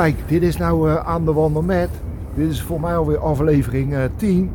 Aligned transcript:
Kijk, 0.00 0.16
dit 0.28 0.42
is 0.42 0.56
nou 0.56 0.90
eh, 0.90 1.06
aan 1.06 1.24
de 1.24 1.32
wandel 1.32 1.62
met. 1.62 1.88
Dit 2.34 2.50
is 2.50 2.62
voor 2.62 2.80
mij 2.80 2.96
alweer 2.96 3.18
aflevering 3.18 3.94
eh 3.94 4.00
10. 4.16 4.52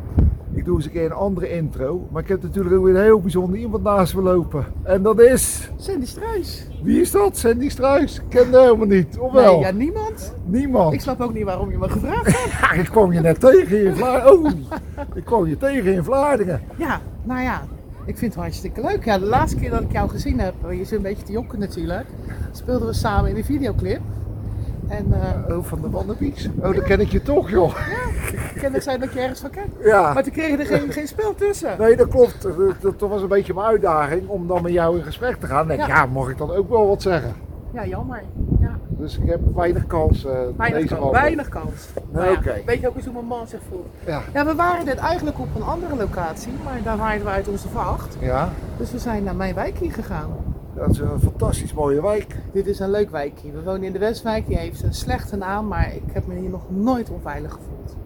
Ik 0.52 0.64
doe 0.64 0.76
eens 0.76 0.84
een 0.84 0.90
keer 0.90 1.04
een 1.04 1.12
andere 1.12 1.50
intro. 1.50 2.08
Maar 2.10 2.22
ik 2.22 2.28
heb 2.28 2.42
natuurlijk 2.42 2.74
ook 2.74 2.84
weer 2.84 2.96
een 2.96 3.02
heel 3.02 3.20
bijzonder 3.20 3.58
iemand 3.58 3.82
naast 3.82 4.14
me 4.14 4.22
lopen. 4.22 4.64
En 4.82 5.02
dat 5.02 5.20
is... 5.20 5.70
Sandy 5.76 6.06
Struis. 6.06 6.66
Wie 6.82 7.00
is 7.00 7.10
dat? 7.10 7.36
Sandy 7.38 7.68
Struis? 7.68 8.16
Ik 8.16 8.22
ken 8.28 8.52
haar 8.52 8.62
helemaal 8.62 8.86
niet. 8.86 9.18
Of 9.18 9.32
wel? 9.32 9.52
Nee, 9.52 9.60
ja, 9.60 9.70
niemand. 9.70 10.34
Niemand. 10.44 10.94
Ik 10.94 11.00
snap 11.00 11.20
ook 11.20 11.34
niet 11.34 11.44
waarom 11.44 11.70
je 11.70 11.78
me 11.78 11.88
gevraagd 11.88 12.26
hebt. 12.36 12.78
Ik 12.80 12.90
kwam 12.90 13.12
je 13.12 13.20
net 13.20 13.40
tegen 13.40 13.84
in 13.84 13.94
Vlaardingen. 13.96 14.64
Oh, 14.96 15.16
ik 15.16 15.24
kwam 15.24 15.46
je 15.46 15.56
tegen 15.56 15.92
in 15.92 16.04
Vlaardingen. 16.04 16.60
Ja, 16.76 17.00
nou 17.22 17.42
ja. 17.42 17.62
Ik 18.04 18.18
vind 18.18 18.34
het 18.34 18.42
hartstikke 18.42 18.80
leuk. 18.80 19.04
Ja, 19.04 19.18
de 19.18 19.26
laatste 19.26 19.58
keer 19.58 19.70
dat 19.70 19.80
ik 19.80 19.92
jou 19.92 20.08
gezien 20.08 20.40
heb, 20.40 20.54
je 20.70 20.84
zit 20.84 20.96
een 20.96 21.02
beetje 21.02 21.24
te 21.24 21.32
jokken 21.32 21.58
natuurlijk, 21.58 22.06
speelden 22.52 22.86
we 22.86 22.94
samen 22.94 23.30
in 23.30 23.36
een 23.36 23.44
videoclip. 23.44 24.00
En 24.90 25.06
eh 25.12 25.56
Oh, 25.56 25.64
van 25.64 25.80
de 25.80 25.90
Wanderbies. 25.90 26.48
Oh, 26.58 26.74
dan 26.74 26.82
ken 26.84 27.00
ik 27.00 27.08
je 27.08 27.22
toch, 27.22 27.50
joh. 27.50 27.74
ken 28.54 28.74
ik 28.74 28.82
zijn 28.82 29.00
dat 29.00 29.12
je 29.12 29.20
ergens 29.20 29.40
van 29.40 29.50
kent. 29.50 29.72
Ja. 29.84 30.12
Maar 30.12 30.22
toen 30.22 30.32
kregen 30.32 30.58
er 30.60 30.66
geen, 30.66 30.92
geen 30.92 31.06
spel 31.06 31.34
tussen. 31.34 31.74
Nee, 31.78 31.96
dat 31.96 32.08
klopt. 32.08 32.42
Dat, 32.80 32.98
dat 32.98 33.08
was 33.10 33.22
een 33.22 33.28
beetje 33.28 33.54
mijn 33.54 33.66
uitdaging 33.66 34.28
om 34.28 34.46
dan 34.46 34.62
met 34.62 34.72
jou 34.72 34.98
in 34.98 35.04
gesprek 35.04 35.36
te 35.36 35.46
gaan. 35.46 35.70
En 35.70 35.76
Ja. 35.76 35.86
ja, 35.86 36.06
mag 36.06 36.28
ik 36.28 36.38
dan 36.38 36.50
ook 36.50 36.68
wel 36.68 36.88
wat 36.88 37.02
zeggen? 37.02 37.32
Ja, 37.72 37.86
jammer. 37.86 38.22
Ja, 38.60 38.78
Dus 38.88 39.18
ik 39.18 39.28
heb 39.30 39.40
weinig 39.54 39.86
kans. 39.86 40.24
eh 40.24 40.32
weinig, 40.56 40.80
deze 40.80 40.94
kans. 40.96 41.10
weinig 41.10 41.48
kans. 41.48 41.88
Nee, 42.10 42.30
ja, 42.30 42.36
oké. 42.36 42.54
Weet 42.66 42.80
je 42.80 42.88
ook 42.88 42.96
eens 42.96 43.04
hoe 43.04 43.14
mijn 43.14 43.26
man 43.26 43.46
zich 43.46 43.60
voelt? 43.70 43.86
Ja. 44.06 44.20
Ja, 44.34 44.44
we 44.46 44.54
waren 44.54 44.84
net 44.84 44.96
eigenlijk 44.98 45.38
op 45.38 45.48
een 45.56 45.62
andere 45.62 45.96
locatie, 45.96 46.52
maar 46.64 46.78
daar 46.84 46.96
waren 46.96 47.24
we 47.24 47.30
uit 47.30 47.48
onze 47.48 47.68
vacht. 47.68 48.16
ja, 48.20 48.48
Dus 48.76 48.92
we 48.92 48.98
zijn 48.98 49.22
naar 49.24 49.36
mijn 49.36 49.54
wijk 49.54 49.78
hier 49.78 49.92
gegaan. 49.92 50.30
Dat 50.74 50.88
is 50.90 50.98
een 50.98 51.20
fantastisch 51.20 51.72
mooie 51.74 52.02
wijk. 52.02 52.36
Dit 52.52 52.66
is 52.66 52.78
een 52.78 52.90
leuk 52.90 53.10
wijkje. 53.10 53.52
We 53.52 53.62
wonen 53.62 53.82
in 53.82 53.92
de 53.92 53.98
Westwijk. 53.98 54.46
Die 54.46 54.56
heeft 54.56 54.82
een 54.82 54.94
slechte 54.94 55.36
naam, 55.36 55.68
maar 55.68 55.94
ik 55.94 56.02
heb 56.12 56.26
me 56.26 56.34
hier 56.34 56.50
nog 56.50 56.62
nooit 56.68 57.10
onveilig 57.10 57.52
gevoeld. 57.52 57.96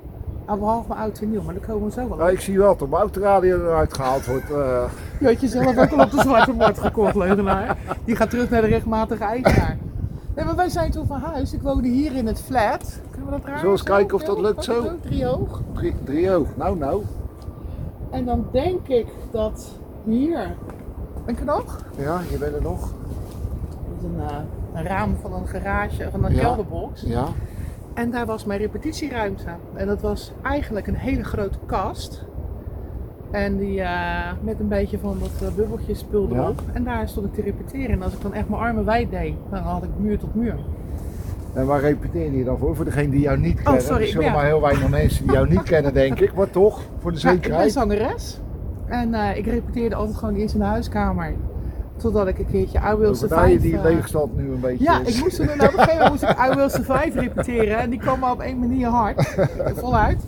Nou, 0.47 0.59
behalve 0.59 0.89
mijn 0.89 1.01
oud 1.01 1.19
en 1.21 1.31
nieuw, 1.31 1.43
maar 1.43 1.55
daar 1.55 1.67
komen 1.67 1.85
we 1.85 1.93
zo 1.93 2.09
wel 2.09 2.19
Ja, 2.19 2.29
ik 2.29 2.41
zie 2.41 2.59
wel 2.59 2.77
dat 2.77 2.89
mijn 2.89 3.01
autoradio 3.03 3.57
eruit 3.61 3.95
gehaald 3.95 4.27
wordt. 4.27 4.51
eh. 4.51 4.85
Je 5.21 5.27
had 5.27 5.41
jezelf 5.41 5.79
ook 5.79 5.91
al 5.93 6.05
op 6.05 6.11
de 6.11 6.21
zwarte 6.21 6.53
markt 6.53 6.79
gekocht, 6.79 7.15
leugenaar. 7.15 7.79
Die 8.05 8.17
gaat 8.17 8.31
terug 8.31 8.51
naar 8.51 8.61
de 8.61 8.67
rechtmatige 8.67 9.25
eigenaar. 9.25 9.77
Nee, 10.35 10.45
maar 10.45 10.57
wij 10.57 10.69
zijn 10.69 10.91
toen 10.91 11.07
van 11.07 11.21
huis. 11.21 11.53
Ik 11.53 11.63
woonde 11.63 11.89
hier 11.89 12.15
in 12.17 12.27
het 12.27 12.41
flat. 12.41 13.01
Kunnen 13.11 13.27
we 13.27 13.31
dat 13.31 13.41
draaien? 13.43 13.61
Zullen 13.61 13.75
we 13.75 13.81
eens 13.81 13.83
kijken 13.97 14.15
of 14.17 14.23
dat 14.25 14.39
lukt 14.39 14.65
zo? 14.65 14.83
Drie 15.03 15.25
hoog. 15.27 15.61
drie, 15.75 15.95
drie 16.05 16.31
hoog. 16.31 16.49
Nou, 16.57 16.77
nou. 16.79 17.03
En 18.11 18.25
dan 18.25 18.47
denk 18.53 18.89
ik 18.89 19.07
dat 19.31 19.71
hier... 20.05 20.57
Ben 21.25 21.35
ik 21.35 21.41
er 21.41 21.47
nog? 21.47 21.85
Ja, 21.99 22.21
je 22.31 22.39
bent 22.39 22.55
er 22.55 22.63
nog. 22.63 22.81
Dat 22.81 23.99
is 23.99 24.05
een, 24.05 24.21
eh, 24.29 24.37
een 24.75 24.83
raam 24.87 25.17
van 25.21 25.33
een 25.33 25.47
garage, 25.47 26.09
van 26.11 26.25
een 26.25 26.35
Ja. 26.35 26.41
kelderbox. 26.41 27.03
Ja. 27.03 27.27
En 27.95 28.11
daar 28.11 28.27
was 28.27 28.45
mijn 28.45 28.61
repetitieruimte. 28.61 29.45
En 29.75 29.87
dat 29.87 30.01
was 30.01 30.33
eigenlijk 30.43 30.87
een 30.87 30.97
hele 30.97 31.25
grote 31.25 31.59
kast. 31.67 32.25
En 33.31 33.57
die 33.57 33.81
eh, 33.81 34.33
met 34.43 34.61
een 34.61 34.69
beetje 34.69 34.99
van 34.99 35.17
dat 35.21 35.49
uh, 35.51 35.57
bubbeltjes 35.57 35.99
spul 35.99 36.29
Ja. 36.29 36.35
erop. 36.43 36.61
En 36.73 36.85
daar 36.85 37.09
stond 37.09 37.27
ik 37.27 37.35
te 37.35 37.43
repeteren. 37.43 37.91
En 37.91 38.03
als 38.03 38.13
ik 38.13 38.21
dan 38.23 38.35
echt 38.35 38.49
mijn 38.49 38.63
armen 38.63 38.85
wijd 38.85 39.11
deed, 39.11 39.35
dan 39.51 39.63
had 39.63 39.83
ik 39.83 39.91
muur 39.99 40.19
tot 40.19 40.35
muur. 40.35 40.57
En 41.53 41.67
waar 41.67 41.81
repeteer 41.81 42.33
je 42.33 42.45
dan 42.45 42.59
voor? 42.59 42.77
Voor 42.77 42.85
degene 42.85 43.11
die 43.11 43.21
jou 43.21 43.39
niet 43.39 43.55
kennen. 43.55 43.73
Oh, 43.73 43.79
sorry, 43.87 44.03
Er 44.03 44.09
zullen 44.09 44.25
ben- 44.25 44.35
maar 44.35 44.45
heel 44.45 44.61
weinig 44.61 44.89
mensen 44.89 45.23
die 45.25 45.33
jou 45.33 45.49
niet 45.49 45.63
kennen, 45.63 45.95
denk 45.95 46.21
ik. 46.21 46.35
Maar 46.35 46.51
toch, 46.51 46.81
voor 46.99 47.13
de 47.13 47.19
Ja, 47.21 47.29
ik 47.31 47.35
ben 47.35 47.43
zekerheid. 47.43 47.73
zangeres. 47.73 48.41
En 48.87 49.15
eh, 49.15 49.37
ik 49.37 49.47
repeteerde 49.47 49.95
altijd 49.95 50.17
gewoon 50.17 50.35
eerst 50.35 50.55
in 50.55 50.61
de 50.61 50.67
huiskamer. 50.67 51.35
Totdat 51.97 52.27
ik 52.27 52.39
een 52.39 52.47
keertje 52.51 52.79
I 52.79 52.95
Will 52.97 53.09
Overdaai 53.09 53.53
je 53.53 53.59
Survive... 53.61 53.77
die 53.77 53.77
eh, 53.77 53.83
leegstand 53.95 54.37
nu 54.37 54.53
een 54.53 54.61
beetje 54.61 54.85
Ja, 54.85 55.01
is? 55.01 55.17
ik 55.17 55.23
moest 55.23 55.37
toen 55.37 55.47
op 55.47 55.53
een 55.53 55.61
gegeven 55.61 55.93
moment 55.93 56.11
moest 56.11 56.23
ik 56.23 56.39
I 56.51 56.55
Will 56.55 56.69
Survive 56.69 57.21
repeteren. 57.21 57.79
En 57.79 57.91
die 57.91 57.99
kwam 57.99 58.19
maar 58.19 58.31
op 58.33 58.41
één 58.41 58.59
manier 58.59 58.89
hard. 58.89 59.37
Voluit. 59.81 60.23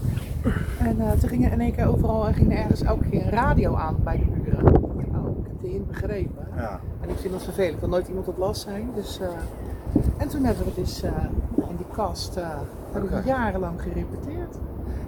En 0.79 1.01
eh, 1.01 1.11
toen 1.11 1.29
ging 1.29 1.47
er 1.47 1.53
in 1.53 1.61
één 1.61 1.75
keer 1.75 1.87
overal 1.87 2.23
ging 2.23 2.53
er 2.53 2.59
ergens 2.59 2.83
elke 2.83 3.09
keer 3.09 3.23
een 3.23 3.31
radio 3.31 3.75
aan 3.75 3.97
bij 4.05 4.17
de 4.17 4.25
buren. 4.41 4.75
Oh, 4.75 5.39
ik 5.39 5.47
heb 5.47 5.61
de 5.61 5.69
hint 5.69 5.87
begrepen. 5.87 6.49
Ja. 6.57 6.81
En 7.01 7.09
ik 7.09 7.17
vind 7.19 7.33
dat 7.33 7.43
vervelend. 7.43 7.75
Ik 7.75 7.81
wil 7.81 7.89
nooit 7.89 8.09
iemand 8.09 8.29
op 8.29 8.39
last 8.39 8.61
zijn. 8.63 8.89
Dus, 8.95 9.21
en 10.17 10.29
toen 10.29 10.45
hebben 10.45 10.65
we 10.65 10.73
dus 10.75 11.03
eh, 11.03 11.11
in 11.57 11.77
die 11.77 11.87
kast 11.95 12.39
Oké. 12.97 13.23
jarenlang 13.25 13.83
gerepeteerd. 13.83 14.57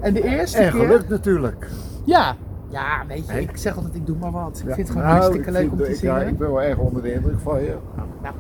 En 0.01 0.15
de 0.15 0.23
eerste 0.23 0.59
En 0.59 0.73
keer... 0.73 0.81
gelukt 0.81 1.09
natuurlijk. 1.09 1.69
Ja. 2.05 2.37
Ja, 2.69 3.03
weet 3.09 3.27
je, 3.27 3.33
Hey. 3.33 3.43
ik 3.43 3.57
zeg 3.57 3.77
altijd 3.77 3.95
ik 3.95 4.07
doe 4.07 4.17
maar 4.21 4.31
wat. 4.31 4.59
Ik 4.63 4.69
Ja. 4.69 4.75
vind 4.75 4.89
het 4.89 4.97
gewoon 4.97 5.03
Nou, 5.03 5.13
hartstikke 5.21 5.49
ik 5.49 5.55
leuk 5.55 5.69
vind- 5.69 5.81
om 5.81 5.87
te 5.87 5.95
zingen. 5.95 6.15
Ja, 6.15 6.21
ik 6.21 6.39
ben 6.39 6.49
wel 6.53 6.63
erg 6.63 6.77
onder 6.79 7.03
de 7.03 7.13
indruk 7.13 7.39
van 7.43 7.61
je. 7.63 7.75
Nou, 8.23 8.35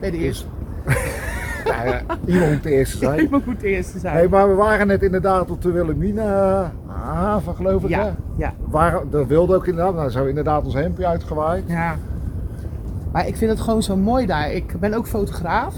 bij 0.00 0.10
de 0.10 0.16
eerste. 0.18 0.46
Ja, 1.64 2.00
iemand 2.26 2.50
moet 2.52 2.62
de 2.62 2.70
eerste 2.70 2.96
zijn. 2.98 3.20
Iemand 3.24 3.46
moet 3.46 3.60
de 3.60 3.66
eerste 3.68 3.98
zijn. 3.98 4.14
Nee, 4.16 4.28
maar 4.28 4.48
we 4.48 4.54
waren 4.54 4.86
net 4.86 5.02
inderdaad 5.02 5.50
op 5.50 5.62
de 5.62 5.70
Wilhelmina 5.72 6.72
haven, 6.86 7.54
geloof 7.54 7.82
ik. 7.82 7.88
ja, 7.88 8.02
hè? 8.04 8.10
ja, 8.36 8.52
Waren, 8.64 9.10
dat 9.10 9.26
wilde 9.26 9.54
ook 9.56 9.66
inderdaad. 9.66 9.94
Nou, 9.94 10.10
zo 10.10 10.24
inderdaad 10.24 10.64
ons 10.64 10.74
hempje 10.74 11.06
uitgewaaid. 11.06 11.64
ja. 11.66 11.96
Maar 13.12 13.26
ik 13.26 13.36
vind 13.36 13.50
het 13.50 13.60
gewoon 13.60 13.82
zo 13.82 13.96
mooi 13.96 14.26
daar. 14.26 14.52
Ik 14.52 14.80
ben 14.80 14.94
ook 14.94 15.06
fotograaf. 15.06 15.74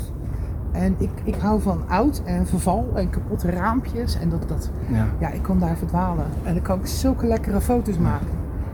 En 0.76 0.94
ik, 0.98 1.10
ik 1.24 1.34
hou 1.34 1.60
van 1.60 1.82
oud 1.88 2.22
en 2.24 2.46
verval 2.46 2.86
en 2.94 3.10
kapotte 3.10 3.50
raampjes. 3.50 4.18
En 4.18 4.28
dat, 4.28 4.48
dat, 4.48 4.70
Ja. 4.92 5.06
ja, 5.18 5.30
ik 5.30 5.42
kan 5.42 5.58
daar 5.58 5.76
verdwalen. 5.76 6.24
En 6.44 6.54
dan 6.54 6.62
kan 6.62 6.78
ik 6.78 6.86
zulke 6.86 7.26
lekkere 7.26 7.60
foto's 7.60 7.98
maken. 7.98 8.26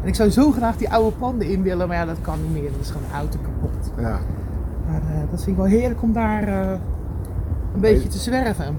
En 0.02 0.08
ik 0.08 0.14
zou 0.14 0.30
zo 0.30 0.50
graag 0.50 0.76
die 0.76 0.90
oude 0.90 1.16
panden 1.16 1.48
in 1.50 1.62
willen, 1.62 1.88
maar 1.88 1.96
ja, 1.96 2.04
dat 2.04 2.20
kan 2.20 2.42
niet 2.42 2.52
meer. 2.62 2.70
Dat 2.72 2.80
is 2.80 2.90
gewoon 2.90 3.12
oud 3.14 3.34
en 3.34 3.40
kapot. 3.42 3.92
ja. 3.98 4.18
Maar 4.88 5.00
eh, 5.00 5.20
dat 5.30 5.42
vind 5.42 5.46
ik 5.46 5.56
wel 5.56 5.64
heerlijk 5.64 6.02
om 6.02 6.12
daar 6.12 6.42
eh, 6.42 6.70
een 7.74 7.80
beetje 7.80 8.08
te 8.08 8.18
zwerven. 8.18 8.76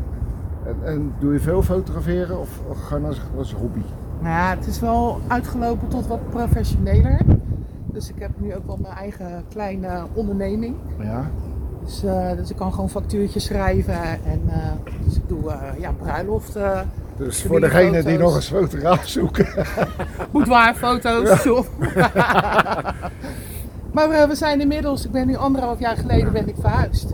En, 0.66 0.75
en 0.84 1.11
doe 1.19 1.34
je 1.34 1.40
veel 1.40 1.61
fotograferen 1.63 2.40
of 2.40 2.61
of 2.69 2.81
gewoon 2.81 3.05
als, 3.05 3.22
als 3.38 3.53
hobby? 3.53 3.81
Nou 4.19 4.34
ja, 4.35 4.50
het 4.50 4.67
is 4.67 4.79
wel 4.79 5.19
uitgelopen 5.28 5.88
tot 5.88 6.07
wat 6.07 6.29
professioneler. 6.29 7.19
Dus 7.85 8.09
ik 8.09 8.16
heb 8.19 8.31
nu 8.38 8.55
ook 8.55 8.66
wel 8.66 8.78
mijn 8.81 8.94
eigen 8.94 9.44
kleine 9.50 10.03
onderneming. 10.13 10.75
Ja. 11.00 11.29
Dus, 11.85 12.03
eh, 12.03 12.31
dus 12.38 12.49
ik 12.49 12.55
kan 12.55 12.73
gewoon 12.73 12.89
factuurtjes 12.89 13.44
schrijven. 13.44 14.01
En 14.03 14.41
eh, 14.47 14.71
dus 15.05 15.16
ik 15.16 15.27
doe 15.27 15.51
eh, 15.51 15.79
ja, 15.79 15.91
bruiloften, 15.91 16.89
Dus 17.17 17.41
voor 17.41 17.59
degene 17.59 17.91
die 17.91 18.01
foto's? 18.03 18.19
nog 18.19 18.35
eens 18.35 18.47
fotograaf 18.47 19.07
zoeken. 19.07 19.47
boudoirfoto's. 20.31 21.43
Ja. 21.43 21.61
maar 23.93 24.09
eh, 24.09 24.27
we 24.27 24.35
zijn 24.35 24.61
inmiddels, 24.61 25.05
ik 25.05 25.11
ben 25.11 25.27
nu 25.27 25.35
anderhalf 25.35 25.79
jaar 25.79 25.97
geleden 25.97 26.31
ben 26.33 26.47
ik 26.47 26.55
verhuisd. 26.59 27.13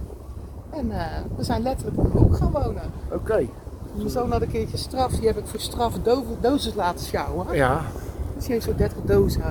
En 0.69 0.91
eh, 0.91 1.05
we 1.37 1.43
zijn 1.43 1.61
letterlijk 1.61 1.97
op 1.97 2.11
de 2.11 2.17
hoek 2.17 2.35
gaan 2.37 2.51
wonen. 2.51 2.81
Oké. 3.11 3.45
Mijn 3.95 4.09
zoon 4.09 4.31
had 4.31 4.41
een 4.41 4.51
keertje 4.51 4.77
straf, 4.77 5.11
die 5.11 5.27
heb 5.27 5.37
ik 5.37 5.45
voor 5.47 5.59
straf 5.59 5.93
do- 6.03 6.23
dozen 6.41 6.71
laten 6.75 7.05
sjouwen. 7.05 7.45
Ja. 7.55 7.81
Dus 8.35 8.43
die 8.43 8.53
heeft 8.53 8.65
zo'n 8.65 8.73
30 8.77 8.97
dozen 9.05 9.41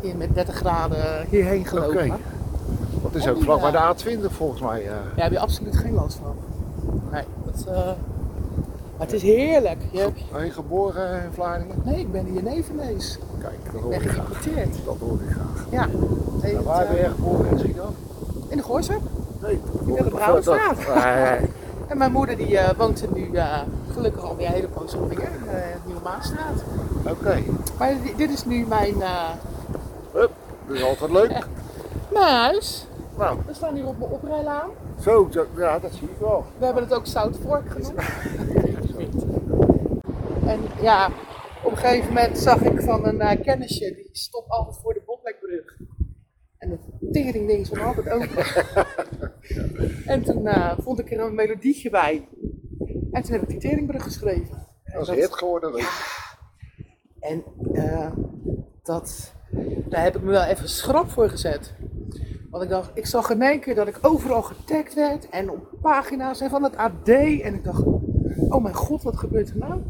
in 0.00 0.16
met 0.16 0.34
30 0.34 0.54
graden 0.54 1.26
hierheen 1.30 1.64
gelopen. 1.66 2.04
Oké. 2.06 2.14
Dat 3.02 3.14
is 3.14 3.24
En 3.24 3.30
ook 3.34 3.42
vlak 3.42 3.60
bij 3.60 3.70
de 3.70 3.78
A20 3.78 4.32
volgens 4.32 4.60
mij. 4.60 4.82
eh. 4.82 4.90
Daar 4.90 5.24
heb 5.24 5.32
je 5.32 5.38
absoluut 5.38 5.76
geen 5.76 5.94
last 5.94 6.18
van. 6.22 6.34
Nee, 7.12 7.22
dat, 7.44 7.64
eh, 7.66 7.74
maar 8.96 9.06
het 9.06 9.12
is 9.12 9.22
heerlijk. 9.22 9.78
Je 9.90 9.98
hebt- 10.00 10.20
Ben 10.32 10.44
je 10.44 10.50
geboren 10.50 11.22
in 11.24 11.32
Vlaardingen? 11.32 11.76
nee, 11.84 11.98
ik 12.00 12.12
ben 12.12 12.24
hier 12.24 12.42
Nevenees. 12.42 13.18
Kijk, 13.40 13.54
dat 13.72 13.80
hoor 13.80 13.90
ben 13.90 14.02
ik 14.02 14.08
graag. 14.08 14.14
geïmporteerd. 14.26 14.76
Dat 14.84 14.96
hoor 15.00 15.18
ik 15.26 15.30
graag. 15.30 15.66
Ja. 15.70 15.86
En 16.42 16.62
waar 16.64 16.86
ben 16.86 16.96
eh, 16.96 17.02
je 17.04 17.08
geboren 17.10 17.50
in 17.50 17.58
Schiedam? 17.58 17.94
in 18.48 18.56
de 18.56 18.62
Goorsep. 18.62 19.00
Nee, 19.42 19.60
In 19.86 19.94
de 19.94 20.04
Brouwersstraat. 20.04 20.76
Nee. 21.04 21.50
En 21.88 21.98
mijn 21.98 22.12
moeder 22.12 22.36
die 22.36 22.58
eh, 22.58 22.78
woont 22.78 23.02
er 23.02 23.08
nu 23.14 23.30
eh, 23.32 23.58
gelukkig 23.92 24.22
alweer 24.22 24.46
een 24.46 24.52
hele 24.52 24.68
poos 24.68 24.94
alweer. 24.96 25.28
Nieuwe 25.86 26.00
Maasstraat. 26.04 26.62
Oké. 27.10 27.38
Maar 27.78 27.94
di- 28.02 28.14
dit 28.16 28.30
is 28.30 28.44
nu 28.44 28.66
mijn, 28.66 28.94
Hup, 30.12 30.30
dat 30.66 30.76
is 30.76 30.82
altijd 30.82 31.10
leuk. 31.10 31.46
mijn 32.12 32.34
huis. 32.34 32.86
Nou, 33.18 33.38
We 33.46 33.54
staan 33.54 33.74
hier 33.74 33.86
op 33.86 33.98
mijn 33.98 34.10
oprijlaan. 34.10 34.70
zo, 35.00 35.28
zo, 35.30 35.46
ja, 35.56 35.78
dat 35.78 35.92
zie 35.92 36.08
ik 36.08 36.16
wel. 36.20 36.44
We 36.58 36.64
hebben 36.64 36.82
het 36.82 36.94
ook 36.94 37.06
Zoutvork 37.06 37.70
genoemd. 37.70 38.00
En 40.46 40.60
ja, 40.80 41.10
op 41.64 41.70
een 41.70 41.76
gegeven 41.76 42.08
moment 42.08 42.38
zag 42.38 42.60
ik 42.60 42.80
van 42.80 43.06
een 43.06 43.20
eh, 43.20 43.42
kennisje, 43.42 43.94
die 43.94 44.08
stopt 44.12 44.50
altijd 44.50 44.76
voor 44.82 44.94
de 44.94 45.02
Botlekbrug. 45.06 45.76
En 46.58 46.70
dat 46.70 47.12
teringding 47.12 47.66
stond 47.66 47.80
altijd 47.80 48.10
open. 48.10 48.44
en 50.12 50.22
toen 50.22 50.46
eh, 50.46 50.78
vond 50.78 50.98
ik 50.98 51.10
er 51.12 51.20
een 51.20 51.34
melodietje 51.34 51.90
bij. 51.90 52.28
En 53.12 53.22
toen 53.22 53.32
heb 53.32 53.42
ik 53.42 53.48
die 53.48 53.58
teringbrug 53.58 54.02
geschreven. 54.02 54.66
En 54.84 54.98
Dat 54.98 55.08
is 55.08 55.14
hit 55.14 55.34
geworden. 55.34 55.84
En 57.20 57.44
eh, 57.72 58.12
dat, 58.82 59.32
daar 59.88 60.02
heb 60.02 60.16
ik 60.16 60.22
me 60.22 60.30
wel 60.30 60.44
even 60.44 60.68
schrap 60.68 61.10
voor 61.10 61.28
gezet. 61.28 61.74
Want 62.50 62.62
ik 62.62 62.68
dacht, 62.68 62.90
ik 62.94 63.06
zag 63.06 63.30
in 63.30 63.42
één 63.42 63.60
keer 63.60 63.74
dat 63.74 63.88
ik 63.88 63.98
overal 64.02 64.42
getagd 64.42 64.94
werd 64.94 65.28
en 65.28 65.50
op 65.50 65.68
pagina's 65.80 66.40
en 66.40 66.50
van 66.50 66.62
het 66.62 66.76
AD. 66.76 67.08
En 67.08 67.54
ik 67.54 67.64
dacht, 67.64 67.82
oh 68.48 68.62
mijn 68.62 68.74
god, 68.74 69.02
wat 69.02 69.16
gebeurt 69.16 69.48
er 69.48 69.58
nou? 69.58 69.80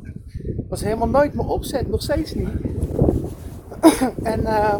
was 0.69 0.82
helemaal 0.82 1.08
nooit 1.08 1.34
mijn 1.34 1.49
opzet, 1.49 1.88
nog 1.88 2.02
steeds 2.02 2.34
niet. 2.34 2.49
en 4.22 4.44
eh, 4.44 4.75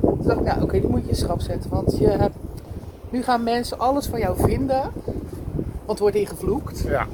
toen 0.00 0.18
dacht 0.22 0.40
ik, 0.40 0.46
nou 0.46 0.62
oké, 0.62 0.80
die 0.80 0.90
moet 0.90 1.02
je 1.02 1.08
in 1.08 1.16
schrap 1.16 1.40
zetten. 1.40 1.70
Want 1.70 1.98
je 1.98 2.08
hebt, 2.08 2.36
nu 3.10 3.22
gaan 3.22 3.42
mensen 3.42 3.78
alles 3.78 4.06
van 4.06 4.18
jou 4.18 4.36
vinden. 4.38 4.90
Want 5.84 5.98
wordt 5.98 6.16
ingevloekt. 6.16 6.80
Ja. 6.80 7.06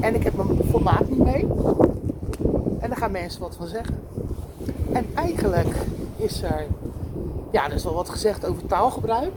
En 0.00 0.14
ik 0.14 0.22
heb 0.22 0.36
mijn 0.36 0.48
formaat 0.70 1.08
niet 1.08 1.24
mee. 1.24 1.46
En 2.78 2.88
daar 2.88 2.96
gaan 2.98 3.12
mensen 3.12 3.40
wat 3.40 3.56
van 3.56 3.66
zeggen. 3.66 3.98
En 4.92 5.06
eigenlijk 5.14 5.76
is 6.16 6.42
er, 6.42 6.66
ja, 7.52 7.64
er 7.64 7.72
is 7.72 7.84
wel 7.84 7.94
wat 7.94 8.08
gezegd 8.08 8.46
over 8.46 8.66
taalgebruik. 8.66 9.32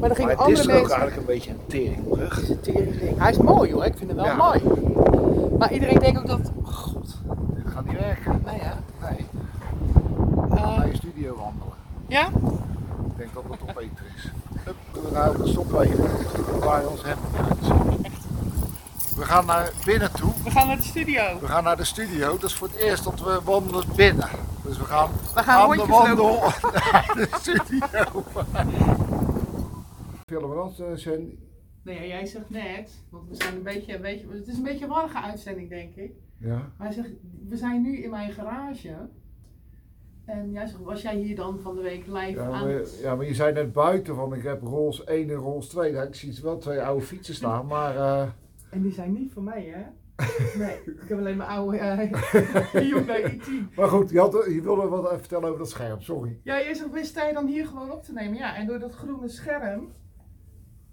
Maar 0.00 0.10
er 0.10 0.16
gingen 0.16 0.36
Maar 0.36 0.46
het 0.46 0.58
is 0.58 0.60
andere 0.60 0.78
ook 0.80 0.88
mensen. 0.88 0.98
eigenlijk 1.00 1.16
een 1.16 1.24
beetje 1.34 1.50
een 1.50 1.66
teringbrug. 1.66 2.48
Een. 2.48 3.14
Hij 3.18 3.30
is 3.30 3.36
mooi 3.38 3.72
hoor, 3.72 3.84
ik 3.84 3.94
vind 3.96 4.10
hem 4.10 4.16
wel 4.16 4.24
Ja. 4.26 4.34
mooi. 4.34 4.62
Maar 5.58 5.72
iedereen 5.72 5.98
denkt 5.98 6.18
ook 6.20 6.26
dat, 6.26 6.50
oh 6.62 6.68
god, 6.74 7.18
Dit 7.54 7.72
gaat 7.72 7.84
niet 7.86 7.98
werken. 8.00 8.42
nou 8.44 8.56
ja. 8.56 8.74
Nee. 9.00 9.26
eh, 10.58 10.76
Naar 10.76 10.86
je 10.86 10.96
studio 10.96 11.36
wandelen. 11.36 11.74
ja? 12.06 12.26
Ik 12.26 13.16
denk 13.16 13.34
dat 13.34 13.42
het 13.50 13.58
toch 13.58 13.74
beter 13.74 14.04
is. 14.16 14.30
Hup, 14.64 14.74
we 14.92 15.14
gaan 15.14 15.48
stoppen 15.48 15.80
even. 15.80 16.08
Waar 16.60 16.86
ons 16.86 17.00
hebben. 17.04 17.24
We 19.16 19.24
gaan 19.24 19.46
naar 19.46 19.70
binnen 19.84 20.12
toe. 20.12 20.30
We 20.44 20.50
gaan 20.50 20.66
naar 20.66 20.76
de 20.76 20.82
studio. 20.82 21.22
We 21.40 21.46
gaan 21.46 21.64
naar 21.64 21.76
de 21.76 21.84
studio. 21.84 22.30
Dat 22.38 22.50
is 22.50 22.54
voor 22.56 22.68
het 22.72 22.76
eerst 22.76 23.04
dat 23.04 23.20
we 23.20 23.40
wandelen 23.44 23.84
binnen. 23.96 24.28
We 24.80 24.86
gaan, 24.86 25.10
We 25.34 25.42
gaan 25.42 25.60
aan 25.60 25.70
de 25.70 25.76
rondjes 25.76 25.98
wandel 25.98 26.40
naar 26.72 27.12
de 27.16 27.28
studio. 27.32 28.24
Filmen 30.26 30.50
we 30.56 30.62
ons, 30.62 30.80
eh, 30.80 30.86
Sven? 30.94 31.38
Nee, 31.82 32.08
jij 32.08 32.26
zegt 32.26 32.50
net, 32.50 33.02
want 33.10 33.28
we 33.28 33.34
zijn 33.34 33.54
een 33.54 33.62
beetje, 33.62 33.94
een 33.94 34.00
beetje, 34.00 34.26
het 34.30 34.48
is 34.48 34.56
een 34.56 34.62
beetje 34.62 34.84
een 34.84 34.90
warrige 34.90 35.22
uitzending 35.22 35.68
denk 35.68 35.94
ik. 35.94 36.12
Ja. 36.38 36.54
Maar 36.76 36.86
hij 36.86 36.92
zegt, 36.92 37.08
we 37.48 37.56
zijn 37.56 37.82
nu 37.82 38.02
in 38.02 38.10
mijn 38.10 38.32
garage. 38.32 39.08
En 40.24 40.50
jij 40.50 40.66
zegt, 40.66 40.82
was 40.82 41.02
jij 41.02 41.16
hier 41.16 41.36
dan 41.36 41.58
van 41.60 41.74
de 41.74 41.82
week 41.82 42.06
live 42.06 42.40
Ja 42.40 42.50
aan 42.50 42.68
het... 42.68 42.98
ja, 43.02 43.14
maar 43.14 43.26
je 43.26 43.34
zei 43.34 43.52
net 43.52 43.72
buiten 43.72 44.14
van 44.14 44.34
ik 44.34 44.42
heb 44.42 44.62
Rolls 44.62 45.04
1 45.04 45.30
en 45.30 45.34
Rolls 45.34 45.68
2. 45.68 45.92
Nou, 45.92 46.06
ik 46.06 46.14
zie 46.14 46.38
wel 46.42 46.58
twee 46.58 46.82
oude 46.82 47.04
fietsen 47.04 47.34
staan, 47.34 47.66
maar 47.66 47.96
eh, 47.96 48.28
En 48.70 48.82
die 48.82 48.92
zijn 48.92 49.12
niet 49.12 49.32
van 49.32 49.44
mij, 49.44 49.64
hè? 49.74 49.82
Nee, 50.58 50.76
ik 50.84 51.08
heb 51.08 51.18
alleen 51.18 51.36
mijn 51.36 51.48
oude 51.50 51.76
uh, 51.78 51.98
Hyundai 52.72 53.40
i10. 53.40 53.74
Maar 53.76 53.88
goed, 53.88 54.10
je, 54.10 54.18
had, 54.18 54.32
je 54.48 54.60
wilde 54.62 54.88
wat 54.88 55.04
even 55.06 55.18
vertellen 55.18 55.44
over 55.46 55.58
dat 55.58 55.70
scherm, 55.70 56.00
sorry. 56.00 56.40
Ja, 56.42 56.58
jij 56.60 56.74
zegt, 56.74 57.06
sta 57.06 57.26
je 57.26 57.32
dan 57.32 57.46
hier 57.46 57.66
gewoon 57.66 57.90
op 57.92 58.02
te 58.04 58.12
nemen? 58.12 58.38
Ja, 58.38 58.56
en 58.56 58.66
door 58.66 58.78
dat 58.78 58.94
groene 58.94 59.28
scherm, 59.28 59.92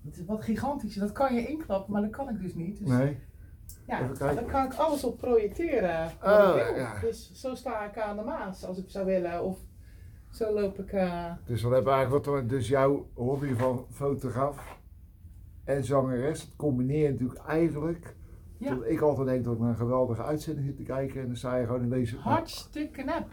het 0.05 0.17
is 0.17 0.25
wat 0.25 0.43
gigantisch, 0.43 0.95
dat 0.95 1.11
kan 1.11 1.35
je 1.35 1.47
inklappen, 1.47 1.93
maar 1.93 2.01
dat 2.01 2.11
kan 2.11 2.29
ik 2.29 2.41
dus 2.41 2.53
niet. 2.55 2.79
Dus 2.79 2.89
Nee. 2.89 3.17
ja, 3.87 4.07
dan 4.17 4.45
kan 4.45 4.65
ik 4.65 4.73
alles 4.73 5.03
op 5.03 5.17
projecteren. 5.17 6.11
Oh, 6.23 6.53
wil. 6.53 6.75
ja. 6.75 6.99
Dus 7.01 7.31
zo 7.33 7.55
sta 7.55 7.85
ik 7.89 7.97
aan 7.97 8.17
de 8.17 8.23
Maas, 8.23 8.65
als 8.65 8.77
ik 8.77 8.89
zou 8.89 9.05
willen. 9.05 9.43
Of 9.43 9.57
zo 10.31 10.53
loop 10.53 10.79
ik... 10.79 10.91
eh, 10.91 11.31
Dus 11.45 11.61
dan 11.61 11.71
hebben 11.73 11.91
we 11.91 11.97
eigenlijk 11.97 12.25
wat 12.25 12.35
we- 12.35 12.45
dus 12.45 12.67
jouw 12.67 13.07
hobby 13.13 13.53
van 13.53 13.85
fotograaf 13.91 14.77
en 15.63 15.83
zangeres. 15.83 16.41
Het 16.41 16.55
combineert 16.55 17.11
natuurlijk 17.11 17.39
eigenlijk. 17.47 18.15
Ja. 18.57 18.77
Ik 18.85 19.01
altijd 19.01 19.27
denk 19.27 19.43
dat 19.43 19.53
ik 19.53 19.59
naar 19.59 19.69
een 19.69 19.75
geweldige 19.75 20.23
uitzending 20.23 20.65
zit 20.65 20.75
te 20.77 20.83
kijken 20.83 21.21
en 21.21 21.27
dan 21.27 21.35
sta 21.35 21.55
je 21.55 21.65
gewoon 21.65 21.81
in 21.81 21.89
deze. 21.89 22.17
Hartstikke 22.17 23.03
nep. 23.03 23.27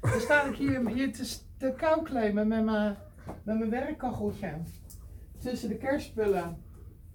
Dan 0.00 0.20
sta 0.20 0.44
ik 0.44 0.56
hier, 0.56 0.88
hier 0.88 1.12
te, 1.12 1.38
te 1.58 1.74
kou 1.76 2.02
claimen 2.04 2.48
met 2.48 2.64
mijn, 2.64 2.96
met 3.42 3.58
mijn 3.58 3.70
werkkacheltje. 3.70 4.52
Tussen 5.38 5.68
de 5.68 5.76
kerstspullen. 5.76 6.56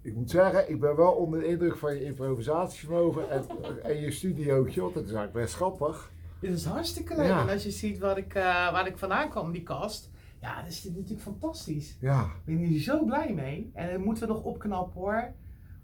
Ik 0.02 0.14
moet 0.14 0.30
zeggen, 0.30 0.70
ik 0.70 0.80
ben 0.80 0.96
wel 0.96 1.12
onder 1.12 1.40
de 1.40 1.46
indruk 1.46 1.76
van 1.76 1.94
je 1.94 2.04
improvisatievermogen 2.04 3.30
en, 3.30 3.44
en 3.82 4.00
je 4.00 4.10
studiootje, 4.10 4.80
want 4.80 4.94
dat 4.94 5.04
is 5.04 5.12
eigenlijk 5.12 5.44
best 5.44 5.54
grappig. 5.54 6.10
Dit 6.40 6.52
is 6.52 6.64
hartstikke 6.64 7.16
leuk. 7.16 7.26
Ja. 7.26 7.40
En 7.42 7.48
als 7.48 7.62
je 7.62 7.70
ziet 7.70 7.98
waar 7.98 8.18
ik, 8.18 8.34
eh, 8.34 8.72
waar 8.72 8.86
ik 8.86 8.98
vandaan 8.98 9.30
kwam, 9.30 9.52
die 9.52 9.62
kast. 9.62 10.10
Ja, 10.40 10.62
dat 10.62 10.70
is 10.70 10.80
dit 10.80 10.94
natuurlijk 10.94 11.22
fantastisch. 11.22 11.96
Ja, 12.00 12.22
Ik 12.22 12.44
ben 12.44 12.56
hier 12.56 12.80
zo 12.80 13.04
blij 13.04 13.32
mee. 13.34 13.70
En 13.74 13.90
dat 13.90 14.04
moeten 14.04 14.26
we 14.26 14.32
nog 14.32 14.42
opknappen 14.42 15.00
hoor. 15.00 15.32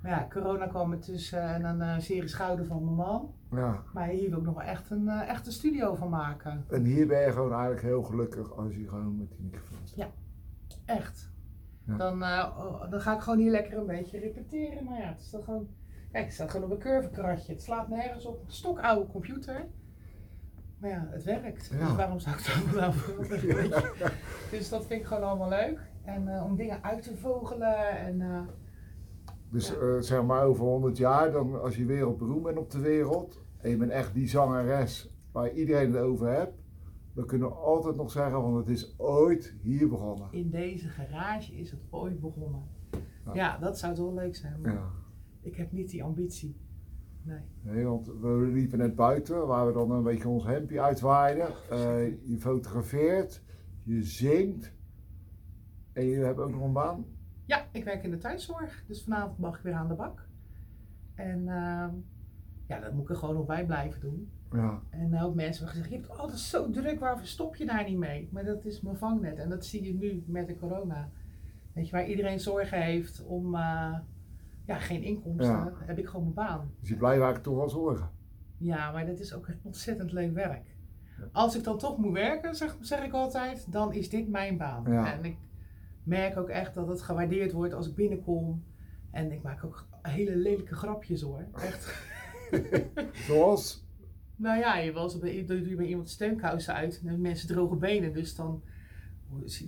Maar 0.03 0.11
ja, 0.11 0.27
corona 0.31 0.67
kwam 0.67 0.93
er 0.93 1.01
tussen 1.01 1.43
en 1.43 1.65
een 1.65 1.81
eh 1.81 1.99
serie 1.99 2.29
schouder 2.29 2.67
van 2.67 2.85
mijn 2.85 2.97
man. 2.97 3.35
ja. 3.51 3.83
Maar 3.93 4.09
hier 4.09 4.31
wil 4.31 4.39
ik 4.39 4.45
nog 4.45 4.55
wel 4.55 4.65
echt 4.65 4.91
een, 4.91 5.09
eh, 5.09 5.29
echt 5.29 5.47
een 5.47 5.53
studio 5.53 5.95
van 5.95 6.09
maken. 6.09 6.65
En 6.69 6.85
hier 6.85 7.07
ben 7.07 7.21
je 7.21 7.33
gewoon 7.33 7.53
eigenlijk 7.53 7.83
heel 7.83 8.03
gelukkig 8.03 8.57
als 8.57 8.75
je 8.75 8.89
gewoon 8.89 9.19
met 9.19 9.29
die 9.31 9.41
microfoon 9.41 9.79
staat. 9.85 10.13
Echt. 10.85 11.31
Ja. 11.85 11.97
Dan, 11.97 12.23
eh, 12.23 12.57
oh, 12.59 12.91
dan 12.91 13.01
ga 13.01 13.15
ik 13.15 13.21
gewoon 13.21 13.39
hier 13.39 13.51
lekker 13.51 13.79
een 13.79 13.87
beetje 13.87 14.19
repeteren. 14.19 14.85
Maar 14.85 14.99
ja, 14.99 15.09
het 15.09 15.21
is 15.21 15.31
dan 15.31 15.43
gewoon. 15.43 15.69
Kijk, 16.13 16.25
het 16.25 16.35
staat 16.35 16.51
gewoon 16.51 16.67
op 16.67 16.73
een 16.73 16.83
curvekratje. 16.83 17.53
Het 17.53 17.63
slaat 17.63 17.89
nergens 17.89 18.27
op. 18.27 18.41
Een 18.47 18.53
stokoude 18.53 19.07
computer. 19.07 19.67
Maar 20.79 20.91
ja, 20.91 21.09
het 21.11 21.25
werkt. 21.25 21.71
Ja. 21.73 21.79
Dus 21.79 21.97
waarom 21.97 22.19
zou 22.19 22.37
ik 22.37 22.45
het 22.45 22.75
nou 22.75 22.93
weet 23.29 23.41
je? 23.41 24.13
Dus 24.51 24.69
dat 24.69 24.87
vind 24.87 25.01
ik 25.01 25.07
gewoon 25.07 25.23
allemaal 25.23 25.49
leuk. 25.49 25.81
En 26.05 26.43
om 26.43 26.57
dingen 26.57 26.83
uit 26.83 27.03
te 27.03 27.17
vogelen. 27.17 27.99
En, 27.99 28.49
Dus 29.51 29.79
eh, 29.79 29.97
zeg 29.99 30.25
maar 30.25 30.45
over 30.45 30.65
100 30.65 30.97
jaar, 30.97 31.33
dan 31.33 31.61
als 31.61 31.77
je 31.77 31.85
wereldberoemd 31.85 32.43
bent 32.43 32.59
op 32.59 32.71
de 32.71 32.81
wereld 32.81 33.43
en 33.59 33.71
je 33.71 33.77
bent 33.77 33.91
echt 33.91 34.15
die 34.15 34.29
zangeres 34.29 35.15
waar 35.33 35.53
iedereen 35.53 35.93
het 35.93 36.03
over 36.03 36.29
hebt, 36.33 36.55
dan 37.15 37.27
kunnen 37.27 37.49
we 37.49 37.55
altijd 37.55 37.97
nog 37.97 38.11
zeggen 38.11 38.41
van 38.41 38.57
het 38.57 38.69
is 38.69 38.95
ooit 38.99 39.55
hier 39.61 39.89
begonnen. 39.89 40.29
in 40.31 40.51
deze 40.51 40.89
garage 40.89 41.53
is 41.55 41.71
het 41.71 41.81
ooit 41.91 42.21
begonnen. 42.21 42.63
Ja. 43.25 43.35
Ja, 43.35 43.59
dat 43.59 43.79
zou 43.79 43.95
toch 43.95 44.05
wel 44.05 44.15
leuk 44.15 44.37
zijn. 44.37 44.61
Maar 44.61 44.73
Ja. 44.73 44.91
ik 45.41 45.57
heb 45.57 45.73
niet 45.73 45.91
die 45.91 46.05
ambitie. 46.05 46.57
Nee. 47.23 47.41
Nee, 47.61 47.85
want 47.85 48.07
we 48.21 48.49
liepen 48.53 48.79
net 48.79 48.95
buiten 48.97 49.47
waar 49.47 49.67
we 49.67 49.73
dan 49.73 49.91
een 49.91 50.03
beetje 50.03 50.29
ons 50.29 50.45
hempje 50.45 50.81
uitwaaiden. 50.81 51.47
Eh, 51.71 52.07
je 52.29 52.37
fotografeert, 52.39 53.43
je 53.83 54.03
zingt 54.03 54.73
en 55.93 56.05
je 56.07 56.17
hebt 56.19 56.39
ook 56.39 56.51
nog 56.51 56.63
een 56.63 56.73
baan. 56.73 57.05
Ja, 57.49 57.65
ik 57.73 57.85
werk 57.85 58.03
in 58.03 58.11
de 58.11 58.19
thuiszorg, 58.19 58.85
dus 58.87 59.03
vanavond 59.03 59.39
mag 59.39 59.57
ik 59.57 59.63
weer 59.63 59.75
aan 59.75 59.89
de 59.89 59.95
bak. 59.95 60.27
En 61.15 61.49
ehm, 61.49 61.91
ja, 62.67 62.81
dat 62.81 62.93
moet 62.93 63.03
ik 63.03 63.09
er 63.11 63.17
gewoon 63.17 63.35
nog 63.35 63.47
bij 63.47 63.67
blijven 63.67 64.01
doen. 64.01 64.31
Ja, 64.53 64.81
En 64.91 65.21
ook 65.23 65.35
mensen 65.35 65.65
hebben 65.65 65.83
gezegd, 65.83 65.89
je 65.89 65.95
hebt 66.09 66.19
altijd 66.19 66.39
zo 66.39 66.71
druk, 66.71 67.01
waarvoor 67.01 67.27
stop 67.27 67.57
je 67.57 67.67
daar 67.67 67.85
niet 67.85 67.99
mee? 67.99 68.29
Maar 68.33 68.45
dat 68.45 68.65
is 68.65 68.81
mijn 68.81 68.97
vangnet 68.97 69.39
en 69.39 69.49
dat 69.49 69.65
zie 69.65 69.85
je 69.85 69.95
nu 69.95 70.23
met 70.27 70.47
de 70.47 70.57
corona. 70.59 71.09
Weet 71.73 71.87
je, 71.87 71.93
waar 71.93 72.07
iedereen 72.07 72.41
zorgen 72.41 72.83
heeft 72.83 73.25
om 73.25 73.55
eh, 73.55 73.95
ja, 74.67 74.79
geen 74.79 75.03
inkomsten, 75.03 75.55
Ja. 75.55 75.73
heb 75.87 75.99
ik 75.99 76.07
gewoon 76.07 76.23
mijn 76.23 76.49
baan. 76.49 76.71
dus 76.81 76.89
je 76.89 76.97
blijft 76.97 77.21
eigenlijk 77.23 77.45
toch 77.45 77.57
wel 77.57 77.69
zorgen. 77.69 78.11
Ja, 78.57 78.91
maar 78.93 79.07
dat 79.07 79.19
is 79.19 79.35
ook 79.35 79.47
echt 79.47 79.59
ontzettend 79.63 80.13
leuk 80.13 80.35
werk. 80.35 80.77
Als 81.33 81.57
ik 81.57 81.65
dan 81.65 81.79
toch 81.79 81.99
moet 81.99 82.13
werken, 82.13 82.55
zeg, 82.55 82.77
zeg 82.81 83.05
ik 83.05 83.13
altijd, 83.13 83.73
dan 83.73 83.93
is 83.93 84.09
dit 84.11 84.29
mijn 84.29 84.57
baan. 84.57 84.85
Ja. 84.93 85.13
En 85.13 85.25
ik 85.25 85.37
merk 86.09 86.37
ook 86.37 86.49
echt 86.49 86.75
dat 86.75 86.89
het 86.89 87.03
gewaardeerd 87.03 87.53
wordt 87.53 87.75
als 87.75 87.89
ik 87.89 87.95
binnenkom. 87.95 88.65
En 89.11 89.33
ik 89.33 89.43
maak 89.43 89.65
ook 89.65 89.87
hele 90.03 90.37
lelijke 90.37 90.75
grapjes 90.75 91.21
hoor. 91.21 91.45
Echt. 91.55 92.03
Zoals? 93.27 93.87
nou 94.37 94.59
ja, 94.59 94.77
je, 94.79 94.93
bij, 95.21 95.45
doe 95.47 95.69
je 95.69 95.77
bij 95.77 95.87
iemand 95.87 96.09
steumkousen 96.09 96.75
uit 96.75 97.03
en 97.07 97.21
mensen 97.21 97.49
droge 97.49 97.77
benen. 97.77 98.13
Dus 98.13 98.35
dan 98.35 98.63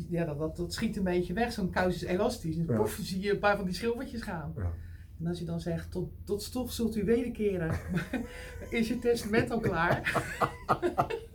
ja, 0.09 0.25
dat, 0.25 0.39
dat, 0.39 0.57
dat 0.57 0.73
schiet 0.75 0.97
een 0.97 1.05
beetje 1.05 1.33
weg. 1.33 1.53
Zo'n 1.53 1.71
kous 1.71 1.95
is 1.95 2.03
elastisch. 2.03 2.57
En 2.57 2.67
Ja. 2.69 2.77
poef, 2.77 2.99
zie 3.03 3.21
je 3.21 3.31
een 3.31 3.39
paar 3.39 3.57
van 3.57 3.65
die 3.65 3.75
schilfertjes 3.75 4.23
gaan. 4.23 4.53
Ja. 4.57 4.73
En 5.21 5.27
als 5.27 5.39
je 5.39 5.45
dan 5.45 5.61
zegt, 5.61 5.91
tot, 5.91 6.11
tot 6.25 6.43
stof 6.43 6.73
zult 6.73 6.97
u 6.97 7.05
wederkeren, 7.05 7.79
is 8.71 8.89
je 8.89 8.99
testament 8.99 9.51
al 9.51 9.61
klaar? 9.61 10.01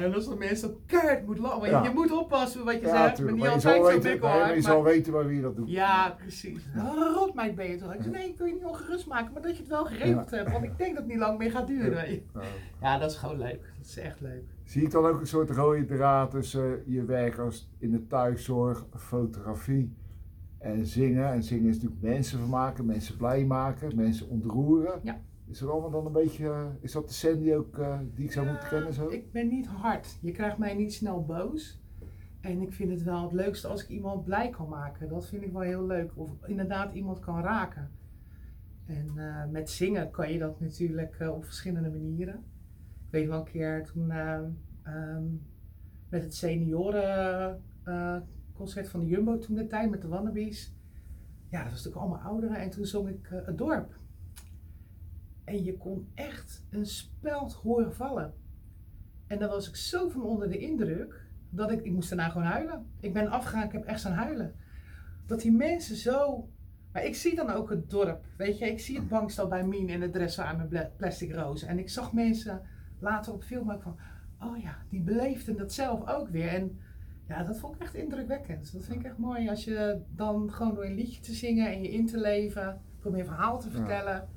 ja, 0.00 0.06
en 0.06 0.14
als 0.14 0.28
de 0.28 0.34
mensen 0.36 0.68
dan 0.68 0.78
keihard 0.86 1.26
moet 1.26 1.38
lachen. 1.38 1.60
Je- 1.64 1.70
Ja. 1.70 1.82
je 1.82 1.90
moet 1.94 2.12
oppassen 2.12 2.64
wat 2.64 2.74
je 2.80 2.86
Ja, 2.86 3.06
zegt, 3.06 3.18
maar 3.22 3.32
niet 3.32 3.40
Maar 3.40 3.48
je 3.48 3.54
altijd 3.54 3.74
zal 3.74 3.84
zo 3.84 3.90
weten, 3.90 4.10
dik 4.12 4.20
nee, 4.22 4.30
hoor. 4.30 4.54
je 4.54 4.60
zal 4.60 4.82
weten 4.82 5.12
bij 5.12 5.24
wie 5.26 5.36
je 5.36 5.42
dat 5.42 5.56
doet. 5.56 5.70
ja, 5.70 6.10
precies. 6.18 6.62
Rot 7.14 7.34
mij 7.34 7.54
ben 7.54 7.70
je 7.70 7.76
toch? 7.76 7.94
Ik 7.94 8.00
zei, 8.02 8.12
nee, 8.14 8.28
ik 8.28 8.38
wil 8.38 8.46
je 8.46 8.52
niet 8.52 8.64
ongerust 8.64 9.06
maken, 9.06 9.32
maar 9.32 9.42
dat 9.42 9.52
je 9.56 9.60
het 9.62 9.70
wel 9.70 9.84
geregeld 9.84 10.30
hebt. 10.30 10.52
Want 10.52 10.64
ik 10.64 10.78
denk 10.78 10.90
dat 10.94 11.02
het 11.02 11.12
niet 11.12 11.18
lang 11.20 11.38
meer 11.38 11.50
gaat 11.50 11.66
duren. 11.66 12.12
Ja. 12.12 12.20
Ja, 12.80 12.98
dat 12.98 13.10
is 13.10 13.16
gewoon 13.16 13.38
leuk. 13.38 13.72
Dat 13.78 13.86
is 13.86 13.98
echt 13.98 14.20
leuk. 14.20 14.42
Zie 14.64 14.82
ik 14.82 14.90
dan 14.90 15.06
ook 15.06 15.20
een 15.20 15.26
soort 15.26 15.50
rode 15.50 15.84
draad 15.84 16.30
tussen 16.30 16.82
je 16.86 17.04
werk 17.04 17.38
als 17.38 17.70
in 17.78 17.90
de 17.90 18.06
thuiszorg, 18.06 18.86
fotografie 18.96 19.94
en 20.58 20.86
zingen? 20.86 21.32
En 21.32 21.42
zingen 21.42 21.68
is 21.68 21.74
natuurlijk 21.74 22.02
mensen 22.02 22.38
vermaken, 22.38 22.84
mensen 22.86 23.16
blij 23.16 23.44
maken, 23.44 23.96
mensen 23.96 24.28
ontroeren. 24.28 25.00
Ja. 25.02 25.20
Is 25.46 25.66
allemaal 25.66 25.90
dan 25.90 26.06
een 26.06 26.12
beetje, 26.12 26.70
is 26.80 26.92
dat 26.92 27.08
de 27.08 27.14
Sandy 27.14 27.52
ook 27.52 27.78
eh, 27.78 27.98
die 28.14 28.24
ik 28.24 28.32
zou 28.32 28.46
moeten 28.46 28.68
kennen 28.68 28.92
zo? 28.92 29.08
Ik 29.08 29.32
ben 29.32 29.48
niet 29.48 29.66
hard. 29.66 30.18
Je 30.20 30.32
krijgt 30.32 30.58
mij 30.58 30.74
niet 30.74 30.94
snel 30.94 31.24
boos. 31.24 31.82
En 32.40 32.60
ik 32.60 32.72
vind 32.72 32.90
het 32.90 33.02
wel 33.02 33.22
het 33.22 33.32
leukste 33.32 33.68
als 33.68 33.82
ik 33.82 33.88
iemand 33.88 34.24
blij 34.24 34.50
kan 34.50 34.68
maken. 34.68 35.08
Dat 35.08 35.26
vind 35.26 35.42
ik 35.42 35.52
wel 35.52 35.60
heel 35.60 35.86
leuk. 35.86 36.12
Of 36.14 36.30
inderdaad 36.46 36.94
iemand 36.94 37.18
kan 37.20 37.40
raken. 37.40 37.90
En 38.86 39.12
eh, 39.16 39.50
met 39.50 39.70
zingen 39.70 40.10
kan 40.10 40.32
je 40.32 40.38
dat 40.38 40.60
natuurlijk 40.60 41.16
eh, 41.18 41.30
op 41.30 41.44
verschillende 41.44 41.90
manieren. 41.90 42.34
Ik 43.06 43.10
weet 43.10 43.28
wel 43.28 43.38
een 43.38 43.44
keer 43.44 43.84
toen 43.84 44.10
eh, 44.10 44.38
ehm, 44.82 45.24
met 46.08 46.22
het 46.22 46.34
senioren 46.34 47.62
eh, 47.82 48.16
concert 48.52 48.88
van 48.88 49.00
de 49.00 49.06
Jumbo 49.06 49.38
toen 49.38 49.56
de 49.56 49.66
tijd 49.66 49.90
met 49.90 50.02
de 50.02 50.08
Wannabies. 50.08 50.74
Ja, 51.50 51.62
dat 51.62 51.72
was 51.72 51.84
natuurlijk 51.84 52.12
allemaal 52.12 52.30
ouderen. 52.32 52.56
En 52.56 52.70
toen 52.70 52.84
zong 52.84 53.08
ik 53.08 53.28
het 53.30 53.58
dorp. 53.58 53.98
En 55.44 55.64
je 55.64 55.76
kon 55.76 56.08
echt 56.14 56.64
een 56.70 56.86
speld 56.86 57.52
horen 57.52 57.94
vallen. 57.94 58.34
En 59.26 59.38
dan 59.38 59.48
was 59.48 59.68
ik 59.68 59.76
zo 59.76 60.08
van 60.08 60.22
onder 60.22 60.48
de 60.48 60.58
indruk 60.58 61.26
dat 61.50 61.70
ik, 61.70 61.84
ik 61.84 61.92
moest 61.92 62.08
daarna 62.08 62.28
gewoon 62.28 62.46
huilen. 62.46 62.86
Ik 63.00 63.12
ben 63.12 63.28
afgegaan, 63.28 63.64
ik 63.64 63.72
heb 63.72 63.84
echt 63.84 63.98
staan 63.98 64.12
huilen. 64.12 64.54
Dat 65.26 65.40
die 65.40 65.52
mensen 65.52 65.96
zo 65.96 66.48
Maar 66.92 67.04
ik 67.04 67.14
zie 67.14 67.34
dan 67.34 67.50
ook 67.50 67.70
het 67.70 67.90
dorp. 67.90 68.24
Weet 68.36 68.58
je, 68.58 68.66
ik 68.66 68.80
zie 68.80 68.96
het 68.96 69.08
bankstel 69.08 69.48
bij 69.48 69.64
Mien 69.64 69.88
en 69.88 70.00
het 70.00 70.12
dressen 70.12 70.46
aan 70.46 70.68
mijn 70.68 70.90
plastic 70.96 71.34
rozen. 71.34 71.68
En 71.68 71.78
ik 71.78 71.88
zag 71.88 72.12
mensen 72.12 72.62
later 72.98 73.32
op 73.32 73.42
film 73.42 73.70
ook 73.70 73.82
van, 73.82 73.96
oh 74.40 74.62
ja, 74.62 74.76
die 74.88 75.00
beleefden 75.00 75.56
dat 75.56 75.72
zelf 75.72 76.08
ook 76.08 76.28
weer. 76.28 76.48
En 76.48 76.78
ja, 77.28 77.42
dat 77.42 77.58
vond 77.58 77.74
ik 77.74 77.80
echt 77.80 77.94
indrukwekkend. 77.94 78.72
Dat 78.72 78.84
vind 78.84 79.00
ik 79.00 79.06
echt 79.06 79.18
mooi 79.18 79.48
als 79.48 79.64
je 79.64 80.00
dan 80.14 80.52
gewoon 80.52 80.74
door 80.74 80.84
een 80.84 80.94
liedje 80.94 81.20
te 81.20 81.32
zingen 81.32 81.72
en 81.72 81.82
je 81.82 81.90
in 81.90 82.06
te 82.06 82.18
leven, 82.18 82.80
probeer 82.98 83.20
een 83.20 83.26
verhaal 83.26 83.60
te 83.60 83.70
Ja. 83.70 84.28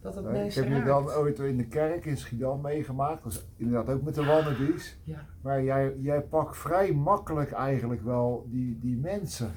Dat 0.00 0.14
het 0.14 0.24
Ik 0.24 0.30
mensen 0.30 0.68
heb 0.72 0.78
je 0.78 0.84
dan 0.84 1.10
ooit 1.10 1.38
in 1.38 1.56
de 1.56 1.66
kerk 1.66 2.04
in 2.04 2.16
Schiedam 2.16 2.60
meegemaakt. 2.60 3.22
Dat 3.22 3.32
is 3.32 3.46
inderdaad 3.56 3.94
ook 3.94 4.02
met 4.02 4.14
de 4.14 4.24
wannabies. 4.24 4.98
Ja. 5.04 5.24
Maar 5.42 5.62
jij, 5.62 5.94
jij 5.98 6.20
pakt 6.20 6.56
vrij 6.56 6.92
makkelijk 6.92 7.52
eigenlijk 7.52 8.02
wel 8.04 8.46
die, 8.50 8.78
die 8.80 8.96
mensen. 8.96 9.54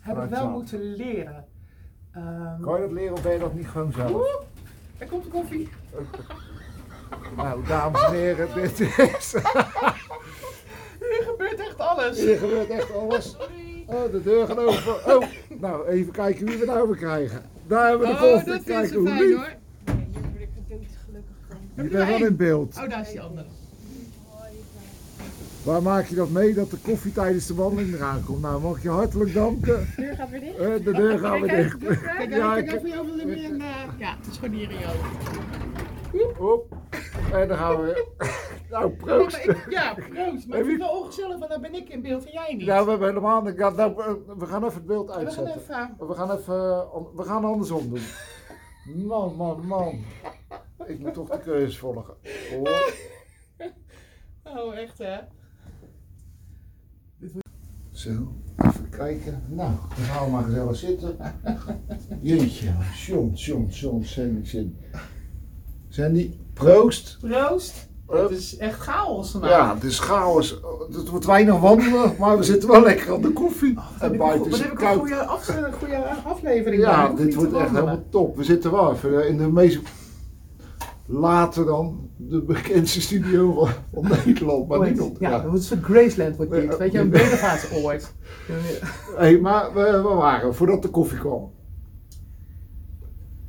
Heb 0.00 0.22
ik 0.22 0.30
wel 0.30 0.48
moeten 0.50 0.80
leren. 0.94 1.44
Ehm, 2.12 2.60
Kan 2.60 2.74
je 2.74 2.80
dat 2.80 2.92
leren 2.92 3.12
of 3.12 3.22
ben 3.22 3.32
je 3.32 3.38
dat 3.38 3.54
niet 3.54 3.68
gewoon 3.68 3.92
zelf? 3.92 4.10
Oeh, 4.12 4.24
er 4.98 5.06
komt 5.06 5.24
de 5.24 5.30
koffie. 5.30 5.68
Nou, 7.36 7.66
dames 7.66 8.02
en 8.04 8.12
heren, 8.12 8.48
dit 8.54 8.80
is... 8.80 9.32
Hier 11.10 11.22
gebeurt 11.30 11.58
echt 11.60 11.78
alles. 11.78 12.18
Hier 12.20 12.36
gebeurt 12.36 12.68
echt 12.70 12.94
alles. 12.94 13.36
Oh, 13.86 14.10
de 14.10 14.22
deur 14.22 14.46
gaat 14.46 14.58
open. 14.58 15.16
Oh, 15.16 15.22
nou, 15.60 15.86
even 15.86 16.12
kijken 16.12 16.46
wie 16.46 16.58
we 16.58 16.64
nou 16.66 16.86
weer 16.88 16.96
krijgen. 16.96 17.42
Daar 17.66 17.88
hebben 17.88 18.06
we 18.08 18.14
de 18.14 18.20
Oh, 18.24 18.32
koffie. 18.32 18.52
dat 18.52 18.62
Kijk 18.62 18.84
is 18.84 18.90
zo 18.90 18.98
hoe 18.98 19.08
fijn 19.08 19.20
lief. 19.22 19.36
hoor. 19.36 19.54
Je 21.76 21.82
bent 21.82 22.08
wel 22.08 22.24
in 22.26 22.36
beeld. 22.36 22.76
Oh, 22.82 22.88
daar 22.90 23.00
is 23.00 23.10
die 23.10 23.20
andere. 23.20 23.46
Waar 25.64 25.82
maak 25.82 26.06
je 26.06 26.14
dat 26.14 26.30
mee 26.30 26.54
dat 26.54 26.70
de 26.70 26.76
koffie 26.76 27.12
tijdens 27.12 27.46
de 27.46 27.54
wandeling 27.54 27.94
eraan 27.94 28.24
komt? 28.24 28.40
Nou, 28.42 28.60
mag 28.62 28.76
ik 28.76 28.82
je 28.82 28.88
hartelijk 28.88 29.34
danken. 29.34 29.86
De 29.96 30.02
deur 30.02 30.14
gaat 30.16 30.30
weer 30.30 30.40
dicht. 30.40 30.56
Eh, 30.58 30.84
de 30.84 30.92
deur 30.92 31.18
gaat 31.18 31.40
weer 31.40 31.56
dicht. 31.56 31.76
Kijk, 32.16 32.30
Ja, 32.34 32.54
kijk 32.54 32.66
ik- 32.70 32.76
even 32.76 32.88
jou 32.88 33.06
van 33.08 33.16
de 33.16 33.22
en, 33.22 33.60
eh, 33.60 33.66
Ja, 33.98 34.16
het 34.18 34.26
is 34.30 34.38
gewoon 34.38 34.54
hier 34.54 34.70
in 34.70 34.78
jou. 34.78 34.96
Hop. 36.38 36.76
En 37.32 37.48
dan 37.48 37.56
gaan 37.56 37.80
we. 37.82 38.04
Nou, 38.70 38.90
Ja, 38.90 38.96
proost. 39.04 39.36
ik- 39.36 39.66
Ja, 39.68 39.94
proost. 39.94 40.46
Maar 40.46 40.56
Heb 40.58 40.66
ik 40.66 40.70
vind 40.76 40.80
het 40.82 40.90
wel 40.90 41.00
ongezellig, 41.00 41.38
want 41.38 41.50
dan 41.50 41.60
ben 41.60 41.74
ik 41.74 41.88
in 41.88 42.02
beeld 42.02 42.24
en 42.24 42.32
jij 42.32 42.54
niet. 42.54 42.66
Nou, 42.66 42.84
we 42.84 42.90
hebben 42.90 43.08
helemaal 43.08 43.48
ja, 43.56 43.70
nou, 43.70 44.02
eh, 44.02 44.12
we 44.38 44.46
gaan 44.46 44.62
even 44.64 44.74
het 44.74 44.86
beeld 44.86 45.06
we 45.06 45.12
gaan 45.12 45.24
uitzetten. 45.24 45.54
even... 45.60 45.94
We 46.08 46.14
gaan 46.14 46.30
even. 46.30 46.86
We 47.16 47.22
gaan 47.22 47.44
andersom 47.44 47.88
doen. 47.88 48.02
Man, 49.06 49.34
man, 49.36 49.66
man. 49.66 50.04
Ik 50.86 50.98
moet 50.98 51.14
toch 51.14 51.28
de 51.28 51.38
keuzes 51.38 51.78
volgen. 51.78 52.14
Oh. 52.62 52.70
Oh, 54.44 54.76
echt 54.76 54.98
hè? 54.98 55.16
Zo, 57.92 58.10
even 58.56 58.88
kijken. 58.90 59.42
Nou, 59.48 59.70
dan 59.96 60.04
gaan 60.04 60.24
we 60.24 60.30
maar 60.30 60.44
gezellig 60.44 60.76
zitten. 60.76 61.16
Jeetje, 62.20 62.72
John, 63.06 63.32
John, 63.34 63.66
John, 63.70 64.02
Sandy, 64.02 64.44
Sandy. 64.46 64.72
Sandy, 65.88 66.30
proost. 66.52 67.18
Proost. 67.20 67.88
Het 68.06 68.30
is 68.30 68.56
echt 68.56 68.80
chaos 68.80 69.30
vandaag. 69.30 69.50
Ja, 69.50 69.74
het 69.74 69.84
is 69.84 69.98
chaos. 69.98 70.60
Het 70.92 71.08
wordt 71.08 71.26
weinig 71.26 71.58
wandelen, 71.60 72.14
maar 72.18 72.36
we 72.36 72.42
zitten 72.42 72.68
wel 72.70 72.82
lekker 72.82 73.14
aan 73.14 73.22
de 73.22 73.32
koffie. 73.32 73.74
Wat 73.74 73.84
en 73.84 74.00
heb 74.00 74.12
ik, 74.12 74.18
buiten 74.18 74.46
een- 74.46 74.52
is 74.52 74.58
het 74.58 74.62
heb 74.68 74.72
ik 74.72 74.80
een 74.80 74.86
koud. 74.86 74.98
goede, 74.98 75.24
af, 75.24 75.48
een 75.48 75.72
goede 75.72 75.96
aflevering. 76.24 76.82
Ja, 76.82 77.08
dit 77.08 77.34
wordt 77.34 77.52
echt 77.52 77.60
wandelen. 77.62 77.84
helemaal 77.84 78.04
top. 78.10 78.36
We 78.36 78.44
zitten 78.44 78.70
wel 78.70 78.92
even 78.92 79.28
in 79.28 79.36
de 79.36 79.48
meest 79.52 79.78
later 81.06 81.64
dan 81.64 82.10
de 82.16 82.42
bekendste 82.42 83.00
studio 83.00 83.68
van 83.92 84.04
Nederland, 84.24 84.68
maar 84.68 84.90
niet 84.90 85.00
op. 85.00 85.16
ja, 85.20 85.30
Ja. 85.30 85.36
dat 85.38 85.50
wordt 85.50 85.70
een 85.70 85.82
Graceland 85.82 86.36
wordt 86.36 86.52
dit. 86.52 86.76
Weet 86.76 86.92
je, 86.92 86.98
een 86.98 87.04
ja. 87.04 87.10
bedevaartsoord. 87.10 88.12
Hey, 89.16 89.38
maar 89.38 89.74
we, 89.74 89.80
we 89.82 90.14
waren, 90.14 90.54
voordat 90.54 90.82
de 90.82 90.88
koffie 90.88 91.18
kwam. 91.18 91.50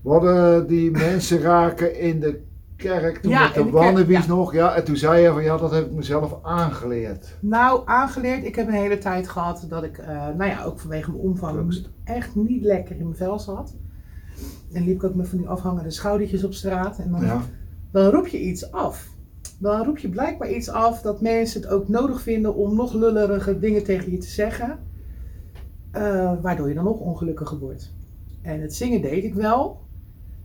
We 0.03 0.09
hadden 0.09 0.67
die 0.67 0.91
mensen 0.91 1.41
raken 1.41 1.99
in 1.99 2.19
de 2.19 2.41
kerk 2.75 3.17
toen 3.17 3.31
Ja, 3.31 3.43
met 3.43 3.53
de, 3.53 3.63
de 3.63 3.69
kerk, 3.69 3.83
wannabies 3.83 4.25
ja. 4.25 4.27
nog. 4.27 4.53
Ja, 4.53 4.75
en 4.75 4.83
toen 4.83 4.95
zei 4.95 5.21
je 5.21 5.31
van 5.31 5.43
ja, 5.43 5.57
dat 5.57 5.71
heb 5.71 5.85
ik 5.85 5.91
mezelf 5.91 6.37
aangeleerd. 6.43 7.37
Nou, 7.39 7.81
aangeleerd. 7.85 8.45
Ik 8.45 8.55
heb 8.55 8.67
een 8.67 8.73
hele 8.73 8.97
tijd 8.97 9.29
gehad 9.29 9.65
dat 9.69 9.83
ik, 9.83 9.97
eh, 9.97 10.07
nou 10.07 10.45
ja, 10.49 10.63
ook 10.63 10.79
vanwege 10.79 11.11
mijn 11.11 11.23
omvang, 11.23 11.53
Proost. 11.59 11.89
echt 12.03 12.35
niet 12.35 12.63
lekker 12.63 12.95
in 12.95 13.03
mijn 13.03 13.15
vel 13.15 13.39
zat. 13.39 13.75
En 14.73 14.83
liep 14.83 14.95
ik 14.95 15.03
ook 15.03 15.15
met 15.15 15.27
van 15.27 15.37
die 15.37 15.47
afhangende 15.47 15.91
schoudertjes 15.91 16.43
op 16.43 16.53
straat. 16.53 16.99
En 16.99 17.11
dan, 17.11 17.21
Ja, 17.21 17.41
dan 17.91 18.05
roep 18.11 18.27
je 18.27 18.39
iets 18.41 18.71
af. 18.71 19.09
Dan 19.59 19.85
roep 19.85 19.97
je 19.97 20.09
blijkbaar 20.09 20.49
iets 20.51 20.69
af 20.69 21.01
dat 21.01 21.21
mensen 21.21 21.61
het 21.61 21.69
ook 21.69 21.87
nodig 21.87 22.21
vinden 22.21 22.55
om 22.55 22.75
nog 22.75 22.93
lullerige 22.93 23.59
dingen 23.59 23.83
tegen 23.83 24.11
je 24.11 24.17
te 24.17 24.27
zeggen. 24.29 24.79
eh, 25.91 26.33
waardoor 26.41 26.67
je 26.67 26.73
dan 26.73 26.83
nog 26.83 26.99
ongelukkiger 26.99 27.59
wordt. 27.59 27.93
En 28.41 28.61
het 28.61 28.75
zingen 28.75 29.01
deed 29.01 29.23
ik 29.23 29.33
wel. 29.33 29.79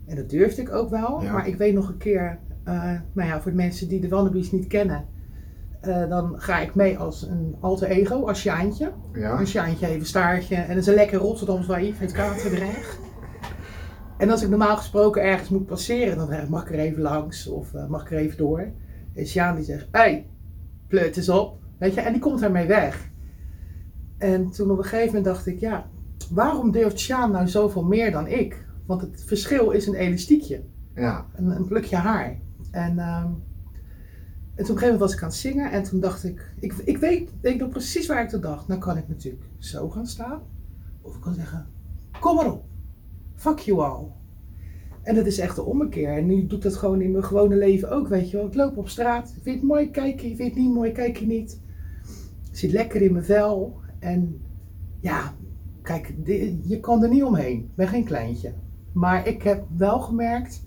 En 0.06 0.16
dat 0.16 0.30
durfde 0.30 0.62
ik 0.62 0.72
ook 0.72 0.90
wel. 0.90 1.22
Ja. 1.22 1.32
Maar 1.32 1.48
ik 1.48 1.56
weet 1.56 1.74
nog 1.74 1.88
een 1.88 1.96
keer, 1.96 2.38
eh, 2.64 2.74
nou 3.12 3.28
ja, 3.28 3.40
voor 3.40 3.50
de 3.50 3.56
mensen 3.56 3.88
die 3.88 4.00
de 4.00 4.08
Wannabies 4.08 4.52
niet 4.52 4.66
kennen. 4.66 5.04
eh, 5.80 6.08
dan 6.08 6.32
ga 6.36 6.58
ik 6.60 6.74
mee 6.74 6.98
als 6.98 7.22
een 7.22 7.56
alter 7.60 7.88
ego, 7.88 8.26
als 8.26 8.38
Sjaantje. 8.40 8.92
ja. 9.14 9.40
Een 9.40 9.46
Sjaantje 9.46 9.86
heeft 9.86 10.00
een 10.00 10.06
staartje 10.06 10.54
en 10.56 10.68
dat 10.68 10.76
is 10.76 10.86
een 10.86 10.94
lekker 10.94 11.18
Rotterdams 11.18 11.66
wijf, 11.66 11.98
het 11.98 12.12
Katerdrecht. 12.12 12.98
En 14.22 14.30
als 14.30 14.42
ik 14.42 14.48
normaal 14.48 14.76
gesproken 14.76 15.22
ergens 15.22 15.48
moet 15.48 15.66
passeren, 15.66 16.16
dan 16.16 16.26
zeg 16.26 16.42
ik, 16.42 16.48
mag 16.48 16.62
ik 16.62 16.72
er 16.72 16.78
even 16.78 17.02
langs 17.02 17.46
of 17.46 17.74
eh, 17.74 17.86
mag 17.86 18.02
ik 18.02 18.10
er 18.10 18.18
even 18.18 18.36
door? 18.36 18.72
En 19.14 19.26
Sjaan 19.26 19.56
die 19.56 19.64
zegt, 19.64 19.88
hé, 19.90 20.00
hey, 20.00 20.26
pleut 20.86 21.16
eens 21.16 21.28
op. 21.28 21.58
Weet 21.78 21.94
je, 21.94 22.00
en 22.00 22.12
die 22.12 22.20
komt 22.20 22.42
ermee 22.42 22.66
weg. 22.66 23.10
En 24.18 24.50
toen 24.50 24.70
op 24.70 24.78
een 24.78 24.84
gegeven 24.84 25.06
moment 25.06 25.24
dacht 25.24 25.46
ik, 25.46 25.58
ja, 25.58 25.90
waarom 26.30 26.70
durft 26.70 26.98
Sjaan 26.98 27.30
nou 27.30 27.48
zoveel 27.48 27.84
meer 27.84 28.10
dan 28.10 28.26
ik? 28.26 28.66
Want 28.86 29.00
het 29.00 29.22
verschil 29.26 29.70
is 29.70 29.86
een 29.86 29.94
elastiekje, 29.94 30.62
ja. 30.94 31.26
een, 31.34 31.50
een 31.50 31.66
plukje 31.66 31.96
haar. 31.96 32.38
En, 32.70 32.98
ehm, 32.98 33.26
en 33.26 33.32
toen 33.34 33.36
op 34.54 34.58
een 34.58 34.64
gegeven 34.66 34.82
moment 34.82 35.00
was 35.00 35.12
ik 35.12 35.22
aan 35.22 35.28
het 35.28 35.36
zingen 35.36 35.70
en 35.70 35.82
toen 35.82 36.00
dacht 36.00 36.24
ik, 36.24 36.52
ik, 36.60 36.72
ik 36.72 36.98
weet, 36.98 37.30
weet 37.40 37.58
nog 37.58 37.68
precies 37.68 38.06
waar 38.06 38.22
ik 38.22 38.30
dat 38.30 38.42
dacht. 38.42 38.68
Nou 38.68 38.80
kan 38.80 38.96
ik 38.96 39.08
natuurlijk 39.08 39.44
zo 39.58 39.88
gaan 39.88 40.06
staan. 40.06 40.42
Of 41.00 41.14
ik 41.14 41.20
kan 41.20 41.34
zeggen, 41.34 41.66
kom 42.20 42.36
maar 42.36 42.52
op. 42.52 42.70
Fuck 43.42 43.58
you 43.58 43.80
all. 43.80 44.06
En 45.02 45.14
dat 45.14 45.26
is 45.26 45.38
echt 45.38 45.56
de 45.56 45.62
ommekeer. 45.62 46.16
En 46.16 46.26
nu 46.26 46.46
doe 46.46 46.58
ik 46.58 46.64
dat 46.64 46.76
gewoon 46.76 47.00
in 47.00 47.10
mijn 47.10 47.24
gewone 47.24 47.56
leven 47.56 47.90
ook, 47.90 48.08
weet 48.08 48.30
je 48.30 48.36
wel. 48.36 48.46
Ik 48.46 48.54
loop 48.54 48.76
op 48.76 48.88
straat. 48.88 49.34
Vind 49.42 49.56
het 49.56 49.68
mooi, 49.68 49.90
kijk 49.90 50.20
je. 50.20 50.36
Vind 50.36 50.54
het 50.54 50.58
niet 50.58 50.74
mooi, 50.74 50.92
kijk 50.92 51.16
je 51.16 51.26
niet. 51.26 51.60
Zit 52.50 52.72
lekker 52.72 53.02
in 53.02 53.12
mijn 53.12 53.24
vel. 53.24 53.80
En 53.98 54.40
ja, 55.00 55.34
kijk, 55.82 56.14
je 56.62 56.80
kan 56.80 57.02
er 57.02 57.08
niet 57.08 57.22
omheen. 57.22 57.58
Ik 57.58 57.74
ben 57.74 57.88
geen 57.88 58.04
kleintje. 58.04 58.52
Maar 58.92 59.26
ik 59.26 59.42
heb 59.42 59.64
wel 59.76 60.00
gemerkt 60.00 60.66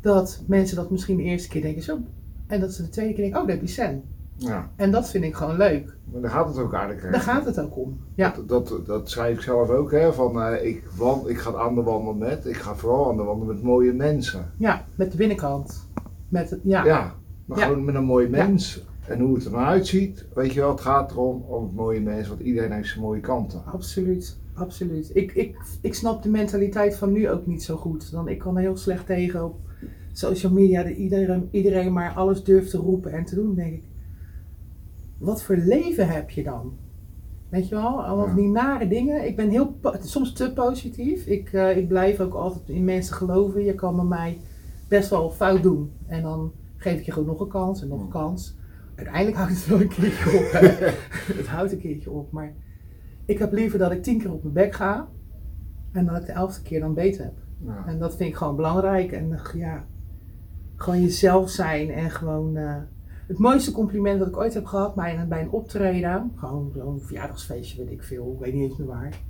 dat 0.00 0.44
mensen 0.46 0.76
dat 0.76 0.90
misschien 0.90 1.16
de 1.16 1.22
eerste 1.22 1.48
keer 1.48 1.62
denken 1.62 1.82
zo. 1.82 1.98
En 2.46 2.60
dat 2.60 2.72
ze 2.72 2.82
de 2.82 2.88
tweede 2.88 3.12
keer 3.14 3.22
denken, 3.22 3.42
oh, 3.42 3.48
heb 3.48 3.60
je 3.60 3.66
Sen. 3.66 4.02
ja. 4.36 4.70
En 4.76 4.90
dat 4.90 5.10
vind 5.10 5.24
ik 5.24 5.34
gewoon 5.34 5.56
leuk. 5.56 5.94
Maar 6.12 6.20
daar 6.20 6.30
gaat 6.30 6.48
het 6.48 6.58
ook 6.58 6.72
eigenlijk 6.72 7.12
Daar 7.12 7.20
gaat 7.20 7.44
het 7.44 7.60
ook 7.60 7.76
om. 7.76 7.98
Ja, 8.14 8.34
Dat, 8.46 8.68
dat, 8.68 8.86
dat 8.86 9.10
zei 9.10 9.34
ik 9.34 9.40
zelf 9.40 9.70
ook, 9.70 9.90
hè, 9.90 10.12
van 10.12 10.42
eh, 10.42 10.66
ik, 10.66 10.82
wand, 10.96 11.28
ik 11.28 11.38
ga 11.38 11.54
aan 11.54 11.74
de 11.74 11.82
wandel 11.82 12.14
met, 12.14 12.46
ik 12.46 12.56
ga 12.56 12.74
vooral 12.74 13.10
aan 13.10 13.16
de 13.16 13.22
wandel 13.22 13.46
met 13.46 13.62
mooie 13.62 13.92
mensen. 13.92 14.50
ja 14.58 14.84
met 14.94 15.10
de 15.10 15.16
binnenkant. 15.16 15.88
Met 16.28 16.50
het, 16.50 16.60
ja. 16.62 16.84
Ja, 16.84 17.14
maar 17.44 17.58
Ja. 17.58 17.64
gewoon 17.66 17.84
met 17.84 17.94
een 17.94 18.04
mooi 18.04 18.28
mens. 18.28 18.84
En 19.06 19.20
hoe 19.20 19.34
het 19.34 19.44
er 19.44 19.50
nou 19.50 19.64
uitziet, 19.64 20.24
weet 20.34 20.52
je 20.52 20.60
wel, 20.60 20.70
het 20.70 20.80
gaat 20.80 21.10
erom 21.10 21.42
om 21.42 21.62
het 21.62 21.74
mooie 21.74 22.00
mens, 22.00 22.28
want 22.28 22.40
iedereen 22.40 22.72
heeft 22.72 22.88
zijn 22.88 23.00
mooie 23.00 23.20
kanten. 23.20 23.62
Absoluut, 23.64 24.36
absoluut. 24.54 25.10
Ik, 25.14 25.32
ik, 25.32 25.56
ik 25.80 25.94
snap 25.94 26.22
de 26.22 26.28
mentaliteit 26.28 26.96
van 26.96 27.12
nu 27.12 27.30
ook 27.30 27.46
niet 27.46 27.62
zo 27.62 27.76
goed. 27.76 28.10
Dan, 28.10 28.28
ik 28.28 28.38
kan 28.38 28.56
heel 28.56 28.76
slecht 28.76 29.06
tegen 29.06 29.44
op 29.44 29.54
social 30.12 30.52
media 30.52 30.82
dat 30.82 30.92
iedereen, 30.96 31.48
iedereen 31.50 31.92
maar 31.92 32.12
alles 32.14 32.44
durft 32.44 32.70
te 32.70 32.76
roepen 32.78 33.12
en 33.12 33.24
te 33.24 33.34
doen. 33.34 33.54
Denk 33.54 33.72
ik, 33.72 33.82
wat 35.18 35.42
voor 35.42 35.56
leven 35.56 36.08
heb 36.08 36.30
je 36.30 36.42
dan? 36.42 36.76
Weet 37.48 37.68
je 37.68 37.74
wel, 37.74 38.04
allemaal 38.04 38.26
Ja. 38.28 38.34
die 38.34 38.48
nare 38.48 38.88
dingen. 38.88 39.26
Ik 39.26 39.36
ben 39.36 39.48
heel, 39.50 39.76
soms 40.00 40.32
te 40.32 40.52
positief. 40.52 41.26
Ik, 41.26 41.52
eh, 41.52 41.76
ik 41.76 41.88
blijf 41.88 42.20
ook 42.20 42.34
altijd 42.34 42.68
in 42.68 42.84
mensen 42.84 43.14
geloven. 43.16 43.64
Je 43.64 43.74
kan 43.74 43.96
bij 43.96 44.04
mij 44.04 44.38
best 44.88 45.10
wel 45.10 45.30
fout 45.30 45.62
doen. 45.62 45.92
En 46.06 46.22
dan 46.22 46.52
geef 46.76 46.98
ik 46.98 47.04
je 47.04 47.12
gewoon 47.12 47.28
nog 47.28 47.40
een 47.40 47.48
kans 47.48 47.82
en 47.82 47.88
nog 47.88 48.00
een 48.00 48.08
kans. 48.08 48.56
Uiteindelijk 48.94 49.36
houdt 49.36 49.52
het 49.54 49.66
wel 49.66 49.80
een 49.80 49.88
keertje 49.88 50.38
op. 50.38 50.50
het 51.38 51.46
houdt 51.46 51.72
een 51.72 51.78
keertje 51.78 52.10
op. 52.10 52.32
Maar 52.32 52.54
ik 53.24 53.38
heb 53.38 53.52
liever 53.52 53.78
dat 53.78 53.90
ik 53.92 54.02
tien 54.02 54.18
keer 54.18 54.32
op 54.32 54.42
mijn 54.42 54.54
bek 54.54 54.74
ga. 54.74 55.08
En 55.92 56.06
dat 56.06 56.16
ik 56.16 56.26
de 56.26 56.32
elfde 56.32 56.62
keer 56.62 56.80
dan 56.80 56.94
beter 56.94 57.24
heb. 57.24 57.34
Ja. 57.64 57.84
En 57.86 57.98
dat 57.98 58.16
vind 58.16 58.30
ik 58.30 58.36
gewoon 58.36 58.56
belangrijk. 58.56 59.12
En 59.12 59.40
ja, 59.54 59.84
gewoon 60.76 61.00
jezelf 61.02 61.50
zijn 61.50 61.90
en 61.90 62.10
gewoon... 62.10 62.56
eh, 62.56 62.74
het 63.26 63.38
mooiste 63.38 63.72
compliment 63.72 64.18
dat 64.18 64.28
ik 64.28 64.36
ooit 64.36 64.54
heb 64.54 64.64
gehad 64.64 64.94
bij 64.94 65.18
een, 65.18 65.28
bij 65.28 65.40
een 65.40 65.50
optreden, 65.50 66.32
gewoon 66.36 66.72
zo'n 66.74 67.00
verjaardagsfeestje, 67.00 67.84
weet 67.84 67.92
ik 67.92 68.02
veel, 68.02 68.32
ik 68.32 68.44
weet 68.44 68.54
niet 68.54 68.70
eens 68.70 68.78
meer 68.78 68.88
waar. 68.88 69.20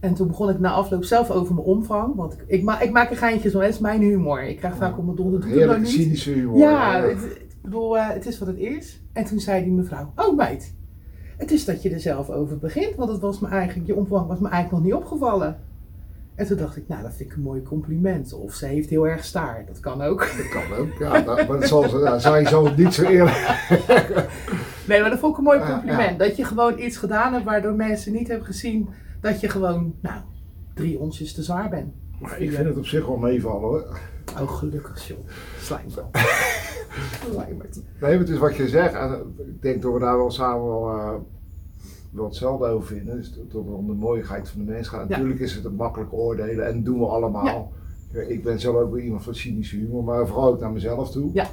En 0.00 0.14
toen 0.14 0.26
begon 0.26 0.50
ik 0.50 0.58
na 0.58 0.70
afloop 0.70 1.04
zelf 1.04 1.30
over 1.30 1.54
mijn 1.54 1.66
omvang, 1.66 2.14
want 2.14 2.32
ik, 2.32 2.44
ik, 2.46 2.62
ma 2.62 2.80
ik 2.80 2.90
maak 2.92 3.10
een 3.10 3.16
geintje 3.16 3.50
zo, 3.50 3.60
dat 3.60 3.68
is 3.68 3.78
mijn 3.78 4.00
humor. 4.00 4.42
Ik 4.42 4.56
krijg 4.56 4.76
vaak 4.76 4.98
op 4.98 5.04
mijn 5.04 5.16
donder, 5.16 5.40
het 5.40 5.48
Heerlijke 5.48 5.80
niet. 5.80 5.90
cynische 5.90 6.30
humor. 6.30 6.58
Ja, 6.58 7.00
het, 7.00 7.24
ik 7.24 7.62
bedoel, 7.62 7.98
eh, 7.98 8.08
het 8.08 8.26
is 8.26 8.38
wat 8.38 8.48
het 8.48 8.58
is. 8.58 9.02
En 9.12 9.24
toen 9.24 9.38
zei 9.40 9.64
die 9.64 9.72
mevrouw, 9.72 10.12
oh 10.16 10.36
meid, 10.36 10.74
het 11.36 11.50
is 11.50 11.64
dat 11.64 11.82
je 11.82 11.90
er 11.90 12.00
zelf 12.00 12.30
over 12.30 12.58
begint, 12.58 12.94
want 12.94 13.10
het 13.10 13.20
was 13.20 13.40
me 13.40 13.48
eigenlijk, 13.48 13.86
je 13.86 13.96
omvang 13.96 14.26
was 14.26 14.38
me 14.38 14.48
eigenlijk 14.48 14.84
nog 14.84 14.92
niet 14.92 15.02
opgevallen. 15.04 15.60
En 16.36 16.46
toen 16.46 16.56
dacht 16.56 16.76
ik, 16.76 16.88
nou, 16.88 17.02
dat 17.02 17.14
vind 17.14 17.30
ik 17.30 17.36
een 17.36 17.42
mooi 17.42 17.62
compliment. 17.62 18.32
Of 18.32 18.54
ze 18.54 18.66
heeft 18.66 18.90
heel 18.90 19.08
erg 19.08 19.24
staart, 19.24 19.66
dat 19.66 19.80
kan 19.80 20.02
ook. 20.02 20.18
Dat 20.18 20.48
kan 20.48 20.78
ook, 20.78 20.92
ja. 20.98 21.20
Dat, 21.20 21.36
maar 21.48 21.60
dat 21.60 21.68
zal 21.68 22.00
ja, 22.04 22.18
zij 22.18 22.46
zo 22.46 22.74
niet 22.76 22.94
zo 22.94 23.02
eerlijk. 23.02 23.54
Nee, 24.86 25.00
maar 25.00 25.10
dat 25.10 25.18
vond 25.18 25.32
ik 25.32 25.38
een 25.38 25.44
mooi 25.44 25.58
compliment. 25.58 26.10
ja. 26.20 26.26
Dat 26.26 26.36
je 26.36 26.44
gewoon 26.44 26.78
iets 26.78 26.96
gedaan 26.96 27.32
hebt 27.32 27.44
waardoor 27.44 27.74
mensen 27.74 28.12
niet 28.12 28.28
hebben 28.28 28.46
gezien 28.46 28.88
dat 29.20 29.40
je 29.40 29.48
gewoon, 29.48 29.94
nou, 30.00 30.20
drie 30.74 30.98
onsjes 30.98 31.34
te 31.34 31.42
zwaar 31.42 31.68
bent. 31.68 31.94
Of 32.22 32.36
Ik 32.36 32.52
vind 32.52 32.66
het 32.66 32.76
op 32.76 32.86
zich 32.86 33.06
wel 33.06 33.16
meevallen 33.16 33.60
hoor. 33.60 33.98
Oh, 34.40 34.50
gelukkig, 34.50 35.06
joh. 35.08 35.18
Slijmbal. 35.60 36.10
Slijmert. 37.30 37.74
Nee, 37.74 38.10
maar 38.10 38.18
het 38.18 38.28
is 38.28 38.38
wat 38.38 38.56
je 38.56 38.68
zegt. 38.68 38.94
En 38.94 39.34
ik 39.38 39.62
denk 39.62 39.82
dat 39.82 39.92
we 39.92 39.98
daar 39.98 40.16
wel 40.16 40.30
samen 40.30 40.66
wel, 40.66 40.88
eh, 40.88 41.14
wel 42.10 42.24
hetzelfde 42.24 42.66
over 42.66 42.86
vinden. 42.86 43.16
Dat 43.16 43.34
het 43.36 43.54
om 43.54 43.86
de 43.86 43.92
mooiheid 43.92 44.48
van 44.48 44.64
de 44.64 44.72
mens 44.72 44.88
gaat. 44.88 45.08
Ja. 45.08 45.16
Natuurlijk 45.16 45.40
is 45.40 45.54
het 45.54 45.64
een 45.64 45.74
makkelijk 45.74 46.12
oordelen 46.12 46.66
en 46.66 46.74
dat 46.74 46.84
doen 46.84 46.98
we 46.98 47.06
allemaal. 47.06 47.72
Ik 48.28 48.42
ben 48.42 48.60
zelf 48.60 48.76
ook 48.76 48.90
wel 48.90 48.98
iemand 49.00 49.22
van 49.22 49.34
cynische 49.34 49.76
humor, 49.76 50.04
maar 50.04 50.26
vooral 50.26 50.48
ook 50.48 50.60
naar 50.60 50.72
mezelf 50.72 51.10
toe. 51.10 51.30
Ja. 51.32 51.46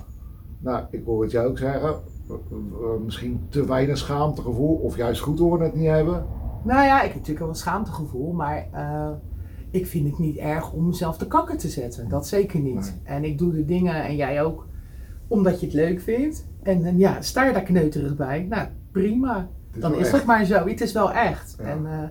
Nou, 0.59 0.85
ik 0.91 1.05
hoor 1.05 1.21
het 1.21 1.31
jou 1.31 1.47
ook 1.47 1.57
zeggen. 1.57 1.89
eh, 1.89 1.95
eh, 2.29 3.01
misschien 3.05 3.41
te 3.49 3.65
weinig 3.65 3.97
schaamtegevoel 3.97 4.75
of 4.75 4.97
juist 4.97 5.21
goed 5.21 5.39
horen 5.39 5.65
het 5.65 5.75
niet 5.75 5.87
hebben. 5.87 6.25
Nou 6.63 6.83
ja, 6.85 6.97
ik 6.97 7.03
heb 7.03 7.13
natuurlijk 7.13 7.39
wel 7.39 7.49
een 7.49 7.55
schaamtegevoel, 7.55 8.31
maar 8.31 8.67
eh, 8.71 9.09
ik 9.71 9.87
vind 9.87 10.09
het 10.09 10.19
niet 10.19 10.37
erg 10.37 10.73
om 10.73 10.85
mezelf 10.87 11.17
te 11.17 11.27
kakken 11.27 11.57
te 11.57 11.69
zetten. 11.69 12.09
Dat 12.09 12.27
zeker 12.27 12.59
niet. 12.59 12.99
En 13.03 13.23
ik 13.23 13.37
doe 13.37 13.51
de 13.51 13.65
dingen, 13.65 14.03
en 14.03 14.15
jij 14.15 14.43
ook, 14.43 14.67
omdat 15.27 15.59
je 15.59 15.65
het 15.65 15.75
leuk 15.75 16.01
vindt. 16.01 16.47
En, 16.61 16.83
en 16.85 16.97
ja, 16.97 17.21
sta 17.21 17.45
je 17.45 17.53
daar 17.53 17.63
kneuterig 17.63 18.15
bij? 18.15 18.45
Nou, 18.49 18.67
prima. 18.91 19.49
Het 19.73 19.81
Dan 19.81 19.93
is 19.95 19.99
echt. 19.99 20.11
dat 20.11 20.25
maar 20.25 20.45
zo. 20.45 20.67
Het 20.67 20.81
is 20.81 20.91
wel 20.91 21.11
echt. 21.11 21.55
Ja. 21.57 21.63
En 21.63 21.85
eh, 21.85 22.03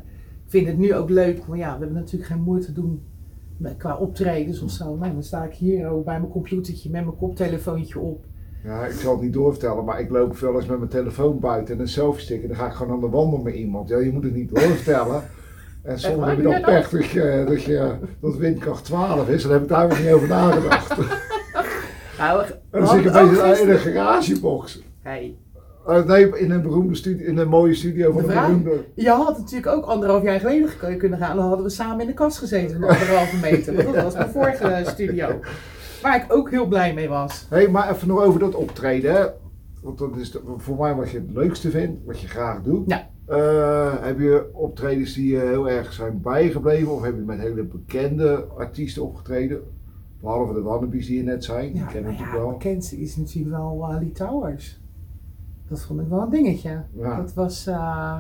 ik 0.44 0.50
vind 0.50 0.66
het 0.66 0.78
nu 0.78 0.94
ook 0.94 1.10
leuk, 1.10 1.44
want 1.46 1.58
ja, 1.58 1.72
we 1.72 1.78
hebben 1.78 1.92
natuurlijk 1.92 2.30
geen 2.30 2.42
moeite 2.42 2.66
te 2.66 2.72
doen 2.72 3.02
met, 3.56 3.76
qua 3.76 3.96
optredens 3.96 4.62
of 4.62 4.70
zo. 4.70 4.96
Nee, 4.96 5.12
dan 5.12 5.22
sta 5.22 5.44
ik 5.44 5.54
hier 5.54 5.88
ook 5.88 6.04
bij 6.04 6.18
mijn 6.18 6.32
computertje 6.32 6.90
met 6.90 7.04
mijn 7.04 7.16
koptelefoontje 7.16 7.98
op. 7.98 8.24
Ja, 8.64 8.86
ik 8.86 8.92
zal 8.92 9.12
het 9.12 9.22
niet 9.22 9.32
doorvertellen, 9.32 9.84
maar 9.84 10.00
ik 10.00 10.10
loop 10.10 10.38
wel 10.38 10.54
eens 10.54 10.66
met 10.66 10.78
mijn 10.78 10.90
telefoon 10.90 11.38
buiten 11.38 11.74
en 11.74 11.80
een 11.80 11.88
selfie 11.88 12.22
stick 12.22 12.42
en 12.42 12.48
dan 12.48 12.56
ga 12.56 12.66
ik 12.66 12.72
gewoon 12.72 12.92
aan 12.92 13.00
de 13.00 13.08
wandel 13.08 13.38
met 13.38 13.54
iemand. 13.54 13.88
Ja, 13.88 13.98
je 13.98 14.12
moet 14.12 14.24
het 14.24 14.34
niet 14.34 14.48
doorvertellen. 14.48 15.22
En 15.82 15.98
soms 16.00 16.26
heb 16.26 16.36
je 16.36 16.42
dan 16.42 16.60
pech 16.60 16.90
dat, 16.90 17.04
je, 17.04 17.44
dat, 17.48 17.62
je, 17.62 17.94
dat 18.20 18.36
windkracht 18.36 18.84
12 18.84 19.28
is, 19.28 19.42
dan 19.42 19.52
heb 19.52 19.62
ik 19.62 19.68
daar 19.68 19.88
weer 19.88 20.00
niet 20.00 20.12
over 20.12 20.28
nagedacht. 20.28 20.94
Nou, 22.18 22.44
En 22.70 22.80
dan 22.80 22.88
zit 22.88 23.04
ik 23.04 23.16
ook 23.16 23.38
opeens 23.38 23.60
in 23.60 23.70
een 23.70 23.78
garagebox. 23.78 24.82
Hey, 25.00 25.36
Eh, 25.86 26.04
nee, 26.04 26.38
in 26.38 26.50
een 26.50 26.62
beroemde 26.62 26.94
studio, 26.94 27.26
in 27.26 27.38
een 27.38 27.48
mooie 27.48 27.74
studio 27.74 28.12
van 28.12 28.20
De 28.22 28.26
een 28.26 28.32
vraag? 28.32 28.46
beroemde. 28.46 28.84
Je 28.94 29.08
had 29.10 29.38
natuurlijk 29.38 29.66
ook 29.76 29.84
anderhalf 29.84 30.22
jaar 30.22 30.40
geleden 30.40 30.98
kunnen 30.98 31.18
gaan. 31.18 31.36
Dan 31.36 31.46
hadden 31.46 31.64
we 31.64 31.70
samen 31.72 32.00
in 32.00 32.06
de 32.06 32.14
kast 32.14 32.38
gezeten 32.38 32.80
van 32.80 32.88
anderhalve 32.88 33.36
meter. 33.40 33.74
Want 33.74 33.94
dat 33.94 34.04
was 34.04 34.14
mijn 34.14 34.28
vorige 34.30 34.82
studio. 34.94 35.28
Waar 36.02 36.16
ik 36.24 36.24
ook 36.34 36.50
heel 36.50 36.66
blij 36.66 36.94
mee 36.94 37.08
was. 37.08 37.46
Hé, 37.50 37.56
hey, 37.56 37.68
maar 37.68 37.90
even 37.90 38.08
nog 38.08 38.22
over 38.22 38.40
dat 38.40 38.54
optreden. 38.54 39.12
Hè? 39.14 39.26
Want 39.82 39.98
dat 39.98 40.16
is 40.16 40.30
de- 40.30 40.40
voor 40.56 40.76
mij 40.76 40.94
wat 40.94 41.10
je 41.10 41.18
het 41.18 41.30
leukste 41.34 41.70
vindt, 41.70 42.00
wat 42.04 42.20
je 42.20 42.28
graag 42.28 42.62
doet. 42.62 42.84
Ja. 42.90 43.08
Eh, 43.26 43.92
heb 44.00 44.18
je 44.18 44.50
optredens 44.52 45.14
die 45.14 45.30
je 45.32 45.38
heel 45.38 45.68
erg 45.70 45.92
zijn 45.92 46.20
bijgebleven? 46.22 46.92
Of 46.92 47.02
heb 47.02 47.14
je 47.14 47.20
met 47.22 47.38
hele 47.38 47.62
bekende 47.64 48.44
artiesten 48.56 49.02
opgetreden? 49.02 49.60
Behalve 50.20 50.52
de 50.54 50.62
Wannabies 50.62 51.06
die 51.06 51.16
je 51.16 51.22
net 51.22 51.44
zei, 51.44 51.72
die 51.72 51.80
Ja, 51.80 51.86
kennen 51.86 52.02
nou 52.02 52.14
we 52.16 52.18
ja, 52.18 52.18
natuurlijk 52.24 52.38
wel. 52.38 52.48
het 52.48 52.58
bekendste 52.58 52.96
is 53.00 53.16
natuurlijk 53.16 53.56
wel 53.56 53.88
uh, 53.90 53.96
Lee 54.00 54.12
Towers. 54.12 54.80
Dat 55.72 55.84
vond 55.84 56.00
ik 56.00 56.08
wel 56.08 56.20
een 56.22 56.30
dingetje. 56.30 56.82
Ja. 56.94 57.16
Dat 57.16 57.34
was... 57.34 57.66
eh, 57.66 58.18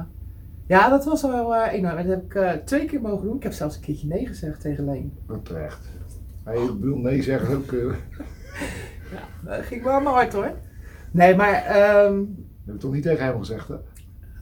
ja, 0.66 0.88
dat 0.88 1.04
was 1.04 1.22
wel 1.22 1.54
eh, 1.54 1.72
enorm. 1.72 1.96
En 1.96 2.06
dat 2.06 2.14
heb 2.16 2.24
ik 2.24 2.34
eh, 2.34 2.50
twee 2.64 2.84
keer 2.84 3.00
mogen 3.00 3.26
doen. 3.26 3.36
Ik 3.36 3.42
heb 3.42 3.52
zelfs 3.52 3.76
een 3.76 3.82
keertje 3.82 4.06
nee 4.06 4.26
gezegd 4.26 4.60
tegen 4.60 4.84
Leen. 4.84 5.12
Dat 5.26 5.44
terecht. 5.44 5.88
Hey, 6.44 6.56
ik 6.62 6.80
bedoel, 6.80 6.98
nee 6.98 7.22
zeggen 7.22 7.56
ook. 7.56 7.72
eh, 7.72 7.94
Dat 9.44 9.64
ging 9.64 9.82
wel 9.82 10.00
maar 10.00 10.12
hard 10.12 10.32
hoor. 10.32 10.50
Nee, 11.10 11.36
maar... 11.36 11.52
ehm, 11.64 12.16
dat 12.16 12.26
heb 12.66 12.74
ik 12.74 12.80
toch 12.80 12.92
niet 12.92 13.02
tegen 13.02 13.24
hem 13.24 13.38
gezegd, 13.38 13.68
hè? 13.68 13.74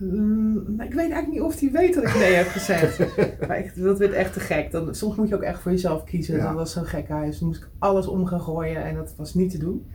Mm, 0.00 0.52
nou, 0.76 0.88
ik 0.88 0.94
weet 0.94 1.10
eigenlijk 1.10 1.28
niet 1.28 1.40
of 1.40 1.60
hij 1.60 1.70
weet 1.70 1.94
dat 1.94 2.02
ik 2.04 2.14
nee 2.14 2.32
heb 2.34 2.46
gezegd. 2.46 2.98
maar 3.48 3.58
ik, 3.58 3.72
dat 3.82 3.98
werd 3.98 4.12
echt 4.12 4.32
te 4.32 4.40
gek. 4.40 4.70
Dan, 4.70 4.94
soms 4.94 5.16
moet 5.16 5.28
je 5.28 5.34
ook 5.34 5.42
echt 5.42 5.60
voor 5.60 5.70
jezelf 5.70 6.04
kiezen. 6.04 6.36
Ja. 6.36 6.44
Dat 6.46 6.54
was 6.54 6.72
zo'n 6.72 6.84
gek 6.84 7.08
huis. 7.08 7.38
Toen 7.38 7.46
moest 7.46 7.62
ik 7.62 7.68
alles 7.78 8.06
om 8.06 8.26
gaan 8.26 8.40
gooien 8.40 8.84
en 8.84 8.94
dat 8.94 9.14
was 9.16 9.34
niet 9.34 9.50
te 9.50 9.58
doen. 9.58 9.86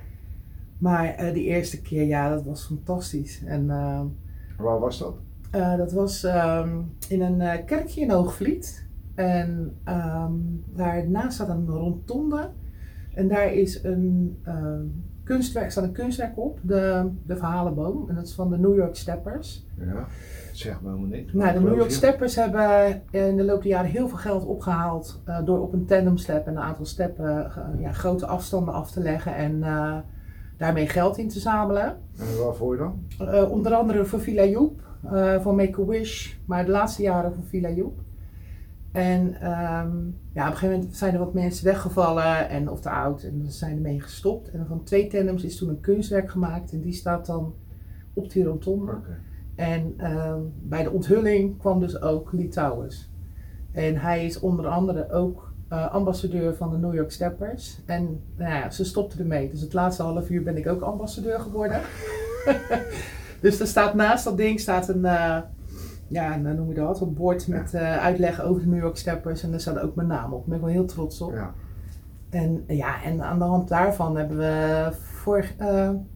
Maar 0.77 1.05
eh 1.05 1.33
die 1.33 1.43
eerste 1.43 1.81
keer, 1.81 2.03
ja, 2.03 2.29
dat 2.29 2.43
was 2.45 2.65
fantastisch. 2.65 3.41
En 3.45 3.69
eh, 3.69 4.01
Waar 4.57 4.79
was 4.79 4.99
dat? 4.99 5.15
eh, 5.51 5.77
dat 5.77 5.91
was 5.91 6.23
ehm, 6.23 6.77
in 7.09 7.21
een 7.21 7.41
eh, 7.41 7.65
kerkje 7.65 8.01
in 8.01 8.11
Hoogvliet. 8.11 8.85
En 9.15 9.75
ehm, 9.83 10.31
daarnaast 10.73 11.33
staat 11.33 11.49
een 11.49 11.67
rondonde. 11.67 12.49
En 13.13 13.27
daar 13.27 13.53
is 13.53 13.83
een 13.83 14.39
ehm, 14.43 14.81
kunstwerk, 15.23 15.71
staat 15.71 15.83
een 15.83 15.91
kunstwerk 15.91 16.38
op, 16.38 16.59
de, 16.61 17.09
de 17.25 17.35
Verhalenboom. 17.38 18.09
En 18.09 18.15
dat 18.15 18.25
is 18.25 18.33
van 18.33 18.49
de 18.49 18.57
New 18.57 18.75
York 18.75 18.95
Steppers. 18.95 19.65
Ja, 19.77 20.05
zeg 20.53 20.81
me 20.81 20.88
helemaal 20.89 21.09
niks. 21.09 21.33
Nou, 21.33 21.53
de 21.53 21.59
New 21.59 21.75
York? 21.77 21.91
Steppers 21.91 22.35
hebben 22.35 23.01
in 23.11 23.35
de 23.38 23.43
loop 23.43 23.61
der 23.61 23.71
jaren 23.71 23.89
heel 23.89 24.07
veel 24.07 24.17
geld 24.17 24.45
opgehaald 24.45 25.21
eh, 25.25 25.45
door 25.45 25.61
op 25.61 25.73
een 25.73 25.85
tandemstep 25.85 26.47
een 26.47 26.59
aantal 26.59 26.85
steppen 26.85 27.51
ja, 27.79 27.91
grote 27.91 28.25
afstanden 28.25 28.73
af 28.73 28.91
te 28.91 29.01
leggen 29.01 29.35
en 29.35 29.63
daarmee 30.57 30.87
geld 30.87 31.17
in 31.17 31.29
te 31.29 31.39
zamelen. 31.39 31.97
En 32.17 32.43
waarvoor 32.43 32.77
dan? 32.77 33.03
Eh, 33.19 33.51
onder 33.51 33.73
andere 33.73 34.05
voor 34.05 34.19
Villa 34.19 34.45
Joep, 34.45 34.81
eh, 35.03 35.41
voor 35.41 35.55
Make-A-Wish, 35.55 36.33
maar 36.45 36.65
de 36.65 36.71
laatste 36.71 37.01
jaren 37.01 37.33
voor 37.33 37.43
Villa 37.43 37.69
Joep. 37.69 37.99
En 38.91 39.41
ehm, 39.41 39.97
ja, 40.33 40.45
op 40.45 40.51
een 40.51 40.57
gegeven 40.57 40.69
moment 40.69 40.95
zijn 40.95 41.13
er 41.13 41.19
wat 41.19 41.33
mensen 41.33 41.65
weggevallen 41.65 42.49
en 42.49 42.69
of 42.69 42.81
te 42.81 42.89
oud 42.89 43.23
en 43.23 43.39
dan 43.39 43.51
zijn 43.51 43.75
ermee 43.75 44.01
gestopt. 44.01 44.51
En 44.51 44.65
van 44.67 44.83
twee 44.83 45.07
tandems 45.07 45.43
is 45.43 45.57
toen 45.57 45.69
een 45.69 45.79
kunstwerk 45.79 46.31
gemaakt 46.31 46.71
en 46.71 46.81
die 46.81 46.93
staat 46.93 47.25
dan 47.25 47.53
op 48.13 48.31
die 48.31 48.43
rotonde. 48.43 48.91
Oké. 48.91 49.17
En 49.55 49.93
ehm, 49.97 50.39
bij 50.61 50.83
de 50.83 50.91
onthulling 50.91 51.57
kwam 51.57 51.79
dus 51.79 52.01
ook 52.01 52.31
Lee 52.31 52.47
Towers. 52.47 53.09
En 53.71 53.97
hij 53.97 54.25
is 54.25 54.39
onder 54.39 54.67
andere 54.67 55.11
ook 55.11 55.44
eh, 55.67 55.91
ambassadeur 55.91 56.56
van 56.56 56.71
de 56.71 56.78
New 56.78 56.93
York 56.93 57.12
Steppers. 57.12 57.80
En 57.86 58.21
nou 58.36 58.51
ja, 58.51 58.69
ze 58.69 58.86
stopte 58.86 59.19
ermee. 59.19 59.49
Dus 59.49 59.62
het 59.62 59.73
laatste 59.73 60.04
half 60.04 60.30
uur 60.30 60.43
ben 60.43 60.58
ik 60.58 60.67
ook 60.67 60.82
ambassadeur 60.82 61.39
geworden. 61.39 61.82
dus 63.41 63.60
er 63.60 63.67
staat 63.67 63.93
naast 63.93 64.23
dat 64.23 64.38
ding 64.38 64.60
staat 64.60 64.89
een, 64.89 65.06
eh, 65.06 65.38
ja, 66.08 66.36
een, 66.36 66.45
hoe 66.45 66.54
noem 66.54 66.67
je 66.67 66.73
dat, 66.73 67.01
een 67.01 67.13
bord 67.13 67.47
met 67.47 67.73
eh, 67.73 67.97
uitleg 67.97 68.41
over 68.41 68.62
de 68.62 68.67
New 68.67 68.80
York 68.80 68.97
Steppers. 68.97 69.43
En 69.43 69.51
daar 69.51 69.60
staat 69.60 69.80
ook 69.80 69.95
mijn 69.95 70.08
naam 70.08 70.34
op. 70.34 70.39
Daar 70.39 70.47
ben 70.47 70.56
ik 70.56 70.63
wel 70.63 70.73
heel 70.73 70.86
trots 70.86 71.21
op. 71.21 71.34
Ja. 71.34 71.54
En 72.30 72.63
ja, 72.67 73.04
en 73.04 73.21
aan 73.21 73.39
de 73.39 73.45
hand 73.45 73.67
daarvan 73.67 74.17
hebben 74.17 74.38
we 74.38 74.89
vorig, 74.91 75.56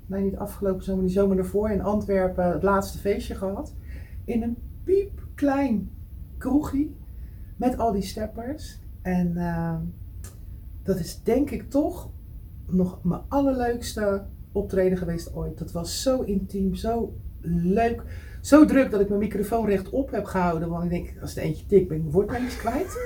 nee 0.06 0.24
niet 0.24 0.38
afgelopen 0.38 0.84
zomer, 0.84 1.04
die 1.04 1.14
zomer 1.14 1.38
ervoor 1.38 1.70
in 1.70 1.84
Antwerpen 1.84 2.52
het 2.52 2.64
laatste 2.64 2.98
feestje 2.98 3.36
gehad. 3.36 3.74
In 4.26 4.44
een 4.44 4.58
piepklein 4.84 5.92
kroegje 6.38 6.90
met 7.56 7.78
al 7.78 7.92
die 7.92 8.02
steppers. 8.02 8.80
En 9.02 9.38
eh, 9.38 9.76
dat 10.84 11.00
is 11.00 11.22
denk 11.24 11.50
ik 11.50 11.70
toch 11.70 12.10
nog 12.68 13.00
mijn 13.04 13.22
allerleukste 13.28 14.24
optreden 14.52 14.98
geweest 14.98 15.36
ooit. 15.36 15.58
Dat 15.58 15.72
was 15.72 16.02
zo 16.02 16.22
intiem, 16.22 16.76
zo 16.76 17.14
leuk. 17.42 18.04
Zo 18.42 18.66
druk 18.66 18.92
dat 18.92 19.00
ik 19.02 19.08
mijn 19.08 19.20
microfoon 19.22 19.66
rechtop 19.66 20.12
heb 20.12 20.26
gehouden. 20.26 20.70
Want 20.70 20.84
ik 20.84 20.90
denk, 20.90 21.14
als 21.22 21.34
het 21.36 21.44
eentje 21.44 21.66
tik 21.66 21.88
ben 21.88 21.98
ik 21.98 22.04
mijn 22.04 22.14
woord 22.16 22.28
maar 22.28 22.40
eens 22.42 22.58
kwijt. 22.58 22.98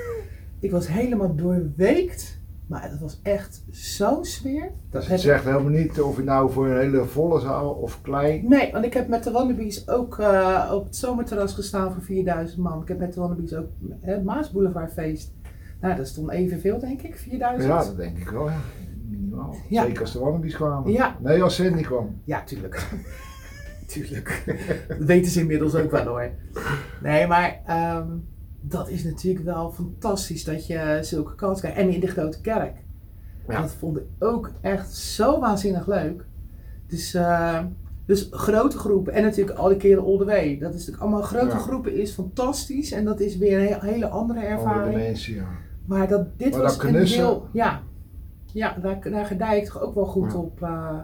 Ik 0.60 0.70
was 0.70 0.86
helemaal 0.88 1.34
doorweekt. 1.34 2.42
Maar 2.66 2.90
het 2.90 3.00
was 3.00 3.20
echt 3.22 3.64
zo'n 3.70 4.24
sfeer. 4.24 4.70
Dat 4.90 5.02
het 5.02 5.12
ik- 5.12 5.18
zegt 5.18 5.44
helemaal 5.44 5.70
niet 5.70 6.00
of 6.00 6.16
je 6.16 6.22
nou 6.22 6.50
voor 6.52 6.66
een 6.68 6.78
hele 6.78 7.04
volle 7.04 7.40
zaal 7.40 7.70
of 7.70 8.02
klein. 8.02 8.48
Nee, 8.48 8.72
want 8.72 8.84
ik 8.84 8.94
heb 8.94 9.08
met 9.08 9.24
de 9.24 9.30
Wannabies 9.30 9.88
ook 9.88 10.18
eh, 10.18 10.70
op 10.74 10.84
het 10.84 10.96
zomerterras 10.96 11.52
gestaan 11.54 11.92
voor 11.92 12.02
4000 12.02 12.62
man. 12.62 12.82
Ik 12.82 12.88
heb 12.88 12.98
met 12.98 13.14
de 13.14 13.20
Wannabies 13.20 13.54
ook 13.54 13.66
het 14.00 14.24
Maas 14.24 14.50
Boulevard 14.50 14.92
feest. 14.92 15.32
Nou, 15.84 15.96
dat 15.96 16.08
stond 16.08 16.30
evenveel 16.30 16.78
denk 16.78 17.02
ik, 17.02 17.16
4000. 17.16 17.72
Ja, 17.72 17.84
dat 17.84 17.96
denk 17.96 18.18
ik 18.18 18.28
wel, 18.28 18.48
ja. 18.50 18.56
Minimaal. 19.08 19.56
Ja. 19.68 19.82
Zeker 19.84 20.00
als 20.00 20.12
de 20.12 20.18
Wannabies 20.18 20.54
kwamen. 20.54 20.92
Ja. 20.92 21.16
Nee, 21.20 21.42
als 21.42 21.54
Sandy 21.54 21.82
kwam. 21.82 22.20
Ja, 22.24 22.42
tuurlijk. 22.44 22.86
tuurlijk. 23.86 24.42
Dat 24.88 24.98
weten 24.98 25.30
ze 25.30 25.40
inmiddels 25.40 25.74
ook 25.74 25.90
wel 25.90 26.04
hoor. 26.06 26.30
Nee, 27.02 27.26
maar 27.26 27.60
ehm, 27.66 28.08
dat 28.60 28.88
is 28.88 29.04
natuurlijk 29.04 29.44
wel 29.44 29.70
fantastisch 29.72 30.44
dat 30.44 30.66
je 30.66 30.98
zulke 31.00 31.34
kans 31.34 31.60
krijgt. 31.60 31.78
En 31.78 31.90
in 31.90 32.00
de 32.00 32.06
grote 32.06 32.40
kerk. 32.40 32.76
Ja. 33.48 33.60
Dat 33.60 33.72
vond 33.72 33.96
ik 33.96 34.04
ook 34.18 34.50
echt 34.60 34.94
zo 34.94 35.40
waanzinnig 35.40 35.86
leuk. 35.86 36.24
Dus, 36.86 37.14
eh, 37.14 37.58
dus 38.06 38.28
grote 38.30 38.78
groepen 38.78 39.12
en 39.12 39.22
natuurlijk 39.22 39.58
al 39.58 39.68
die 39.68 39.76
keren 39.76 40.04
all 40.04 40.18
the 40.18 40.24
way. 40.24 40.58
Dat 40.58 40.68
is 40.70 40.74
natuurlijk 40.78 41.02
allemaal 41.02 41.22
grote 41.22 41.46
Ja. 41.56 41.58
groepen 41.58 41.94
is 41.96 42.10
fantastisch. 42.12 42.92
En 42.92 43.04
dat 43.04 43.20
is 43.20 43.36
weer 43.36 43.58
een 43.58 43.66
he- 43.66 43.86
hele 43.92 44.08
andere 44.08 44.38
Andere 44.40 44.46
ervaring. 44.56 44.94
mensen, 44.96 45.34
ja. 45.34 45.46
Maar 45.86 46.08
dat, 46.08 46.38
dit 46.38 46.52
Maar 46.52 46.62
was 46.62 46.82
een 46.82 46.94
heel... 46.96 47.48
Ja, 47.52 47.80
ja 48.52 48.76
daar, 48.82 49.10
daar 49.10 49.24
gedij 49.26 49.58
ik 49.58 49.64
toch 49.64 49.82
ook 49.82 49.94
wel 49.94 50.06
goed 50.06 50.32
Ja. 50.32 50.38
op. 50.38 50.62
eh, 50.62 50.98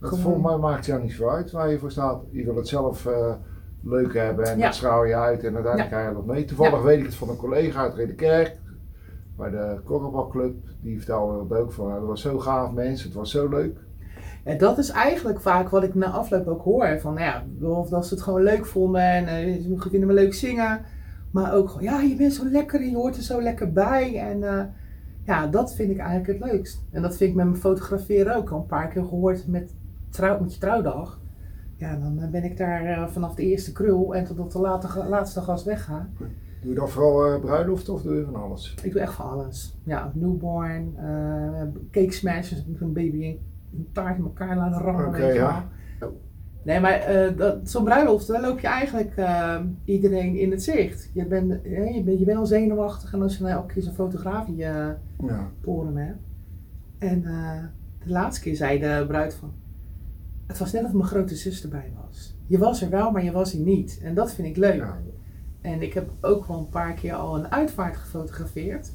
Dat 0.00 0.18
volgens 0.18 0.44
mij 0.44 0.56
maakt 0.56 0.86
jou 0.86 1.02
niet 1.02 1.12
zo 1.12 1.28
uit 1.28 1.50
waar 1.50 1.70
je 1.70 1.78
voor 1.78 1.90
staat. 1.90 2.20
Je 2.30 2.44
wil 2.44 2.56
het 2.56 2.68
zelf 2.68 3.06
eh, 3.06 3.32
leuk 3.82 4.14
hebben 4.14 4.44
en 4.46 4.58
Ja. 4.58 4.64
dat 4.64 4.74
straal 4.74 5.04
je 5.04 5.14
uit 5.16 5.44
en 5.44 5.54
uiteindelijk 5.54 5.92
krijg 5.92 6.08
je 6.08 6.14
dat 6.14 6.26
mee. 6.26 6.44
Toevallig 6.44 6.82
weet 6.82 6.98
ik 6.98 7.04
het 7.04 7.14
van 7.14 7.28
een 7.28 7.36
collega 7.36 7.80
uit 7.80 7.94
Redekerk. 7.94 8.56
bij 9.36 9.50
de 9.50 9.80
Korfbalclub, 9.84 10.54
die 10.80 10.96
vertelde 10.96 11.48
dat 11.48 11.58
ook 11.58 11.72
van, 11.72 11.92
het 11.92 12.04
was 12.04 12.20
zo 12.20 12.38
gaaf 12.38 12.72
mensen, 12.72 13.06
het 13.08 13.16
was 13.16 13.30
zo 13.30 13.48
leuk. 13.48 13.78
En 14.44 14.58
dat 14.58 14.78
is 14.78 14.90
eigenlijk 14.90 15.40
vaak 15.40 15.68
wat 15.68 15.82
ik 15.82 15.94
na 15.94 16.06
afloop 16.10 16.46
ook 16.48 16.62
hoor. 16.62 16.98
Van 17.00 17.14
nou 17.14 17.24
ja, 17.26 17.68
of 17.68 17.88
dat 17.88 18.06
ze 18.06 18.14
het 18.14 18.22
gewoon 18.22 18.42
leuk 18.42 18.66
vonden 18.66 19.00
en 19.02 19.48
uh, 19.48 19.80
ze 19.80 19.90
vinden 19.90 20.08
me 20.08 20.14
leuk 20.14 20.34
zingen. 20.34 20.80
Maar 21.30 21.54
ook 21.54 21.68
gewoon, 21.68 21.82
ja, 21.82 22.00
je 22.00 22.16
bent 22.16 22.32
zo 22.32 22.44
lekker 22.50 22.80
en 22.80 22.90
je 22.90 22.96
hoort 22.96 23.16
er 23.16 23.22
zo 23.22 23.42
lekker 23.42 23.72
bij. 23.72 24.18
En 24.18 24.38
uh, 24.38 24.62
ja, 25.24 25.46
dat 25.46 25.74
vind 25.74 25.90
ik 25.90 25.98
eigenlijk 25.98 26.40
het 26.40 26.52
leukst. 26.52 26.84
En 26.90 27.02
dat 27.02 27.16
vind 27.16 27.30
ik 27.30 27.36
met 27.36 27.46
mijn 27.46 27.60
fotograferen 27.60 28.36
ook. 28.36 28.50
Al 28.50 28.58
een 28.58 28.66
paar 28.66 28.88
keer 28.88 29.04
gehoord 29.04 29.46
met, 29.46 29.74
trouw, 30.08 30.40
met 30.40 30.54
je 30.54 30.60
trouwdag. 30.60 31.20
Ja, 31.76 31.96
dan 31.96 32.30
ben 32.30 32.44
ik 32.44 32.56
daar 32.56 32.84
uh, 32.84 33.06
vanaf 33.06 33.34
de 33.34 33.42
eerste 33.42 33.72
krul 33.72 34.14
en 34.14 34.24
totdat 34.24 34.52
de 34.52 34.58
late, 34.58 35.04
laatste 35.08 35.40
gast 35.40 35.64
wegga. 35.64 36.08
Doe 36.60 36.70
je 36.70 36.74
dan 36.74 36.88
vooral 36.88 37.34
uh, 37.34 37.40
bruiloft 37.40 37.88
of 37.88 38.02
doe 38.02 38.14
je 38.14 38.24
van 38.24 38.34
alles? 38.34 38.74
Ik 38.82 38.92
doe 38.92 39.00
echt 39.00 39.12
van 39.12 39.30
alles. 39.30 39.78
Ja, 39.84 40.12
newborn, 40.14 40.94
uh, 40.96 41.62
cake 41.90 42.12
smashers, 42.12 42.64
een 42.80 42.92
baby 42.92 43.38
een 43.72 43.88
taart 43.92 44.18
in 44.18 44.24
elkaar 44.24 44.56
laten 44.56 44.80
rammen. 44.80 45.06
Oké, 45.06 45.16
okay, 45.16 45.34
ja. 45.34 45.68
Nee, 46.62 46.80
maar 46.80 47.14
uh, 47.14 47.50
zo'n 47.64 47.84
bruiloft, 47.84 48.26
daar 48.26 48.40
loop 48.40 48.60
je 48.60 48.66
eigenlijk 48.66 49.16
uh, 49.16 49.60
iedereen 49.84 50.36
in 50.36 50.50
het 50.50 50.62
zicht. 50.62 51.10
Je 51.14 51.26
bent, 51.26 51.60
je, 51.62 52.02
bent, 52.04 52.18
je 52.18 52.24
bent 52.24 52.38
al 52.38 52.46
zenuwachtig 52.46 53.12
en 53.12 53.22
als 53.22 53.36
je 53.36 53.42
nou 53.42 53.54
elke 53.54 53.72
keer 53.72 53.82
zo'n 53.82 53.92
fotograaf 53.92 54.46
in 54.46 54.56
je 54.56 54.94
ja. 55.26 55.50
poren 55.60 55.96
hebt. 55.96 56.18
En 56.98 57.22
de 58.04 58.10
laatste 58.10 58.42
keer 58.42 58.56
zei 58.56 58.78
de 58.78 59.04
bruid 59.06 59.34
van, 59.34 59.52
het 60.46 60.58
was 60.58 60.72
net 60.72 60.84
of 60.84 60.92
mijn 60.92 61.04
grote 61.04 61.34
zus 61.34 61.62
erbij 61.62 61.92
was. 62.04 62.36
Je 62.46 62.58
was 62.58 62.82
er 62.82 62.90
wel, 62.90 63.10
maar 63.10 63.24
je 63.24 63.32
was 63.32 63.52
er 63.52 63.60
niet. 63.60 64.00
En 64.02 64.14
dat 64.14 64.34
vind 64.34 64.48
ik 64.48 64.56
leuk. 64.56 64.74
Ja. 64.74 64.98
En 65.60 65.82
ik 65.82 65.94
heb 65.94 66.10
ook 66.20 66.46
wel 66.46 66.58
een 66.58 66.68
paar 66.68 66.94
keer 66.94 67.12
al 67.12 67.36
een 67.36 67.52
uitvaart 67.52 67.96
gefotografeerd. 67.96 68.92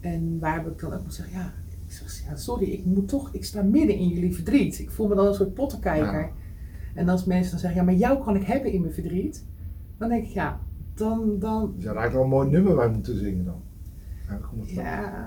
En 0.00 0.38
waar 0.38 0.54
heb 0.54 0.66
ik 0.66 0.78
dan 0.78 0.92
ook 0.92 1.04
gezegd, 1.04 1.30
ja, 1.30 1.52
ik 1.86 1.92
zeg, 1.92 2.24
ja, 2.28 2.36
sorry, 2.36 2.70
ik 2.70 2.84
moet 2.84 3.08
toch, 3.08 3.34
ik 3.34 3.44
sta 3.44 3.62
midden 3.62 3.96
in 3.96 4.08
jullie 4.08 4.34
verdriet. 4.34 4.78
Ik 4.78 4.90
voel 4.90 5.08
me 5.08 5.14
dan 5.14 5.26
een 5.26 5.34
soort 5.34 5.54
pottenkijker. 5.54 6.20
Ja. 6.20 6.30
En 6.94 7.08
als 7.08 7.24
mensen 7.24 7.50
dan 7.50 7.60
zeggen, 7.60 7.80
ja, 7.80 7.86
maar 7.86 7.94
jou 7.94 8.24
kan 8.24 8.36
ik 8.36 8.42
hebben 8.42 8.72
in 8.72 8.80
mijn 8.80 8.92
verdriet. 8.92 9.46
Dan 9.98 10.08
denk 10.08 10.24
ik, 10.24 10.30
ja, 10.30 10.60
dan... 10.94 11.38
dan... 11.38 11.72
Je 11.76 11.82
zou 11.82 11.96
eigenlijk 11.96 12.12
wel 12.12 12.22
een 12.22 12.28
mooi 12.28 12.50
nummer 12.50 12.74
bij 12.74 12.88
moeten 12.88 13.18
zingen 13.18 13.44
dan. 13.44 13.62
Ja, 14.64 15.24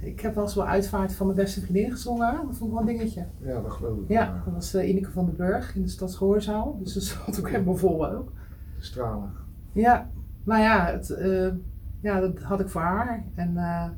ik 0.00 0.20
heb 0.20 0.34
wel 0.34 0.44
eens 0.44 0.54
wel 0.54 0.66
uitvaart 0.66 1.14
van 1.14 1.26
mijn 1.26 1.38
beste 1.38 1.60
vriendin 1.60 1.90
gezongen. 1.90 2.32
Dat 2.32 2.56
vond 2.56 2.70
ik 2.70 2.78
wel 2.78 2.80
een 2.80 2.96
dingetje. 2.96 3.26
Ja, 3.38 3.60
dat 3.60 3.70
geloof 3.70 3.98
ik. 3.98 4.08
Ja, 4.08 4.42
dat 4.44 4.54
was 4.54 4.74
uh, 4.74 4.88
Ineke 4.88 5.10
van 5.10 5.24
den 5.24 5.36
Burg 5.36 5.76
in 5.76 5.82
de 5.82 5.88
Stadsgehoorzaal. 5.88 6.78
Dus 6.82 6.94
dat 6.94 7.02
zat 7.02 7.38
ook 7.38 7.50
helemaal 7.50 7.76
vol 7.76 8.10
ook. 8.10 8.32
Stralen. 8.78 9.32
Ja, 9.72 10.10
nou 10.44 10.62
ja, 10.62 10.86
het, 10.86 11.10
uh, 11.10 11.48
ja, 12.00 12.20
dat 12.20 12.42
had 12.42 12.60
ik 12.60 12.68
voor 12.68 12.80
haar. 12.80 13.24
En 13.34 13.52
uh, 13.54 13.88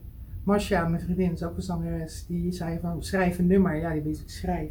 Marcia, 0.45 0.89
mijn 0.89 1.03
vriendin, 1.03 1.33
is 1.33 1.43
ook 1.43 1.57
een 1.57 1.63
zangeres. 1.63 2.27
Die 2.27 2.53
zei 2.53 2.79
van, 2.81 3.03
schrijf 3.03 3.39
een 3.39 3.47
nummer. 3.47 3.77
Ja, 3.77 3.93
die 3.93 4.03
weet 4.03 4.21
ik 4.21 4.31
schrijf. 4.31 4.71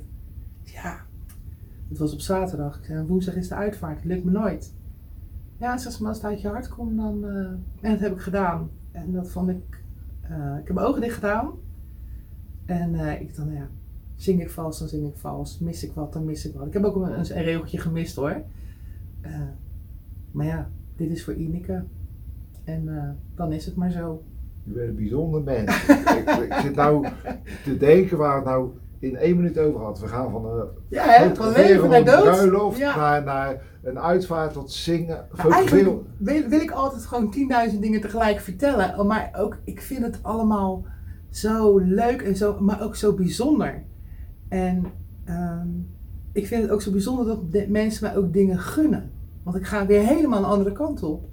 Ja, 0.63 0.99
het 1.91 1.99
was 1.99 2.13
op 2.13 2.19
zaterdag. 2.19 2.77
Ik 2.77 2.85
zei, 2.85 3.05
woensdag 3.05 3.35
is 3.35 3.47
de 3.47 3.55
uitvaart. 3.55 3.95
Het 3.95 4.05
lukt 4.05 4.23
me 4.23 4.31
nooit. 4.31 4.73
Ja, 5.57 5.77
zeg 5.77 5.99
maar, 5.99 6.09
als 6.09 6.17
het 6.17 6.25
uit 6.25 6.41
je 6.41 6.47
hart 6.47 6.69
komt, 6.69 6.97
dan... 6.97 7.25
Uh, 7.25 7.37
en 7.81 7.91
dat 7.91 7.99
heb 7.99 8.11
ik 8.11 8.19
gedaan. 8.19 8.69
En 8.91 9.11
dat 9.11 9.29
vond 9.29 9.49
ik... 9.49 9.83
Uh, 10.31 10.57
ik 10.59 10.67
heb 10.67 10.75
mijn 10.75 10.87
ogen 10.87 11.01
dicht 11.01 11.13
gedaan. 11.13 11.51
En 12.65 12.93
uh, 12.93 13.21
ik 13.21 13.37
nou 13.37 13.53
ja, 13.53 13.67
zing 14.15 14.41
ik 14.41 14.49
vals, 14.49 14.79
dan 14.79 14.87
zing 14.87 15.07
ik 15.07 15.17
vals. 15.17 15.59
Mis 15.59 15.83
ik 15.83 15.91
wat, 15.93 16.13
dan 16.13 16.25
mis 16.25 16.45
ik 16.45 16.53
wat. 16.53 16.67
Ik 16.67 16.73
heb 16.73 16.83
ook 16.83 16.95
een, 16.95 17.19
een 17.19 17.43
regeltje 17.43 17.77
gemist 17.77 18.15
hoor. 18.15 18.41
maar 20.31 20.45
ja, 20.45 20.69
dit 20.95 21.11
is 21.11 21.23
voor 21.23 21.33
Ineke. 21.33 21.83
En 22.63 23.15
dan 23.35 23.51
is 23.51 23.65
het 23.65 23.75
maar 23.75 23.91
zo. 23.91 24.23
Je 24.63 24.71
bent 24.71 24.89
een 24.89 24.95
bijzonder 24.95 25.41
mens. 25.41 25.87
ik, 25.89 26.29
ik, 26.29 26.53
zit 26.53 26.75
nou 26.75 27.07
te 27.63 27.77
denken 27.77 28.17
waar 28.17 28.35
het 28.35 28.45
nou 28.45 28.71
in 29.01 29.15
één 29.15 29.35
minuut 29.35 29.57
over 29.57 29.81
had. 29.81 29.99
We 29.99 30.07
gaan 30.07 30.31
van 30.31 30.45
een, 30.45 30.67
ja, 30.87 31.03
hè, 31.03 31.35
van 31.35 31.51
leven 31.51 31.89
naar 31.89 32.05
dood. 32.05 32.23
bruiloft 32.23 32.77
ja. 32.77 32.95
naar, 32.95 33.23
naar 33.23 33.61
een 33.83 33.99
uitvaart 33.99 34.53
tot 34.53 34.71
zingen. 34.71 35.25
Eigenlijk 35.37 35.85
wil, 36.17 36.49
wil, 36.49 36.61
ik 36.61 36.71
altijd 36.71 37.05
gewoon 37.05 37.35
10.000 37.71 37.79
dingen 37.79 38.01
tegelijk 38.01 38.39
vertellen. 38.39 39.07
Maar 39.07 39.29
ook, 39.37 39.57
ik 39.63 39.81
vind 39.81 40.03
het 40.03 40.19
allemaal 40.21 40.85
zo 41.29 41.77
leuk 41.77 42.21
en 42.21 42.35
zo, 42.35 42.59
maar 42.59 42.81
ook 42.81 42.95
zo 42.95 43.13
bijzonder. 43.13 43.83
En 44.47 44.85
um, 45.29 45.89
ik 46.31 46.47
vind 46.47 46.61
het 46.61 46.71
ook 46.71 46.81
zo 46.81 46.91
bijzonder 46.91 47.25
dat 47.25 47.51
de 47.51 47.65
mensen 47.69 48.03
mij 48.03 48.17
ook 48.17 48.33
dingen 48.33 48.59
gunnen. 48.59 49.11
Want 49.43 49.55
ik 49.55 49.65
ga 49.65 49.85
weer 49.85 50.01
helemaal 50.01 50.39
een 50.39 50.49
andere 50.49 50.71
kant 50.71 51.03
op. 51.03 51.29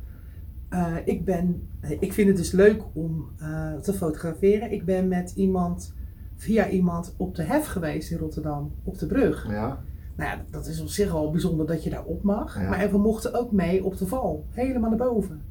Uh, 0.70 0.96
ik, 1.04 1.24
ben, 1.24 1.68
ik 2.00 2.12
vind 2.12 2.28
het 2.28 2.36
dus 2.36 2.50
leuk 2.50 2.82
om 2.92 3.28
uh, 3.42 3.74
te 3.74 3.92
fotograferen. 3.92 4.72
Ik 4.72 4.84
ben 4.84 5.08
met 5.08 5.32
iemand 5.36 5.94
via 6.38 6.68
iemand 6.68 7.14
op 7.16 7.34
de 7.34 7.42
hef 7.42 7.66
geweest 7.66 8.10
in 8.10 8.18
Rotterdam, 8.18 8.72
op 8.84 8.98
de 8.98 9.06
brug. 9.06 9.46
Ja. 9.48 9.78
Nou 10.16 10.30
ja, 10.30 10.44
dat 10.50 10.66
is 10.66 10.80
op 10.80 10.88
zich 10.88 11.10
al 11.10 11.30
bijzonder 11.30 11.66
dat 11.66 11.84
je 11.84 11.90
daar 11.90 12.04
op 12.04 12.22
mag. 12.22 12.60
Ja. 12.60 12.68
Maar 12.68 12.90
we 12.90 12.98
mochten 12.98 13.34
ook 13.34 13.52
mee 13.52 13.84
op 13.84 13.98
de 13.98 14.06
val, 14.06 14.46
helemaal 14.50 14.88
naar 14.88 14.98
boven. 14.98 15.42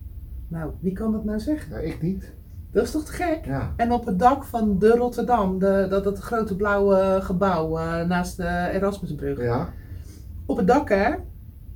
Nou, 0.47 0.71
wie 0.79 0.93
kan 0.93 1.11
dat 1.11 1.23
nou 1.23 1.39
zeggen? 1.39 1.71
Ja, 1.71 1.77
ik 1.77 2.01
niet. 2.01 2.33
Dat 2.71 2.83
is 2.83 2.91
toch 2.91 3.03
te 3.03 3.11
gek? 3.11 3.45
Ja. 3.45 3.73
En 3.75 3.91
op 3.91 4.05
het 4.05 4.19
dak 4.19 4.43
van 4.43 4.79
de 4.79 4.89
Rotterdam, 4.89 5.59
de, 5.59 5.87
dat, 5.89 6.03
dat 6.03 6.19
grote 6.19 6.55
blauwe 6.55 7.19
gebouw 7.21 7.79
uh, 7.79 8.03
naast 8.03 8.37
de 8.37 8.69
Erasmusbrug. 8.73 9.41
Ja. 9.41 9.69
Op 10.45 10.57
het 10.57 10.67
dak, 10.67 10.89
hè? 10.89 11.09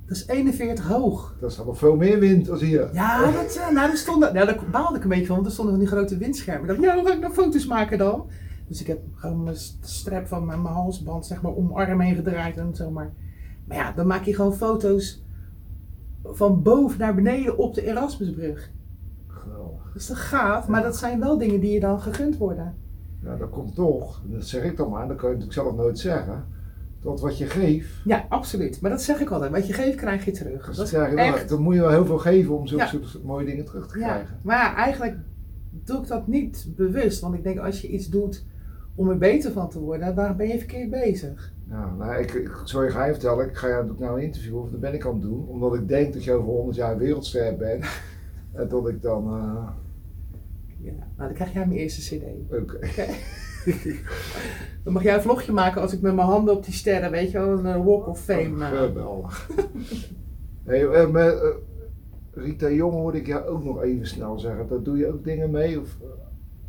Dat 0.06 0.16
is 0.16 0.26
41 0.26 0.88
hoog. 0.88 1.36
Dat 1.40 1.50
is 1.50 1.56
nog 1.56 1.78
veel 1.78 1.96
meer 1.96 2.18
wind 2.18 2.50
als 2.50 2.60
hier. 2.60 2.88
Ja, 2.92 3.30
dat, 3.30 3.56
uh, 3.56 3.70
nou, 3.70 3.90
er 3.90 3.96
stonden, 3.96 4.34
nou, 4.34 4.46
daar 4.46 4.58
baalde 4.70 4.96
ik 4.96 5.02
een 5.02 5.08
beetje 5.08 5.26
van, 5.26 5.34
want 5.34 5.46
er 5.46 5.52
stonden 5.52 5.74
van 5.74 5.84
die 5.84 5.92
grote 5.92 6.16
windschermen. 6.16 6.62
Ik 6.62 6.68
dacht, 6.68 6.80
ja, 6.80 6.94
hoe 6.94 7.06
ga 7.06 7.14
ik 7.14 7.20
nou 7.20 7.32
foto's 7.32 7.66
maken 7.66 7.98
dan? 7.98 8.26
Dus 8.66 8.80
ik 8.80 8.86
heb 8.86 9.00
gewoon 9.14 9.42
mijn 9.42 9.56
strap 9.80 10.26
van 10.26 10.46
mijn, 10.46 10.62
mijn 10.62 10.74
halsband 10.74 11.26
zeg 11.26 11.42
maar 11.42 11.52
om 11.52 11.64
mijn 11.64 11.88
arm 11.88 12.00
heen 12.00 12.14
gedraaid 12.14 12.56
en 12.56 12.74
zo 12.74 12.90
maar. 12.90 13.12
Maar 13.64 13.76
ja, 13.76 13.92
dan 13.92 14.06
maak 14.06 14.24
je 14.24 14.34
gewoon 14.34 14.54
foto's 14.54 15.22
van 16.22 16.62
boven 16.62 16.98
naar 16.98 17.14
beneden 17.14 17.58
op 17.58 17.74
de 17.74 17.86
Erasmusbrug. 17.86 18.70
Geweldig. 19.26 19.84
Dat 19.92 20.02
is 20.02 20.06
toch 20.06 20.28
gaaf, 20.28 20.68
maar 20.68 20.82
dat 20.82 20.96
zijn 20.96 21.20
wel 21.20 21.38
dingen 21.38 21.60
die 21.60 21.72
je 21.72 21.80
dan 21.80 22.00
gegund 22.00 22.36
worden. 22.36 22.74
Ja, 23.22 23.36
dat 23.36 23.50
komt 23.50 23.74
toch, 23.74 24.22
dat 24.24 24.46
zeg 24.46 24.62
ik 24.64 24.76
dan 24.76 24.90
maar, 24.90 25.08
dat 25.08 25.16
kan 25.16 25.28
je 25.28 25.34
natuurlijk 25.36 25.62
zelf 25.62 25.76
nooit 25.76 25.98
zeggen. 25.98 26.44
Dat 27.02 27.20
wat 27.20 27.38
je 27.38 27.46
geeft. 27.46 27.88
Ja, 28.04 28.26
absoluut. 28.28 28.80
Maar 28.80 28.90
dat 28.90 29.02
zeg 29.02 29.20
ik 29.20 29.30
altijd. 29.30 29.52
Wat 29.52 29.66
je 29.66 29.72
geeft, 29.72 29.96
krijg 29.96 30.24
je 30.24 30.30
terug. 30.30 30.66
Dat, 30.66 30.76
dat 30.76 30.86
is 30.86 30.92
echt... 30.92 31.48
Dan 31.48 31.62
moet 31.62 31.74
je 31.74 31.80
wel 31.80 31.90
heel 31.90 32.06
veel 32.06 32.18
geven 32.18 32.58
om 32.58 32.66
zulke 32.66 32.84
ja. 32.84 33.18
mooie 33.24 33.46
dingen 33.46 33.64
terug 33.64 33.86
te 33.86 33.98
krijgen. 33.98 34.34
Ja. 34.34 34.40
Maar 34.42 34.56
ja, 34.56 34.74
eigenlijk 34.74 35.16
doe 35.70 36.00
ik 36.00 36.06
dat 36.06 36.26
niet 36.26 36.66
bewust. 36.76 37.20
Want 37.20 37.34
ik 37.34 37.42
denk 37.42 37.58
als 37.58 37.80
je 37.80 37.88
iets 37.88 38.08
doet 38.08 38.44
om 38.94 39.10
er 39.10 39.18
beter 39.18 39.52
van 39.52 39.68
te 39.68 39.80
worden, 39.80 40.14
daar 40.14 40.36
ben 40.36 40.48
je 40.48 40.58
verkeerd 40.58 40.90
bezig. 40.90 41.52
Ja, 41.68 41.94
nou, 41.98 42.20
ik, 42.20 42.32
ik 42.32 42.50
zal 42.64 42.82
je 42.82 42.90
gaan 42.90 43.08
vertellen, 43.08 43.48
ik 43.48 43.56
ga 43.56 43.68
jou 43.68 43.92
nou 43.98 44.18
een 44.18 44.24
interview 44.24 44.56
of 44.56 44.70
dat 44.70 44.80
ben 44.80 44.94
ik 44.94 45.06
aan 45.06 45.12
het 45.12 45.22
doen, 45.22 45.46
omdat 45.48 45.74
ik 45.74 45.88
denk 45.88 46.12
dat 46.12 46.24
je 46.24 46.32
over 46.32 46.52
100 46.52 46.76
jaar 46.76 46.98
wereldster 46.98 47.56
bent. 47.56 47.84
en 48.52 48.68
dat 48.68 48.88
ik 48.88 49.02
dan. 49.02 49.26
Uh... 49.26 49.68
Ja, 50.78 50.92
nou 50.92 51.28
dan 51.28 51.32
krijg 51.32 51.52
jij 51.52 51.66
mijn 51.66 51.78
eerste 51.78 52.16
CD. 52.16 52.22
Oké. 52.52 52.60
Okay. 52.60 52.90
Okay. 52.90 54.00
dan 54.84 54.92
mag 54.92 55.02
jij 55.02 55.14
een 55.14 55.22
vlogje 55.22 55.52
maken 55.52 55.80
als 55.80 55.92
ik 55.92 56.00
met 56.00 56.14
mijn 56.14 56.26
handen 56.26 56.56
op 56.56 56.64
die 56.64 56.74
sterren, 56.74 57.10
weet 57.10 57.30
je 57.30 57.38
wel, 57.38 57.64
een 57.64 57.84
Walk 57.84 58.06
of 58.06 58.20
Fame. 58.20 58.64
Oh, 58.64 58.78
geweldig. 58.78 59.50
hey, 60.64 60.82
uh, 60.82 61.08
met, 61.10 61.34
uh, 61.34 61.48
Rita 62.34 62.70
Jong 62.70 62.92
hoorde 62.92 63.18
ik 63.18 63.26
jou 63.26 63.46
ook 63.46 63.64
nog 63.64 63.82
even 63.82 64.06
snel 64.06 64.38
zeggen. 64.38 64.68
Dat 64.68 64.84
doe 64.84 64.96
je 64.96 65.12
ook 65.12 65.24
dingen 65.24 65.50
mee? 65.50 65.80
Of, 65.80 65.98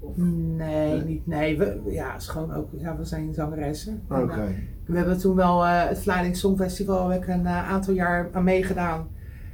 of? 0.04 0.18
Nee, 0.18 1.02
niet. 1.02 1.28
Nee, 1.28 1.58
we, 1.58 1.82
ja, 1.86 2.16
is 2.16 2.28
gewoon 2.28 2.54
ook, 2.54 2.70
ja, 2.78 2.98
we 2.98 3.06
zijn 3.06 3.34
zangeressen. 3.34 4.02
Oké. 4.10 4.22
Okay. 4.22 4.68
We 4.86 4.98
hebben 4.98 5.18
toen 5.18 5.36
wel 5.36 5.64
uh, 5.64 5.88
het 5.88 6.00
Vlaarding 6.00 6.38
Songfestival 6.38 7.10
heb 7.10 7.22
ik 7.22 7.28
een 7.28 7.42
uh, 7.42 7.70
aantal 7.70 7.94
jaar 7.94 8.30
aan 8.32 8.44
meegedaan. 8.44 9.08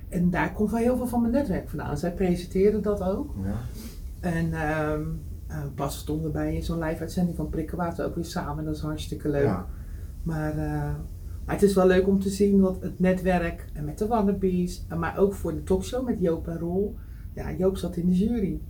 En 0.10 0.30
daar 0.30 0.54
komt 0.54 0.72
wel 0.72 0.80
heel 0.80 0.98
veel 0.98 1.08
van 1.08 1.22
mijn 1.22 1.34
netwerk 1.34 1.70
vandaan. 1.70 1.98
Zij 1.98 2.14
presenteerden 2.14 2.82
dat 2.82 3.04
ook. 3.04 3.36
Ja. 3.44 3.56
En 4.20 4.46
um, 4.92 5.22
uh, 5.50 5.58
pas 5.76 5.98
stonden 5.98 6.32
bij 6.32 6.56
in 6.56 6.64
zo'n 6.64 6.84
live 6.84 7.00
uitzending 7.00 7.38
van 7.38 7.50
Prikkenwater 7.50 8.06
ook 8.06 8.16
weer 8.16 8.26
samen. 8.26 8.66
Dat 8.66 8.76
is 8.76 8.82
hartstikke 8.82 9.30
leuk. 9.30 9.44
Ja. 9.44 9.66
Maar, 10.24 10.56
maar 11.46 11.56
het 11.56 11.64
is 11.64 11.74
wel 11.74 11.88
leuk 11.88 12.08
om 12.08 12.20
te 12.20 12.30
zien 12.30 12.60
wat 12.60 12.82
het 12.82 13.00
netwerk 13.00 13.66
en 13.74 13.86
met 13.86 13.98
de 13.98 14.08
Wannabies, 14.08 14.86
maar 14.98 15.18
ook 15.18 15.34
voor 15.34 15.54
de 15.54 15.64
talkshow 15.64 16.06
met 16.06 16.20
Joop 16.20 16.48
en 16.48 16.60
Rol. 16.60 16.96
Ja, 17.34 17.52
Joop 17.52 17.78
zat 17.78 17.96
in 17.96 18.06
de 18.06 18.16
jury. 18.16 18.62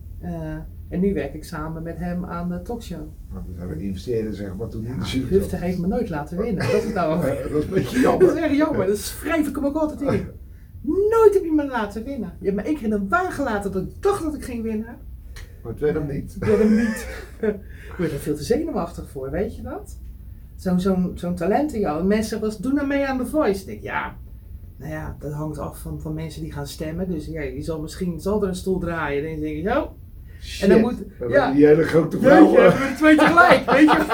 En 0.89 0.99
nu 0.99 1.13
werk 1.13 1.34
ik 1.34 1.43
samen 1.43 1.84
met 1.84 1.97
hem 1.97 2.25
aan 2.25 2.49
de 2.49 2.62
talkshow. 2.62 3.08
Nou, 3.32 3.43
we 3.54 3.60
hebben 3.60 3.80
investeerden 3.80 4.34
zeg 4.34 4.56
maar 4.56 4.67
toen 4.67 4.84
ja, 4.84 4.97
de 4.97 5.25
Hufte 5.30 5.56
heeft 5.56 5.80
me 5.80 5.88
nooit 5.88 6.10
laten 6.10 6.38
winnen. 6.38 6.71
Dat 6.71 6.84
is 6.84 6.93
nou 6.93 7.21
dat 7.25 7.52
is 7.52 7.63
een 7.63 7.69
beetje 7.69 7.99
jammer. 7.99 8.28
Dat 8.28 8.36
is 8.36 8.43
echt 8.43 8.56
jammer. 8.56 8.88
Dat 8.88 8.97
schrijf 8.97 9.47
ik 9.47 9.56
hem 9.56 9.65
ook 9.65 9.75
altijd 9.75 10.02
in. 10.02 10.28
Nooit 10.82 11.34
heb 11.34 11.43
je 11.43 11.52
me 11.52 11.67
laten 11.67 12.04
winnen. 12.04 12.34
Je 12.39 12.45
hebt 12.45 12.58
me 12.58 12.63
één 12.63 12.75
keer 12.75 12.86
in 12.86 12.91
een 12.91 13.10
waan 13.10 13.32
gelaten 13.32 13.71
dat 13.71 13.82
ik 13.82 14.02
dacht 14.02 14.23
dat 14.23 14.36
ik 14.36 14.43
ging 14.43 14.63
winnen. 14.63 14.97
Maar 15.63 15.71
het 15.71 15.82
werd 15.82 15.95
hem 15.95 16.08
niet. 16.08 16.34
Het 16.34 16.45
werd 16.45 16.60
hem 16.60 16.75
niet. 16.75 17.08
ik 17.89 17.95
word 17.97 18.12
er 18.12 18.19
veel 18.19 18.36
te 18.36 18.43
zenuwachtig 18.43 19.10
voor, 19.10 19.32
weet 19.32 19.56
je 19.56 19.62
dat? 19.62 19.99
Zo'n 20.56 20.80
zo'n 20.80 21.12
zo'n 21.15 21.36
talent 21.36 21.73
in 21.73 21.80
jou. 21.80 22.04
Mensen 22.04 22.39
was 22.39 22.58
doe 22.58 22.73
nou 22.73 22.88
mee 22.88 23.08
aan 23.08 23.17
de 23.17 23.25
voice. 23.25 23.62
Ik 23.62 23.67
denk, 23.67 23.82
ja, 23.82 24.15
nou 24.78 24.91
ja, 24.91 25.15
dat 25.19 25.32
hangt 25.32 25.58
af 25.58 25.80
van, 25.80 26.02
van 26.02 26.13
mensen 26.13 26.41
die 26.41 26.52
gaan 26.52 26.67
stemmen. 26.67 27.10
Dus 27.10 27.25
ja, 27.25 27.41
die 27.41 27.62
zal 27.62 27.82
misschien 27.82 28.19
zal 28.19 28.41
er 28.41 28.47
een 28.47 28.56
stoel 28.56 28.80
draaien. 28.80 29.25
En 29.25 29.32
dan 29.32 29.39
denk 29.39 29.56
je, 29.56 29.69
zo, 29.69 29.95
Shit. 30.41 30.63
En 30.63 30.69
dan 30.69 30.80
moet, 30.82 31.04
ja, 31.30 31.52
die 31.52 31.65
hele 31.65 31.84
grote 31.84 32.17
Jeetje, 32.17 32.30
vrouwen. 32.30 32.62
hebben 32.62 32.80
we 32.80 32.88
er 32.88 32.95
twee 32.95 33.15
tegelijk, 33.17 33.71
weet 33.71 33.91
je. 33.91 34.06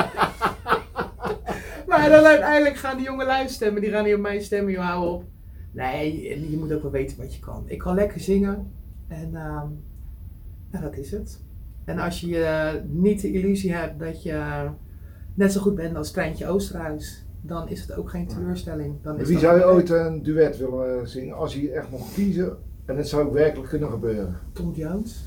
maar 1.87 2.09
dan 2.09 2.23
uiteindelijk 2.23 2.75
gaan 2.75 2.97
die 2.97 3.05
jongen 3.05 3.25
lui 3.25 3.49
stemmen, 3.49 3.81
die 3.81 3.91
gaan 3.91 4.03
niet 4.03 4.15
op 4.15 4.21
mij 4.21 4.39
stemmen, 4.39 4.73
joh, 4.73 4.85
hou 4.85 5.07
op. 5.07 5.23
Nee, 5.71 6.33
en 6.33 6.51
je 6.51 6.57
moet 6.57 6.73
ook 6.73 6.81
wel 6.81 6.91
weten 6.91 7.17
wat 7.17 7.33
je 7.35 7.39
kan. 7.39 7.63
Ik 7.65 7.77
kan 7.77 7.95
lekker 7.95 8.19
zingen 8.19 8.71
en 9.07 9.29
ehm 9.35 9.67
ja, 10.71 10.81
dat 10.81 10.97
is 10.97 11.11
het. 11.11 11.39
En 11.85 11.99
als 11.99 12.19
je 12.21 12.43
eh, 12.43 12.73
niet 12.87 13.21
de 13.21 13.31
illusie 13.31 13.73
hebt 13.73 13.99
dat 13.99 14.23
je 14.23 14.67
net 15.33 15.51
zo 15.51 15.61
goed 15.61 15.75
bent 15.75 15.95
als 15.95 16.11
Treintje 16.11 16.47
Oosterhuis, 16.47 17.25
dan 17.41 17.69
is 17.69 17.81
het 17.81 17.95
ook 17.95 18.09
geen 18.09 18.27
teleurstelling. 18.27 18.95
Dan 19.01 19.19
is 19.19 19.27
Wie 19.27 19.39
zou 19.39 19.57
je 19.57 19.65
ooit 19.65 19.89
een 19.89 20.23
duet 20.23 20.57
willen 20.57 20.99
eh, 20.99 21.05
zingen 21.05 21.35
als 21.35 21.55
je 21.55 21.71
echt 21.71 21.89
mocht 21.89 22.13
kiezen 22.13 22.57
en 22.85 22.97
het 22.97 23.07
zou 23.07 23.25
ook 23.25 23.33
werkelijk 23.33 23.69
kunnen 23.69 23.89
gebeuren? 23.89 24.37
Tom 24.53 24.73
Jones? 24.73 25.23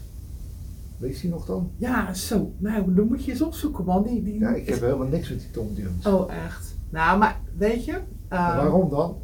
Weet 0.98 1.20
je 1.20 1.28
nog 1.28 1.46
dan? 1.46 1.70
Ja, 1.76 2.14
zo. 2.14 2.52
Nou, 2.58 2.94
dan 2.94 3.06
moet 3.06 3.24
je 3.24 3.30
eens 3.30 3.42
opzoeken, 3.42 3.84
man. 3.84 4.02
Die, 4.02 4.22
die 4.22 4.38
Ja, 4.38 4.48
ik 4.48 4.68
heb 4.68 4.80
helemaal 4.80 5.06
niks 5.06 5.28
met 5.28 5.40
die 5.40 5.50
Tom 5.50 5.68
Jones. 5.74 6.06
Oh, 6.06 6.32
echt? 6.32 6.76
Nou, 6.90 7.18
maar 7.18 7.40
weet 7.56 7.84
je... 7.84 7.92
Ehm, 8.28 8.56
waarom 8.56 8.90
dan? 8.90 9.16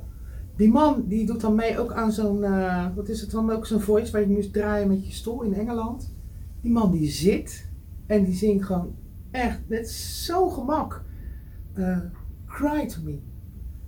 Die 0.56 0.68
man 0.68 1.04
die 1.06 1.26
doet 1.26 1.40
dan 1.40 1.54
mee 1.54 1.78
ook 1.78 1.92
aan 1.92 2.12
zo'n, 2.12 2.44
eh, 2.44 2.86
wat 2.94 3.08
is 3.08 3.20
het 3.20 3.30
dan 3.30 3.50
ook, 3.50 3.66
zo'n 3.66 3.80
voice 3.80 4.12
waar 4.12 4.20
je 4.20 4.26
moest 4.26 4.52
draaien 4.52 4.88
met 4.88 5.06
je 5.06 5.12
stoel 5.12 5.42
in 5.42 5.54
Engeland. 5.54 6.14
Die 6.60 6.72
man 6.72 6.90
die 6.90 7.10
zit 7.10 7.68
en 8.06 8.24
die 8.24 8.34
zingt 8.34 8.64
gewoon 8.66 8.94
echt, 9.30 9.60
dit 9.68 9.86
is 9.86 10.24
zo 10.24 10.48
gemak. 10.48 11.02
Eh, 11.72 11.98
cry 12.46 12.86
to 12.86 13.00
me. 13.04 13.18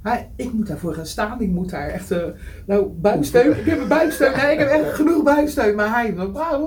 Hij, 0.03 0.31
ik 0.37 0.53
moet 0.53 0.66
daarvoor 0.66 0.94
gaan 0.94 1.07
staan, 1.07 1.40
ik 1.40 1.51
moet 1.51 1.70
daar 1.70 1.88
echt, 1.88 2.11
eh, 2.11 2.25
nou 2.66 2.88
buiksteun, 2.88 3.59
ik 3.59 3.64
heb 3.64 3.81
een 3.81 3.88
buiksteun, 3.88 4.37
nee, 4.37 4.53
ik 4.53 4.59
heb 4.59 4.68
echt 4.68 4.94
genoeg 4.94 5.22
buiksteun, 5.22 5.75
maar 5.75 5.90
hij, 5.90 6.14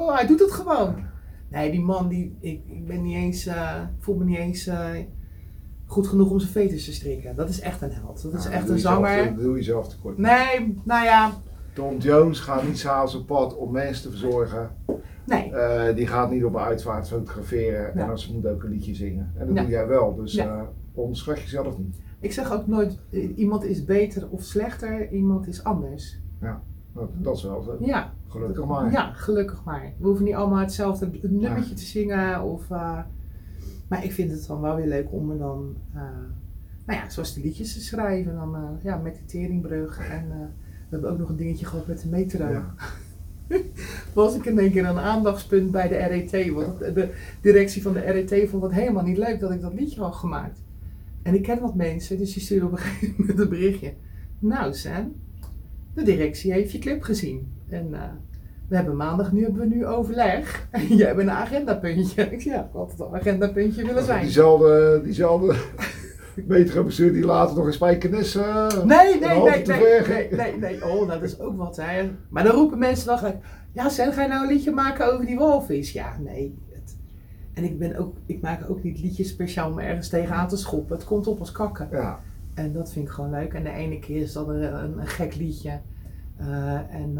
hij 0.08 0.28
doet 0.28 0.40
het 0.40 0.52
gewoon. 0.52 0.96
Nee, 1.52 1.72
die 1.72 1.82
man, 1.82 2.08
die, 2.08 2.38
ik, 2.40 2.62
ik 2.68 2.88
ben 2.88 3.02
niet 3.02 3.16
eens, 3.16 3.46
eh, 3.46 3.82
voel 4.00 4.16
me 4.16 4.24
niet 4.26 4.38
eens 4.38 4.68
eh, 4.68 4.90
goed 5.86 6.08
genoeg 6.08 6.30
om 6.30 6.40
zijn 6.40 6.52
veters 6.52 6.86
te 6.86 6.94
strikken. 6.94 7.36
Dat 7.36 7.50
is 7.50 7.60
echt 7.60 7.82
een 7.82 7.92
held, 7.92 8.22
dat 8.22 8.34
is 8.34 8.44
Nou, 8.44 8.56
echt 8.56 8.70
een 8.70 8.80
zelf- 8.80 8.96
zanger. 9.08 9.36
doe 9.36 9.56
je 9.58 9.64
zelf 9.64 9.88
tekort. 9.90 10.18
Nee, 10.18 10.78
nou 10.84 11.04
ja, 11.06 11.32
Tom 11.74 11.98
Jones 11.98 12.40
gaat 12.40 12.64
niet 12.68 12.80
s'avonds 12.80 13.16
op 13.16 13.28
pad 13.28 13.56
om 13.58 13.72
mensen 13.72 14.04
te 14.04 14.10
verzorgen. 14.18 14.70
nee. 15.26 15.52
Eh, 15.54 15.96
die 15.96 16.08
gaat 16.08 16.32
niet 16.32 16.44
op 16.44 16.54
een 16.54 16.60
uitvaart 16.62 17.08
fotograferen. 17.08 17.92
Ja. 17.96 18.04
En 18.04 18.10
als 18.10 18.24
ze 18.26 18.34
moet 18.34 18.46
ook 18.48 18.64
een 18.64 18.70
liedje 18.70 18.96
zingen. 18.96 19.32
En 19.38 19.48
dat 19.48 19.56
Ja. 19.56 19.62
doe 19.62 19.72
jij 19.72 19.88
wel. 19.88 20.16
Dus 20.16 20.34
Ja. 20.34 20.70
onderschat 20.94 21.40
jezelf 21.42 21.78
niet. 21.78 21.98
Ik 22.20 22.32
zeg 22.32 22.52
ook 22.54 22.68
nooit, 22.68 23.00
iemand 23.36 23.64
is 23.64 23.86
beter 23.86 24.30
of 24.30 24.44
slechter, 24.44 25.12
iemand 25.12 25.48
is 25.48 25.64
anders. 25.64 26.20
Dat, 26.94 27.10
dat 27.18 27.38
is 27.38 27.44
wel 27.44 27.62
zo. 27.62 27.78
Ja. 27.80 28.14
Gelukkig 28.28 28.66
maar. 28.66 28.92
Ja, 28.92 29.12
gelukkig 29.14 29.64
maar. 29.64 29.94
We 29.98 30.06
hoeven 30.08 30.26
niet 30.26 30.36
allemaal 30.36 30.60
hetzelfde 30.60 31.10
nummertje 31.22 31.74
te 31.74 31.86
zingen. 31.86 32.44
Of, 32.44 32.72
eh, 32.72 33.00
maar 33.90 34.04
ik 34.04 34.12
vind 34.12 34.32
het 34.32 34.48
dan 34.48 34.62
wel 34.62 34.76
weer 34.76 34.88
leuk 34.88 35.08
om 35.12 35.26
me 35.26 35.38
dan, 35.38 35.76
eh, 35.94 36.02
nou 36.86 37.00
ja, 37.00 37.10
zoals 37.10 37.34
de 37.34 37.42
liedjes 37.42 37.74
te 37.74 37.82
schrijven. 37.82 38.36
Dan, 38.36 38.56
eh, 38.56 38.84
ja, 38.84 38.98
met 38.98 39.16
de 39.16 39.26
teringbrug. 39.26 40.00
En 40.00 40.32
eh, 40.32 40.38
we 40.60 40.90
hebben 40.90 41.12
ook 41.12 41.18
nog 41.18 41.30
een 41.30 41.36
dingetje 41.36 41.66
gehad 41.66 41.88
met 41.88 42.02
de 42.02 42.10
metro. 42.10 42.48
Ja. 42.48 42.74
Was 44.14 44.36
ik 44.36 44.46
in 44.46 44.60
één 44.60 44.72
keer 44.72 44.86
een 44.86 44.98
aandachtspunt 44.98 45.72
bij 45.72 45.88
de 45.88 45.96
RET. 45.96 46.52
Want 46.52 46.80
de 46.80 47.14
directie 47.42 47.82
van 47.82 47.94
de 47.94 48.00
RET 48.00 48.50
vond 48.50 48.64
het 48.64 48.72
helemaal 48.72 49.04
niet 49.04 49.18
leuk 49.18 49.40
dat 49.40 49.52
ik 49.52 49.62
dat 49.62 49.74
liedje 49.74 50.02
had 50.02 50.16
gemaakt. 50.16 50.60
En 51.22 51.34
ik 51.34 51.44
ken 51.44 51.60
wat 51.60 51.76
mensen, 51.76 52.18
dus 52.18 52.34
die 52.34 52.44
stuurde 52.44 52.66
op 52.66 52.72
een 52.72 52.78
gegeven 52.78 53.16
moment 53.18 53.40
een 53.40 53.50
berichtje. 53.50 53.94
Nou 54.40 54.74
Sam, 54.74 55.14
de 55.94 56.04
directie 56.04 56.52
heeft 56.54 56.72
je 56.72 56.80
clip 56.80 57.02
gezien. 57.04 57.54
En 57.70 57.94
eh, 57.94 58.02
we 58.68 58.76
hebben 58.76 58.96
maandag, 58.96 59.32
nu 59.32 59.44
hebben 59.44 59.62
we 59.70 59.76
nu 59.76 59.86
overleg. 59.86 60.68
En 60.72 60.88
jij 60.96 61.08
hebt 61.08 61.20
een 61.20 61.32
agendapuntje. 61.32 62.22
Ik 62.32 62.42
zei, 62.42 62.56
ja, 62.56 62.62
ik 62.62 62.68
had 62.72 62.82
altijd 62.82 63.02
al 63.02 63.08
een 63.14 63.20
agendapuntje 63.20 63.86
willen 63.86 64.04
zijn. 64.04 64.22
Diezelfde, 64.22 65.02
diezelfde 65.04 65.56
metrobestuur 66.48 67.14
die 67.14 67.26
later 67.26 67.56
nog 67.56 67.66
in 67.66 67.74
Spijkenis. 67.74 68.36
eh, 68.36 68.68
Nee, 68.84 69.20
nee, 69.20 69.20
nee, 69.20 69.66
nee, 69.66 70.02
nee, 70.08 70.28
nee, 70.32 70.58
nee. 70.60 70.86
Oh, 70.86 71.08
dat 71.10 71.22
is 71.22 71.40
ook 71.40 71.58
wat, 71.58 71.76
hè. 71.82 72.10
Maar 72.30 72.44
dan 72.44 72.54
roepen 72.56 72.78
mensen 72.80 73.08
dan 73.08 73.18
gelijk, 73.18 73.38
ja 73.72 73.90
Sam, 73.90 74.12
ga 74.12 74.22
je 74.22 74.28
nou 74.28 74.48
een 74.48 74.54
liedje 74.54 74.72
maken 74.72 75.14
over 75.14 75.26
die 75.26 75.38
walvis? 75.38 75.92
Ja, 75.92 76.16
nee. 76.24 76.58
Het... 76.72 76.98
En 77.54 77.64
ik 77.64 77.80
ben 77.80 77.96
ook, 77.98 78.16
ik 78.26 78.42
maak 78.42 78.70
ook 78.70 78.84
niet 78.84 79.00
liedjes 79.02 79.30
speciaal 79.30 79.72
om 79.72 79.80
ergens 79.80 80.10
tegenaan 80.10 80.48
te 80.48 80.58
schoppen. 80.58 80.96
Het 80.96 81.06
komt 81.06 81.28
op 81.28 81.40
als 81.40 81.52
kakken. 81.52 81.88
Ja, 81.92 82.20
En 82.60 82.74
dat 82.74 82.92
vind 82.92 83.08
ik 83.08 83.12
gewoon 83.12 83.30
leuk. 83.30 83.54
En 83.54 83.64
de 83.64 83.70
ene 83.72 84.00
keer 84.00 84.22
is 84.22 84.34
dat 84.34 84.48
een, 84.48 84.84
een, 84.84 85.00
een 85.00 85.08
gek 85.08 85.36
liedje. 85.36 85.80
Eh, 86.38 86.94
en 86.94 87.16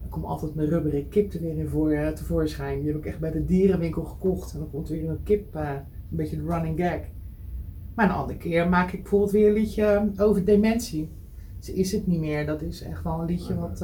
dan 0.00 0.08
komt 0.08 0.24
altijd 0.24 0.54
mijn 0.54 0.68
rubberen 0.68 1.08
kip 1.08 1.32
er 1.32 1.40
weer 1.40 1.58
in 1.58 1.68
voor, 1.68 1.90
eh, 1.90 2.08
tevoorschijn. 2.08 2.78
Die 2.78 2.88
heb 2.88 2.96
ik 2.96 3.06
echt 3.06 3.18
bij 3.18 3.30
de 3.30 3.44
dierenwinkel 3.44 4.04
gekocht. 4.04 4.52
En 4.52 4.58
dan 4.58 4.70
komt 4.70 4.88
weer 4.88 5.08
een 5.08 5.22
kip, 5.22 5.54
een 5.54 5.82
beetje 6.08 6.36
de 6.36 6.46
running 6.46 6.78
gag. 6.78 7.00
Maar 7.94 8.04
een 8.04 8.14
andere 8.14 8.38
keer 8.38 8.68
maak 8.68 8.92
ik 8.92 9.00
bijvoorbeeld 9.00 9.30
weer 9.30 9.48
een 9.48 9.54
liedje 9.54 10.10
over 10.16 10.44
dementie. 10.44 11.10
Ze 11.58 11.74
is 11.74 11.92
het 11.92 12.06
niet 12.06 12.20
meer. 12.20 12.46
Dat 12.46 12.62
is 12.62 12.82
echt 12.82 13.02
wel 13.02 13.20
een 13.20 13.26
liedje 13.26 13.54
wat, 13.54 13.78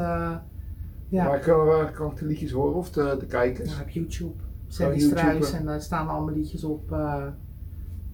ja, 1.08 1.24
Maar 1.24 1.40
kan, 1.40 1.66
waar 1.66 1.92
kan 1.92 2.10
ik 2.10 2.16
de 2.16 2.26
liedjes 2.26 2.50
horen 2.50 2.74
of 2.74 2.90
de, 2.90 3.16
de 3.18 3.26
kijkers? 3.26 3.76
ja, 3.76 3.82
op 3.82 3.88
YouTube. 3.88 4.42
Sandy 4.66 4.96
YouTube, 4.98 5.18
Struis 5.18 5.52
en 5.52 5.64
daar 5.64 5.80
staan 5.80 6.08
allemaal 6.08 6.34
liedjes 6.34 6.64
op. 6.64 6.90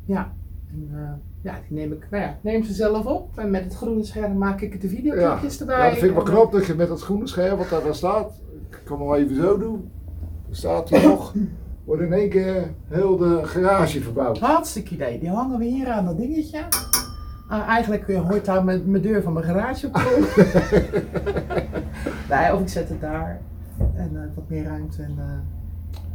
ja. 0.05 0.37
En, 0.73 0.89
eh, 0.93 1.11
ja, 1.43 1.59
die 1.69 1.79
neem 1.79 1.93
ik, 1.93 2.07
nou 2.11 2.23
ja, 2.23 2.39
neem 2.41 2.63
ze 2.65 2.73
zelf 2.73 3.07
op. 3.07 3.39
En 3.39 3.51
met 3.51 3.65
het 3.65 3.75
groene 3.77 4.05
scherm 4.05 4.39
maak 4.39 4.61
ik 4.61 4.81
de 4.81 4.89
videoclipjes 4.89 5.61
erbij. 5.61 5.77
Ja, 5.79 5.89
dat 5.91 5.99
vind 5.99 6.11
ik 6.11 6.17
wel 6.17 6.27
En, 6.27 6.33
knap 6.33 6.53
dat 6.53 6.67
je 6.67 6.75
met 6.75 6.89
dat 6.89 7.03
groene 7.03 7.27
scherm 7.27 7.59
wat 7.59 7.69
daar 7.69 7.83
dan 7.83 7.95
staat. 7.95 8.33
Ik 8.71 8.81
kan 8.85 8.99
hem 8.99 9.07
wel 9.07 9.17
even 9.17 9.37
zo 9.37 9.59
doen. 9.59 9.91
Er 10.51 10.57
staat 10.57 10.89
hier 10.89 11.03
nog. 11.09 11.35
Wordt 11.85 12.03
in 12.03 12.13
één 12.13 12.29
keer 12.29 12.71
heel 12.89 13.17
de 13.17 13.41
garage 13.45 14.01
verbouwd. 14.03 14.37
eh, 14.37 14.43
Hartstikke 14.43 14.95
idee. 14.95 15.19
Die 15.19 15.31
hangen 15.31 15.59
we 15.59 15.65
hier 15.65 15.89
aan 15.89 16.05
dat 16.05 16.17
dingetje. 16.17 16.59
Ah, 17.49 17.69
eigenlijk 17.69 18.09
eh, 18.09 18.29
hoort 18.29 18.45
daar 18.45 18.65
mijn, 18.65 18.91
mijn 18.91 19.03
deur 19.03 19.23
van 19.23 19.33
mijn 19.33 19.45
garage 19.45 19.87
op. 19.87 19.95
nee, 22.31 22.55
of 22.55 22.61
ik 22.61 22.69
zet 22.69 22.89
het 22.89 23.01
daar. 23.01 23.41
En 23.95 24.11
eh, 24.15 24.21
wat 24.35 24.49
meer 24.49 24.65
ruimte. 24.65 25.03
En, 25.03 25.15
eh, 25.19 25.25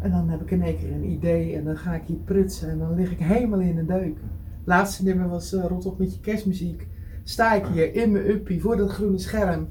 en 0.06 0.12
dan 0.12 0.30
heb 0.30 0.42
ik 0.42 0.52
in 0.52 0.63
één 0.63 0.78
keer 0.78 0.92
een 0.92 1.10
idee. 1.12 1.56
En 1.56 1.63
dan 1.63 1.78
ga 1.78 1.94
ik 1.94 2.02
hier 2.06 2.18
prutsen. 2.26 2.70
En 2.70 2.78
dan 2.80 2.96
lig 2.96 3.12
ik 3.12 3.20
helemaal 3.20 3.60
in 3.60 3.76
de 3.76 3.86
deuk. 3.86 4.18
Laatste 4.65 5.04
nummer 5.04 5.30
was 5.30 5.54
eh, 5.54 5.65
Rot 5.67 5.86
op 5.86 5.99
met 5.99 6.13
je 6.13 6.19
kerstmuziek. 6.19 6.88
Sta 7.23 7.54
ik 7.54 7.65
hier 7.73 7.95
in 7.95 8.12
mijn 8.12 8.30
uppie 8.30 8.62
voor 8.62 8.78
dat 8.78 8.91
groene 8.91 9.19
scherm. 9.19 9.67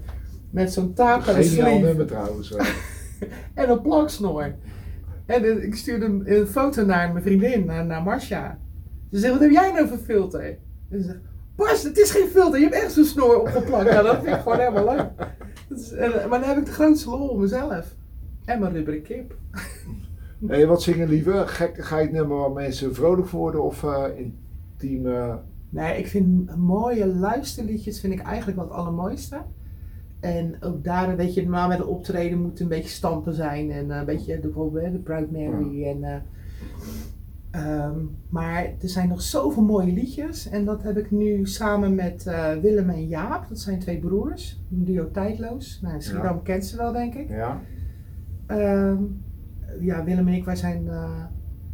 Met 0.51 0.73
zo'n 0.73 0.93
aan 0.97 1.21
de 1.21 1.33
Geniaal 1.33 1.79
nummer 1.79 2.07
trouwens. 2.07 2.55
eh. 2.55 2.67
En 3.55 3.71
een 3.71 3.81
plaksnor. 3.81 4.55
En 5.27 5.45
eh, 5.45 5.65
ik 5.65 5.75
stuurde 5.75 6.05
een, 6.05 6.23
een 6.39 6.47
foto 6.47 6.85
naar 6.85 7.13
mijn 7.13 7.25
vriendin, 7.25 7.65
naar, 7.65 7.87
naar 7.87 8.03
Marcia. 8.03 8.59
Ze 9.11 9.19
zegt, 9.19 9.33
wat 9.33 9.43
heb 9.43 9.51
jij 9.51 9.73
nou 9.73 9.89
voor 9.89 9.99
filter? 9.99 10.45
En 10.89 10.99
ze 11.01 11.03
zegt, 11.03 11.19
Bas, 11.57 11.83
het 11.83 11.99
is 11.99 12.11
geen 12.11 12.29
filter, 12.29 12.59
je 12.61 12.65
hebt 12.69 12.83
echt 12.83 12.93
zo'n 12.93 13.05
snor 13.05 13.41
opgeplakt. 13.41 13.93
Ja, 13.93 14.03
dat 14.03 14.23
vind 14.23 14.37
ik 14.37 14.43
gewoon 14.43 14.59
helemaal 14.59 14.95
leuk. 14.97 15.11
Is, 15.79 15.93
en, 15.93 16.11
maar 16.29 16.41
dan 16.41 16.49
heb 16.49 16.59
ik 16.59 16.65
de 16.67 16.73
grootste 16.73 17.11
lol 17.11 17.29
om 17.29 17.41
mezelf. 17.41 17.95
En 18.45 18.61
mijn 18.61 18.73
rubberen 18.73 19.03
kip. 19.03 19.35
Hey, 20.47 20.67
wat 20.67 20.83
zingen 20.83 21.09
liever? 21.09 21.49
Gekkigheid 21.49 22.13
nummer 22.13 22.37
waar 22.37 22.51
mensen 22.53 22.95
vrolijk 22.95 23.27
voor 23.29 23.41
worden 23.41 23.63
of 23.63 23.85
eh 23.85 24.05
intiem? 24.17 24.41
Eh, 24.91 25.35
Nee, 25.69 25.99
ik 25.99 26.07
vind 26.07 26.57
mooie 26.57 27.07
luisterliedjes 27.07 28.01
vind 28.01 28.13
ik 28.13 28.21
eigenlijk 28.21 28.61
het 28.61 28.71
allermooiste. 28.71 29.41
En 30.21 30.57
ook 30.63 30.85
daar, 30.85 31.17
weet 31.17 31.35
je, 31.35 31.43
normaal 31.43 31.69
met 31.69 31.79
een 31.79 31.87
optreden 31.87 32.43
moet 32.43 32.61
een 32.61 32.69
beetje 32.69 32.89
stampen 32.89 33.35
zijn. 33.35 33.71
En 33.71 33.91
eh, 33.91 33.99
een 33.99 34.05
beetje 34.05 34.35
de, 34.35 34.41
bijvoorbeeld 34.41 34.93
de 34.93 34.99
Proud 34.99 35.31
Mary. 35.31 35.85
En, 35.85 36.05
eh, 36.05 36.17
ehm, 37.51 37.99
maar 38.29 38.65
er 38.65 38.89
zijn 38.89 39.09
nog 39.09 39.23
zoveel 39.23 39.63
mooie 39.63 39.93
liedjes. 39.93 40.49
En 40.49 40.65
dat 40.65 40.83
heb 40.83 40.97
ik 40.97 41.11
nu 41.11 41.47
samen 41.47 41.95
met 41.95 42.25
Willem 42.63 42.91
en 42.91 43.09
Jaap. 43.09 43.49
Dat 43.49 43.59
zijn 43.59 43.79
twee 43.79 43.99
broers. 43.99 44.63
Een 44.71 44.85
duo 44.85 45.11
tijdloos. 45.11 45.81
Nou, 45.83 46.01
Schiedam 46.01 46.43
kent 46.43 46.65
ze 46.65 46.77
wel, 46.77 46.93
denk 46.93 47.15
ik. 47.15 47.29
ja. 47.29 47.61
Ehm, 48.47 49.03
ja, 49.81 50.05
Willem 50.05 50.29
en 50.29 50.35
ik, 50.35 50.45
wij 50.45 50.57
zijn 50.57 50.89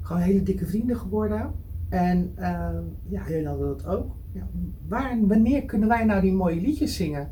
gewoon 0.00 0.22
hele 0.22 0.42
dikke 0.42 0.66
vrienden 0.66 0.96
geworden. 0.96 1.52
En 1.88 2.32
ehm, 2.34 2.82
ja, 3.08 3.22
jullie 3.28 3.46
hadden 3.46 3.66
dat 3.66 3.86
ook. 3.86 4.16
Ja, 4.32 4.46
waar, 4.88 5.18
wanneer 5.26 5.64
kunnen 5.64 5.88
wij 5.88 6.04
nou 6.04 6.20
die 6.20 6.32
mooie 6.32 6.60
liedjes 6.60 6.96
zingen? 6.96 7.30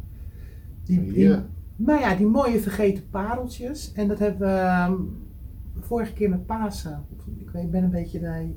Die, 0.85 1.12
die, 1.12 1.37
nou 1.77 2.01
ja, 2.01 2.14
die 2.14 2.27
mooie 2.27 2.61
vergeten 2.61 3.11
pareltjes. 3.11 3.92
En 3.92 4.09
dat 4.09 4.19
hebben 4.19 4.49
we 4.49 4.55
ehm, 4.55 4.95
vorige 5.81 6.12
keer 6.12 6.31
met 6.31 6.47
Pasen. 6.47 7.05
Ik 7.38 7.51
weet, 7.51 7.62
ik 7.62 7.71
ben 7.71 7.85
een 7.85 7.90
beetje 7.90 8.19
de 8.19 8.55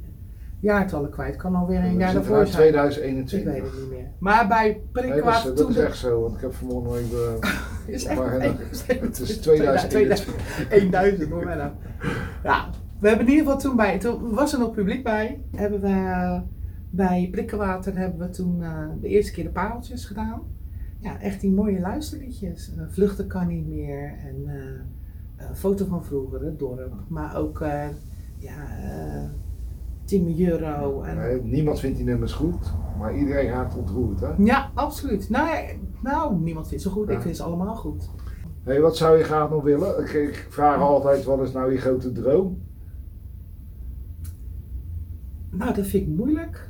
jaartallen 0.59 1.09
kwijt. 1.09 1.35
Kan 1.35 1.55
alweer 1.55 1.83
een 1.83 1.93
We 1.93 1.99
jaar 1.99 2.13
daarvoor 2.13 2.47
zijn. 2.47 2.67
Ik 2.67 2.73
2021. 2.73 3.53
weet 3.53 3.71
het 3.71 3.81
niet 3.81 3.89
meer. 3.89 4.07
Maar 4.19 4.47
bij 4.47 4.81
Nee, 4.93 5.21
dat, 5.21 5.69
is, 5.69 5.77
echt 5.77 5.97
zo, 5.97 6.21
want 6.21 6.35
ik 6.35 6.41
heb 6.41 6.53
vanmorgen 6.53 6.83
nog 6.83 6.97
even. 6.97 7.39
is 7.95 8.05
echt 8.05 8.19
eh, 8.19 9.01
het 9.01 9.19
is 9.19 9.38
2000. 9.47 10.91
1000 10.91 11.31
hoor 11.31 11.45
mij 11.45 11.55
nou. 11.55 11.71
Ja, 12.43 12.69
we 12.99 13.07
hebben 13.07 13.25
in 13.25 13.31
ieder 13.31 13.45
geval 13.45 13.62
toen 13.62 13.75
bij, 13.75 13.99
toen 13.99 14.33
was 14.33 14.53
er 14.53 14.59
nog 14.59 14.71
publiek 14.71 15.03
bij, 15.03 15.41
hebben 15.55 15.81
we 15.81 16.41
bij 16.89 17.27
Prikkenwater 17.31 17.97
hebben 17.97 18.19
we 18.19 18.29
toen 18.29 18.63
eh, 18.63 18.83
de 19.01 19.07
eerste 19.07 19.31
keer 19.31 19.43
de 19.43 19.49
pareltjes 19.49 20.05
gedaan. 20.05 20.41
Ja, 20.99 21.19
echt 21.21 21.41
die 21.41 21.51
mooie 21.51 21.79
luisterliedjes. 21.79 22.73
Eh, 22.77 22.83
Vluchten 22.89 23.27
kan 23.27 23.47
niet 23.47 23.67
meer 23.67 24.13
en 24.25 24.47
foto 25.53 25.85
van 25.85 26.05
vroeger, 26.05 26.45
het 26.45 26.59
dorp. 26.59 26.93
Maar 27.07 27.38
ook 27.38 27.62
eh 27.62 27.88
ja, 28.38 28.77
eh 28.83 29.29
Timmy 30.09 30.49
Euro. 30.49 31.01
En, 31.01 31.17
Nee, 31.17 31.41
niemand 31.41 31.79
vindt 31.79 31.97
die 31.97 32.05
nummers 32.05 32.33
goed, 32.33 32.73
maar 32.97 33.17
iedereen 33.17 33.49
raakt 33.49 33.77
ontroerd. 33.77 34.19
Hè? 34.19 34.27
Ja, 34.38 34.71
absoluut. 34.73 35.29
Nou, 35.29 35.49
nou, 36.03 36.39
niemand 36.39 36.67
vindt 36.67 36.83
ze 36.83 36.89
goed. 36.89 37.07
Ja. 37.07 37.13
Ik 37.13 37.21
vind 37.21 37.35
ze 37.35 37.43
allemaal 37.43 37.75
goed. 37.75 38.09
Hey, 38.63 38.81
wat 38.81 38.97
zou 38.97 39.17
je 39.17 39.23
graag 39.23 39.49
nog 39.49 39.63
willen? 39.63 39.99
Ik, 40.03 40.13
ik 40.13 40.47
vraag 40.49 40.79
altijd, 40.79 41.23
wat 41.23 41.41
is 41.41 41.51
nou 41.51 41.71
je 41.71 41.77
grote 41.77 42.12
droom? 42.12 42.62
Nou, 45.51 45.73
dat 45.73 45.88
vind 45.88 46.07
ik 46.07 46.15
moeilijk. 46.15 46.69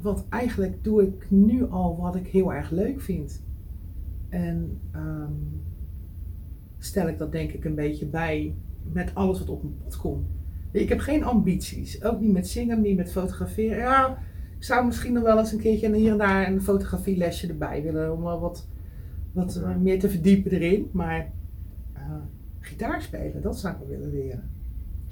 Want 0.00 0.28
eigenlijk 0.28 0.84
doe 0.84 1.02
ik 1.02 1.26
nu 1.30 1.70
al 1.70 1.96
wat 1.96 2.16
ik 2.16 2.26
heel 2.26 2.52
erg 2.52 2.70
leuk 2.70 3.00
vind. 3.00 3.42
En 4.28 4.80
ehm, 4.90 5.32
stel 6.78 7.08
ik 7.08 7.18
dat 7.18 7.32
denk 7.32 7.52
ik 7.52 7.64
een 7.64 7.74
beetje 7.74 8.06
bij 8.06 8.54
met 8.92 9.14
alles 9.14 9.38
wat 9.38 9.48
op 9.48 9.62
mijn 9.62 9.76
pad 9.82 9.96
komt. 9.96 10.26
Ik 10.70 10.88
heb 10.88 10.98
geen 10.98 11.24
ambities. 11.24 12.04
Ook 12.04 12.20
niet 12.20 12.32
met 12.32 12.48
zingen, 12.48 12.80
niet 12.80 12.96
met 12.96 13.12
fotograferen. 13.12 13.78
Ja, 13.78 14.18
ik 14.56 14.64
zou 14.64 14.86
misschien 14.86 15.12
nog 15.12 15.22
wel 15.22 15.38
eens 15.38 15.52
een 15.52 15.60
keertje 15.60 15.94
hier 15.94 16.12
en 16.12 16.18
daar 16.18 16.52
een 16.52 16.62
fotografielesje 16.62 17.48
erbij 17.48 17.82
willen. 17.82 18.12
Om 18.12 18.22
wel 18.22 18.40
wat, 18.40 18.68
wat 19.32 19.62
meer 19.80 19.98
te 19.98 20.10
verdiepen 20.10 20.50
erin. 20.50 20.88
Maar 20.92 21.32
eh, 21.92 22.02
gitaar 22.60 23.02
spelen, 23.02 23.42
dat 23.42 23.58
zou 23.58 23.74
ik 23.74 23.78
wel 23.78 23.88
willen 23.88 24.10
leren. 24.10 24.50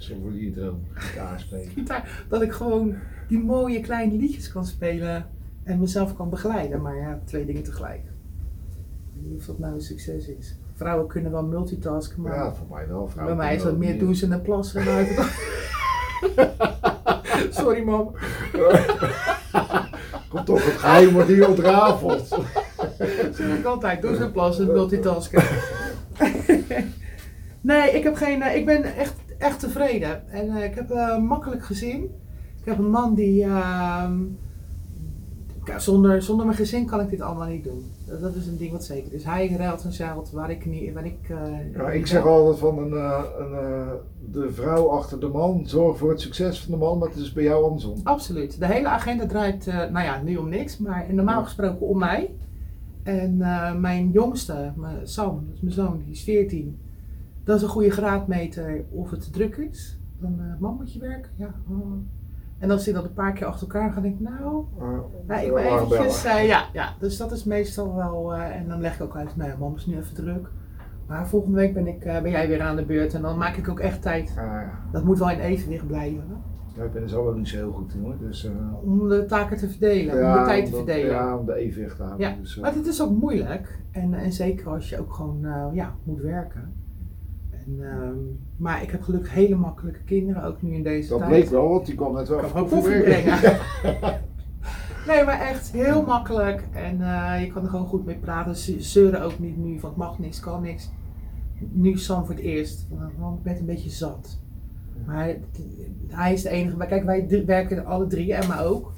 Zo 0.03 0.13
voor 0.21 0.31
droom, 0.53 0.79
gitaar 0.93 1.39
spelen. 1.39 1.69
gitaar, 1.75 2.25
dat 2.29 2.41
ik 2.41 2.51
gewoon 2.51 2.95
die 3.27 3.39
mooie 3.39 3.79
kleine 3.79 4.15
liedjes 4.17 4.51
kan 4.51 4.65
spelen 4.65 5.25
en 5.63 5.79
mezelf 5.79 6.15
kan 6.15 6.29
begeleiden. 6.29 6.81
Maar 6.81 6.95
ja, 6.95 7.19
twee 7.25 7.45
dingen 7.45 7.63
tegelijk. 7.63 8.01
Ik 8.03 9.21
weet 9.21 9.31
niet 9.31 9.39
of 9.39 9.45
dat 9.45 9.59
nou 9.59 9.73
een 9.73 9.81
succes 9.81 10.27
is. 10.27 10.57
Vrouwen 10.75 11.07
kunnen 11.07 11.31
wel 11.31 11.43
multitasken, 11.43 12.21
maar 12.21 12.35
Ja, 12.35 12.53
voor 12.53 12.67
mij 12.75 12.87
wel. 12.87 13.03
bij 13.03 13.11
vrouwen 13.11 13.37
mij 13.37 13.55
is 13.55 13.63
dat 13.63 13.77
meer 13.77 13.99
douchen 13.99 14.31
en 14.31 14.41
plassen. 14.41 14.81
en 14.81 14.87
uit 14.87 15.07
het- 15.15 15.31
Sorry 17.55 17.83
mam. 17.83 18.11
Komt 20.29 20.45
toch 20.45 20.65
het 20.65 20.73
geheim 20.73 21.09
wordt 21.13 21.27
hier 21.27 21.47
ontrafeld. 21.49 22.29
Dat 22.29 23.35
zeg 23.35 23.57
ik 23.57 23.65
altijd. 23.65 24.01
Douchen 24.01 24.25
en 24.25 24.31
plassen, 24.31 24.67
multitasken. 24.67 25.43
nee, 27.61 27.91
ik, 27.91 28.03
heb 28.03 28.15
geen, 28.15 28.41
eh, 28.41 28.55
ik 28.55 28.65
ben 28.65 28.83
echt, 28.83 29.13
echt 29.43 29.59
tevreden. 29.59 30.29
En 30.31 30.49
eh, 30.57 30.63
ik 30.63 30.75
heb 30.75 30.91
eh, 30.91 31.13
een 31.17 31.25
makkelijk 31.25 31.63
gezin. 31.65 32.03
Ik 32.59 32.65
heb 32.65 32.77
een 32.77 32.89
man 32.89 33.13
die... 33.13 33.43
ehm, 33.43 34.17
zonder, 35.77 36.21
zonder 36.21 36.45
mijn 36.45 36.57
gezin 36.57 36.85
kan 36.85 36.99
ik 37.01 37.09
dit 37.09 37.21
allemaal 37.21 37.47
niet 37.47 37.63
doen. 37.63 37.91
Dat, 38.07 38.21
dat 38.21 38.35
is 38.35 38.47
een 38.47 38.57
ding 38.57 38.71
wat 38.71 38.83
zeker 38.83 39.13
is. 39.13 39.23
Hij 39.23 39.55
ruilt 39.57 39.83
en 39.83 39.91
zeilt 39.93 40.31
waar 40.31 40.51
ik 40.51 40.65
niet... 40.65 40.93
Waar 40.93 41.05
ik, 41.05 41.29
eh, 41.29 41.73
Ja, 41.75 41.89
ik 41.91 42.07
zeg 42.07 42.25
altijd 42.25 42.57
van 42.57 42.77
een, 42.77 42.93
eh, 42.93 43.23
een, 43.39 43.53
eh, 43.53 43.91
de 44.31 44.51
vrouw 44.51 44.87
achter 44.89 45.19
de 45.19 45.27
man 45.27 45.61
zorgt 45.67 45.99
voor 45.99 46.09
het 46.09 46.21
succes 46.21 46.61
van 46.61 46.71
de 46.71 46.77
man, 46.77 46.97
maar 46.97 47.07
het 47.09 47.17
is 47.17 47.33
bij 47.33 47.43
jou 47.43 47.63
andersom. 47.65 47.95
Absoluut. 48.03 48.59
De 48.59 48.65
hele 48.65 48.87
agenda 48.87 49.25
draait, 49.25 49.67
eh, 49.67 49.75
nou 49.75 50.05
ja, 50.05 50.21
nu 50.21 50.35
om 50.37 50.49
niks, 50.49 50.77
maar 50.77 51.05
normaal 51.11 51.37
Ja. 51.39 51.43
gesproken 51.43 51.87
om 51.87 51.97
mij. 51.97 52.33
En 53.03 53.41
eh, 53.41 53.75
mijn 53.75 54.11
jongste, 54.11 54.71
mijn 54.75 55.07
Sam, 55.07 55.43
dat 55.45 55.55
is 55.55 55.61
mijn 55.61 55.73
zoon, 55.73 56.01
die 56.05 56.13
is 56.13 56.23
14. 56.23 56.77
Dat 57.43 57.55
is 57.55 57.61
een 57.61 57.69
goede 57.69 57.89
graadmeter 57.91 58.83
of 58.91 59.11
het 59.11 59.21
te 59.23 59.29
druk 59.31 59.55
is. 59.55 59.99
Dan, 60.19 60.39
eh 60.39 60.59
mam, 60.61 60.75
moet 60.75 60.93
je 60.93 60.99
werken? 60.99 61.31
Ja. 61.35 61.53
oh. 61.69 61.93
En 62.57 62.71
als 62.71 62.85
hij 62.85 62.93
dat 62.93 63.03
een 63.03 63.13
paar 63.13 63.33
keer 63.33 63.45
achter 63.47 63.67
elkaar 63.67 63.91
gaat, 63.91 64.03
denk 64.03 64.15
ik, 64.19 64.21
nou, 64.21 64.65
Uh, 64.79 64.83
nou 65.27 65.45
ik 65.45 65.53
ben 65.53 65.63
eventjes, 65.65 66.25
eh, 66.25 66.47
ja, 66.47 66.63
ja. 66.73 66.93
Dus 66.99 67.17
dat 67.17 67.31
is 67.31 67.43
meestal 67.43 67.95
wel, 67.95 68.33
eh, 68.33 68.55
en 68.55 68.67
dan 68.67 68.81
leg 68.81 68.95
ik 68.95 69.01
ook 69.01 69.15
uit, 69.15 69.35
nou 69.35 69.49
ja, 69.49 69.55
mam 69.57 69.75
is 69.75 69.85
nu 69.85 69.97
even 69.97 70.15
druk. 70.15 70.47
Maar 71.07 71.27
volgende 71.27 71.57
week 71.57 71.73
ben, 71.73 71.87
ik, 71.87 71.99
ben 71.99 72.29
jij 72.29 72.47
weer 72.47 72.61
aan 72.61 72.75
de 72.75 72.85
beurt 72.85 73.13
en 73.13 73.21
dan 73.21 73.37
maak 73.37 73.55
ik 73.55 73.69
ook 73.69 73.79
echt 73.79 74.01
tijd. 74.01 74.33
Dat 74.91 75.03
moet 75.03 75.19
wel 75.19 75.29
in 75.29 75.39
evenwicht 75.39 75.87
blijven. 75.87 76.23
hè? 76.27 76.33
ja, 76.79 76.83
ik 76.83 76.93
ben 76.93 77.01
er 77.01 77.09
zo 77.09 77.23
wel 77.23 77.33
niet 77.33 77.47
zo 77.47 77.55
heel 77.55 77.71
goed 77.71 77.93
in 77.93 78.01
hoor. 78.03 78.15
Dus, 78.19 78.49
Om 78.83 79.07
de 79.09 79.25
taken 79.25 79.57
te 79.57 79.69
verdelen, 79.69 80.13
om 80.15 80.39
de 80.39 80.45
tijd 80.45 80.65
te 80.65 80.71
om 80.71 80.77
dat- 80.77 80.85
verdelen. 80.89 81.15
Ja, 81.15 81.37
om 81.37 81.45
de 81.45 81.55
evenwicht 81.55 81.95
te 81.95 82.03
houden. 82.03 82.29
Ja, 82.29 82.35
Dus, 82.39 82.59
Maar 82.59 82.73
het 82.73 82.85
is 82.87 83.01
ook 83.01 83.11
moeilijk. 83.17 83.79
En, 83.91 84.13
en 84.13 84.31
zeker 84.31 84.69
als 84.69 84.89
je 84.89 84.99
ook 84.99 85.13
gewoon 85.13 85.47
ja, 85.73 85.95
moet 86.03 86.21
werken. 86.21 86.73
En, 87.65 87.77
ehm, 87.91 88.17
maar 88.57 88.83
ik 88.83 88.91
heb 88.91 89.01
gelukkig 89.01 89.33
hele 89.33 89.55
makkelijke 89.55 90.03
kinderen, 90.03 90.43
ook 90.43 90.61
nu 90.61 90.73
in 90.73 90.83
deze 90.83 91.09
dat 91.09 91.17
tijd. 91.17 91.29
bleek 91.31 91.49
wel, 91.49 91.69
want 91.69 91.85
die 91.85 91.95
kwam 91.95 92.13
net 92.13 92.27
wel 92.27 92.55
ook 92.55 92.69
koffie 92.69 93.01
brengen. 93.01 93.39
nee, 95.07 95.23
maar 95.23 95.39
echt 95.39 95.71
heel 95.71 96.03
makkelijk. 96.05 96.63
En 96.73 97.01
eh, 97.01 97.41
je 97.45 97.51
kan 97.53 97.63
er 97.63 97.69
gewoon 97.69 97.87
goed 97.87 98.05
mee 98.05 98.17
praten. 98.17 98.55
Ze 98.55 98.81
zeuren 98.81 99.21
ook 99.21 99.39
niet 99.39 99.57
nu 99.57 99.79
van 99.79 99.89
het 99.89 99.97
mag 99.97 100.19
niks, 100.19 100.39
kan 100.39 100.61
niks. 100.61 100.91
Nu 101.71 101.97
Sam 101.97 102.25
voor 102.25 102.35
het 102.35 102.43
eerst. 102.43 102.87
Want 103.17 103.37
ik 103.37 103.43
ben 103.43 103.57
een 103.57 103.65
beetje 103.65 103.89
zat. 103.89 104.39
Maar 105.05 105.35
hij 106.07 106.33
is 106.33 106.41
de 106.41 106.49
enige. 106.49 106.77
Maar 106.77 106.87
kijk, 106.87 107.03
wij 107.03 107.43
werken 107.45 107.85
alle 107.85 108.07
drie, 108.07 108.33
Emma 108.33 108.61
ook. 108.61 108.91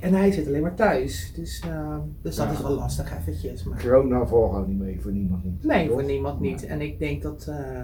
En 0.00 0.14
hij 0.14 0.32
zit 0.32 0.46
alleen 0.46 0.62
maar 0.62 0.74
thuis. 0.74 1.32
Dus, 1.36 1.62
eh, 1.68 1.96
dus 2.22 2.36
dat 2.36 2.46
Ja. 2.46 2.52
is 2.52 2.60
wel 2.60 2.70
lastig 2.74 3.18
eventjes. 3.18 3.64
Maar... 3.64 3.82
Corona 3.82 4.26
valt 4.26 4.50
gewoon 4.52 4.68
niet 4.68 4.78
mee, 4.78 5.00
voor 5.00 5.12
niemand 5.12 5.44
niet. 5.44 5.64
Nee, 5.64 5.86
Toch? 5.86 5.94
voor 6.00 6.04
niemand 6.08 6.40
niet. 6.40 6.66
En 6.66 6.80
ik 6.80 6.98
denk 6.98 7.22
dat, 7.22 7.46
eh, 7.48 7.80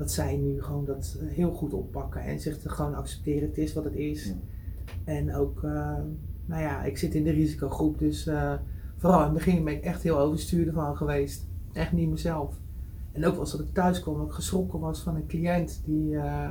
dat 0.00 0.10
zij 0.10 0.36
nu 0.36 0.62
gewoon 0.62 0.84
dat 0.84 1.16
heel 1.24 1.50
goed 1.50 1.72
oppakken 1.72 2.20
en 2.20 2.40
zich 2.40 2.64
er 2.64 2.70
gewoon 2.70 2.94
accepteren. 2.94 3.48
Het 3.48 3.58
is 3.58 3.72
wat 3.72 3.84
het 3.84 3.94
is. 3.94 4.24
Ja. 4.24 4.32
En 5.04 5.34
ook, 5.34 5.62
eh, 5.64 5.96
nou 6.46 6.62
ja, 6.62 6.82
ik 6.82 6.98
zit 6.98 7.14
in 7.14 7.24
de 7.24 7.30
risicogroep, 7.30 7.98
dus 7.98 8.26
eh, 8.26 8.52
vooral 8.96 9.18
in 9.18 9.24
het 9.24 9.34
begin 9.34 9.64
ben 9.64 9.74
ik 9.74 9.84
echt 9.84 10.02
heel 10.02 10.18
overstuurder 10.18 10.74
van 10.74 10.96
geweest. 10.96 11.46
Echt 11.72 11.92
niet 11.92 12.10
mezelf. 12.10 12.54
En 13.12 13.26
ook 13.26 13.38
als 13.38 13.50
dat 13.50 13.60
ik 13.60 13.72
thuis 13.72 14.00
kwam, 14.00 14.22
ik 14.24 14.30
geschrokken 14.30 14.80
was 14.80 15.00
van 15.00 15.16
een 15.16 15.26
cliënt 15.26 15.82
die. 15.84 16.16
eh, 16.16 16.50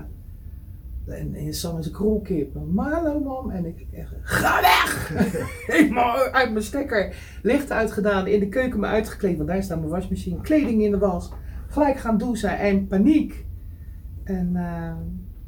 en, 1.08 1.34
en 1.36 1.54
Sam 1.54 1.78
is 1.78 1.86
een 1.86 1.92
kroelkip. 1.92 2.56
Maar 2.72 2.92
hallo 2.94 3.20
mam. 3.20 3.50
En 3.50 3.66
ik 3.66 3.88
echt, 3.92 4.14
ga 4.22 4.62
weg! 4.62 5.14
Uit 6.32 6.52
mijn 6.52 6.64
stekker. 6.64 7.16
Licht 7.42 7.72
uitgedaan, 7.72 8.28
in 8.28 8.40
de 8.40 8.50
keuken 8.50 8.80
me 8.80 8.86
uitgekleed. 8.86 9.38
Want 9.38 9.50
daar 9.50 9.64
staat 9.64 9.80
mijn 9.80 9.90
wasmachine. 9.90 10.42
Kleding 10.42 10.84
in 10.84 10.92
de 10.92 10.98
was. 10.98 11.32
Gelijk 11.70 11.98
gaan 11.98 12.18
douchen 12.18 12.60
en 12.60 12.88
paniek. 12.88 13.46
En 14.24 14.56
eh, 14.56 14.94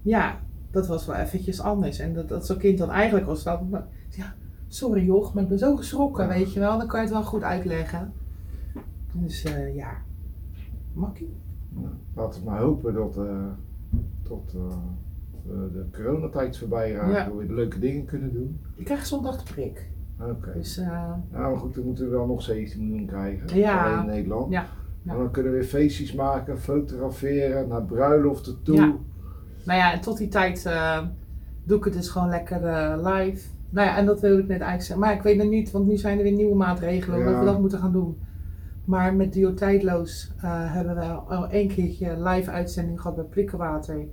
ja, 0.01 0.39
dat 0.71 0.87
was 0.87 1.05
wel 1.05 1.15
eventjes 1.15 1.61
anders. 1.61 1.99
En 1.99 2.13
dat, 2.13 2.29
dat 2.29 2.45
zo'n 2.45 2.57
kind 2.57 2.77
dan 2.77 2.89
eigenlijk 2.91 3.37
staat. 3.37 3.69
maar, 3.69 3.87
Ja, 4.09 4.33
sorry 4.67 5.05
joch, 5.05 5.33
maar 5.33 5.43
ik 5.43 5.49
ben 5.49 5.59
zo 5.59 5.75
geschrokken, 5.75 6.27
weet 6.27 6.53
je 6.53 6.59
wel. 6.59 6.77
Dan 6.77 6.87
kan 6.87 6.99
je 6.99 7.05
het 7.05 7.15
wel 7.15 7.23
goed 7.25 7.43
uitleggen. 7.43 8.13
Dus 9.11 9.43
eh, 9.43 9.75
ja, 9.75 9.91
makkie. 10.93 11.33
Laten 12.15 12.43
we 12.43 12.49
maar 12.49 12.59
hopen 12.59 12.93
dat, 12.93 13.17
eh, 13.17 13.45
tot 14.23 14.53
eh, 14.55 14.77
de 15.73 15.85
coronatijd 15.91 16.57
voorbij 16.57 16.91
raken, 16.91 17.11
Ja. 17.13 17.23
dat 17.25 17.33
we 17.33 17.39
weer 17.45 17.55
leuke 17.55 17.79
dingen 17.79 18.05
kunnen 18.05 18.33
doen. 18.33 18.59
Ik 18.75 18.85
krijg 18.85 19.05
zondag 19.05 19.43
de 19.43 19.53
prik. 19.53 19.89
Oké. 20.19 20.51
Dus 20.53 20.77
eh, 20.77 21.11
Nou 21.31 21.57
goed, 21.57 21.75
dan 21.75 21.83
moeten 21.85 22.03
we 22.05 22.09
wel 22.11 22.25
nog 22.25 22.41
17 22.41 22.87
miljoen 22.89 23.05
krijgen. 23.07 23.57
Ja. 23.57 23.99
In 24.01 24.05
Nederland. 24.07 24.51
Ja. 24.51 24.65
En 25.05 25.17
dan 25.17 25.31
kunnen 25.31 25.51
we 25.51 25.57
weer 25.57 25.67
feestjes 25.67 26.13
maken, 26.13 26.59
fotograferen, 26.59 27.67
naar 27.67 27.83
bruiloften 27.83 28.63
toe. 28.63 28.75
Ja. 28.75 28.95
Nou 29.65 29.79
ja, 29.79 29.93
en 29.93 30.01
tot 30.01 30.17
die 30.17 30.27
tijd 30.27 30.65
eh, 30.65 30.99
doe 31.63 31.77
ik 31.77 31.83
het 31.83 31.93
dus 31.93 32.09
gewoon 32.09 32.29
lekker 32.29 32.65
eh, 32.65 32.97
live. 32.97 33.47
Nou 33.69 33.87
ja, 33.87 33.97
en 33.97 34.05
dat 34.05 34.19
wilde 34.19 34.41
ik 34.41 34.47
net 34.47 34.49
eigenlijk 34.49 34.81
zeggen. 34.81 35.05
Maar 35.05 35.15
ik 35.15 35.21
weet 35.21 35.37
het 35.39 35.49
niet, 35.49 35.71
want 35.71 35.87
nu 35.87 35.97
zijn 35.97 36.17
er 36.17 36.23
weer 36.23 36.31
nieuwe 36.31 36.55
maatregelen 36.55 37.19
Ja. 37.19 37.25
dat 37.25 37.39
we 37.39 37.45
dat 37.45 37.59
moeten 37.59 37.79
gaan 37.79 37.91
doen. 37.91 38.17
Maar 38.85 39.13
met 39.13 39.33
Duo 39.33 39.53
Tijdloos 39.53 40.33
eh, 40.37 40.73
hebben 40.73 40.95
we 40.95 41.01
al 41.35 41.47
één 41.49 41.67
keertje 41.67 42.23
live 42.23 42.51
uitzending 42.51 43.01
gehad 43.01 43.15
bij 43.15 43.25
Prikkenwater. 43.25 44.07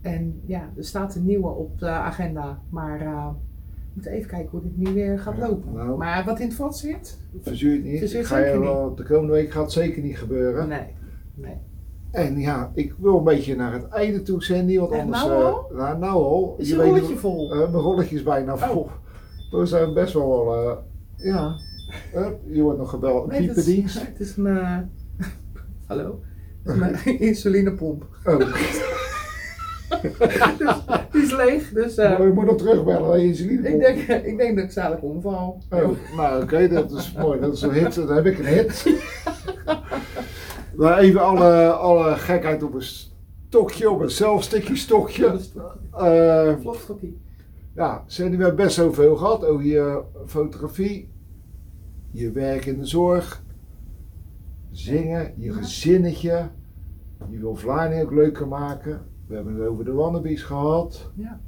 En 0.00 0.40
ja, 0.44 0.70
er 0.76 0.84
staat 0.84 1.14
een 1.14 1.24
nieuwe 1.24 1.48
op 1.48 1.78
de 1.78 1.88
agenda. 1.88 2.58
Maar 2.68 3.00
moeten 3.94 4.12
even 4.12 4.28
kijken 4.30 4.48
hoe 4.50 4.60
dit 4.62 4.76
nu 4.76 4.92
weer 4.92 5.18
gaat 5.18 5.36
Ja, 5.36 5.48
lopen. 5.48 5.72
nou. 5.72 5.98
Maar 5.98 6.24
wat 6.24 6.40
in 6.40 6.46
het 6.46 6.56
vat 6.56 6.78
zit? 6.78 7.18
Verzuur 7.42 7.72
het 7.74 7.84
niet. 7.84 7.98
Verzuur 7.98 8.20
Ik 8.20 8.26
ga 8.26 8.38
je 8.38 8.58
wel, 8.60 8.94
de 8.94 9.02
komende 9.04 9.32
week 9.32 9.50
gaat 9.50 9.62
het 9.62 9.72
zeker 9.72 10.02
niet 10.02 10.18
gebeuren. 10.18 10.68
Nee. 10.68 10.86
nee. 11.34 11.56
En 12.10 12.38
ja, 12.38 12.70
ik 12.74 12.94
wil 12.98 13.18
een 13.18 13.24
beetje 13.24 13.56
naar 13.56 13.72
het 13.72 13.88
einde 13.88 14.22
toe, 14.22 14.42
Sandy. 14.42 14.78
Want 14.78 14.92
anders. 14.92 15.22
nou 15.24 15.44
al? 15.44 15.70
nou, 15.72 15.98
nou 15.98 16.12
al. 16.14 16.54
Is 16.58 16.68
Je 16.68 16.76
rolletje 16.76 17.16
vol? 17.16 17.52
eh, 17.52 17.58
mijn 17.58 17.72
rolletje 17.82 18.16
is 18.16 18.22
bijna 18.22 18.56
vol. 18.56 18.88
We 19.50 19.66
zijn 19.66 19.94
best 19.94 20.12
wel 20.12 20.54
eh, 20.54 20.76
ja. 21.16 21.56
Je 22.46 22.62
wordt 22.62 22.78
nog 22.78 22.90
gebeld. 22.90 23.26
Nee, 23.26 23.40
het 23.48 23.56
is- 23.56 23.64
Piependienst. 23.64 24.06
Het 24.06 24.20
is 24.20 24.34
mijn. 24.46 24.90
Hallo? 25.86 26.20
Het 26.62 26.74
is 26.74 26.80
mijn 27.04 27.20
insulinepomp. 27.20 28.06
Oh. 28.24 28.38
Die 31.12 31.22
is 31.22 31.32
leeg, 31.32 31.70
dus 31.72 31.96
eh, 31.96 32.18
Maar 32.18 32.26
je 32.26 32.32
moet 32.32 32.44
nog 32.44 32.56
terugbellen 32.56 33.08
naar 33.08 33.18
je 33.18 33.26
insuline. 33.26 33.68
ik, 33.68 33.80
denk, 33.80 34.24
ik 34.24 34.38
denk 34.38 34.56
dat 34.56 34.64
ik 34.64 34.70
zadelijk 34.70 35.02
omval. 35.02 35.62
Oh, 35.70 35.90
nou 36.16 36.42
oké, 36.42 36.68
dat 36.68 36.92
is 36.92 37.12
mooi. 37.12 37.40
Dat 37.40 37.52
is 37.52 37.62
een 37.62 37.72
hit. 37.72 37.94
Dan 37.94 38.16
heb 38.16 38.26
ik 38.26 38.38
een 38.38 38.44
hit. 38.44 38.86
Maar 40.76 40.98
even 40.98 41.22
alle, 41.22 41.70
alle 41.72 42.16
gekheid 42.16 42.62
op 42.62 42.74
een 42.74 42.82
stokje, 42.82 43.90
op 43.90 44.00
een 44.00 44.10
zelfstikje 44.10 44.76
stokje. 44.76 45.38
Eh, 45.92 46.54
Vlogstokkie. 46.60 47.20
ja, 47.74 48.04
we 48.16 48.22
hebben 48.22 48.56
best 48.56 48.74
zoveel 48.74 49.16
gehad 49.16 49.44
over 49.44 49.64
je 49.64 50.02
fotografie, 50.26 51.12
je 52.10 52.30
werk 52.30 52.64
in 52.64 52.78
de 52.78 52.86
zorg, 52.86 53.42
zingen, 54.70 55.32
je 55.36 55.52
gezinnetje. 55.52 56.48
Je 57.30 57.38
wil 57.38 57.54
Vlaardingen 57.54 58.04
ook 58.04 58.12
leuker 58.12 58.48
maken. 58.48 59.00
We 59.30 59.36
hebben 59.36 59.54
het 59.54 59.66
over 59.68 59.84
de 59.84 59.92
Wannabies 59.92 60.42
gehad. 60.42 61.10
Ja. 61.14 61.40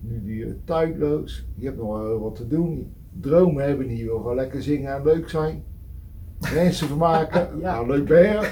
Nu 0.00 0.22
die 0.24 0.44
uh, 0.44 0.52
tijdloos. 0.64 1.46
Je 1.54 1.64
hebt 1.66 1.78
nog 1.78 1.98
wel 2.02 2.18
wat 2.20 2.34
te 2.36 2.46
doen. 2.46 2.92
Dromen 3.20 3.64
hebben, 3.64 3.86
die 3.88 4.04
wil 4.04 4.16
gewoon 4.16 4.34
lekker 4.36 4.62
zingen 4.62 4.94
en 4.94 5.02
leuk 5.04 5.28
zijn. 5.28 5.62
Mensen 6.54 6.86
vermaken. 6.86 7.48
Ja. 7.60 7.72
Nou, 7.74 7.86
leuk 7.86 8.04
ben 8.06 8.22
je. 8.22 8.50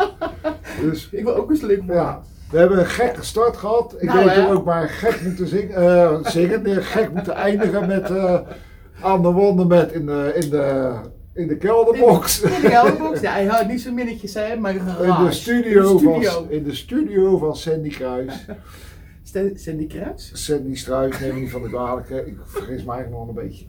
dus 0.82 1.08
Ik 1.10 1.24
wil 1.24 1.34
ook 1.36 1.50
eens 1.50 1.60
leuk 1.60 1.82
ja, 1.86 2.20
we 2.50 2.58
hebben 2.58 2.78
een 2.78 2.86
gekke 2.86 3.24
start 3.24 3.56
gehad. 3.56 3.94
Ik 3.98 4.02
Nou, 4.02 4.18
denk 4.18 4.28
dat 4.36 4.44
hè? 4.44 4.50
we 4.50 4.56
ook 4.58 4.64
maar 4.64 4.88
gek 4.88 5.20
moeten 5.24 5.46
zingen. 5.46 5.74
eh, 5.76 6.24
zingen. 6.24 6.62
Nee, 6.62 6.74
gek 6.82 7.12
moeten 7.12 7.34
eindigen 7.34 7.86
met 7.86 8.10
eh, 8.10 8.40
aan 9.02 9.22
de 9.22 9.32
wanden 9.32 9.66
met 9.66 9.92
in 9.92 10.06
de, 10.06 10.32
in 10.34 10.50
de, 10.50 10.94
in 11.38 11.48
de 11.48 11.56
kelderbox. 11.56 12.40
In 12.40 12.62
de 12.62 12.68
kelderbox. 12.68 13.20
Ja, 13.20 13.32
hij 13.32 13.46
houdt 13.46 13.68
niet 13.68 13.80
zo'n 13.80 13.94
minnetjes, 13.94 14.34
hè, 14.34 14.56
maar 14.56 14.74
een 14.74 15.18
In 15.18 15.24
de 15.24 15.32
studio, 15.32 15.90
In 15.90 15.96
de 15.96 15.98
studio. 15.98 16.30
Van, 16.30 16.50
in 16.50 16.62
de 16.62 16.74
studio 16.74 17.38
van 17.38 17.56
Sandy 17.56 17.88
Kruis. 17.88 18.46
Sandy 19.54 19.86
Kruis? 19.86 20.44
Sandy 20.44 20.74
Struis, 20.74 21.18
neem 21.18 21.34
me 21.34 21.40
niet 21.40 21.50
van 21.50 21.62
de 21.62 21.68
kwalijke. 21.68 22.26
Ik 22.26 22.36
vergis 22.44 22.84
me 22.84 22.92
eigenlijk 22.92 23.10
nog 23.10 23.28
een 23.28 23.34
beetje. 23.34 23.66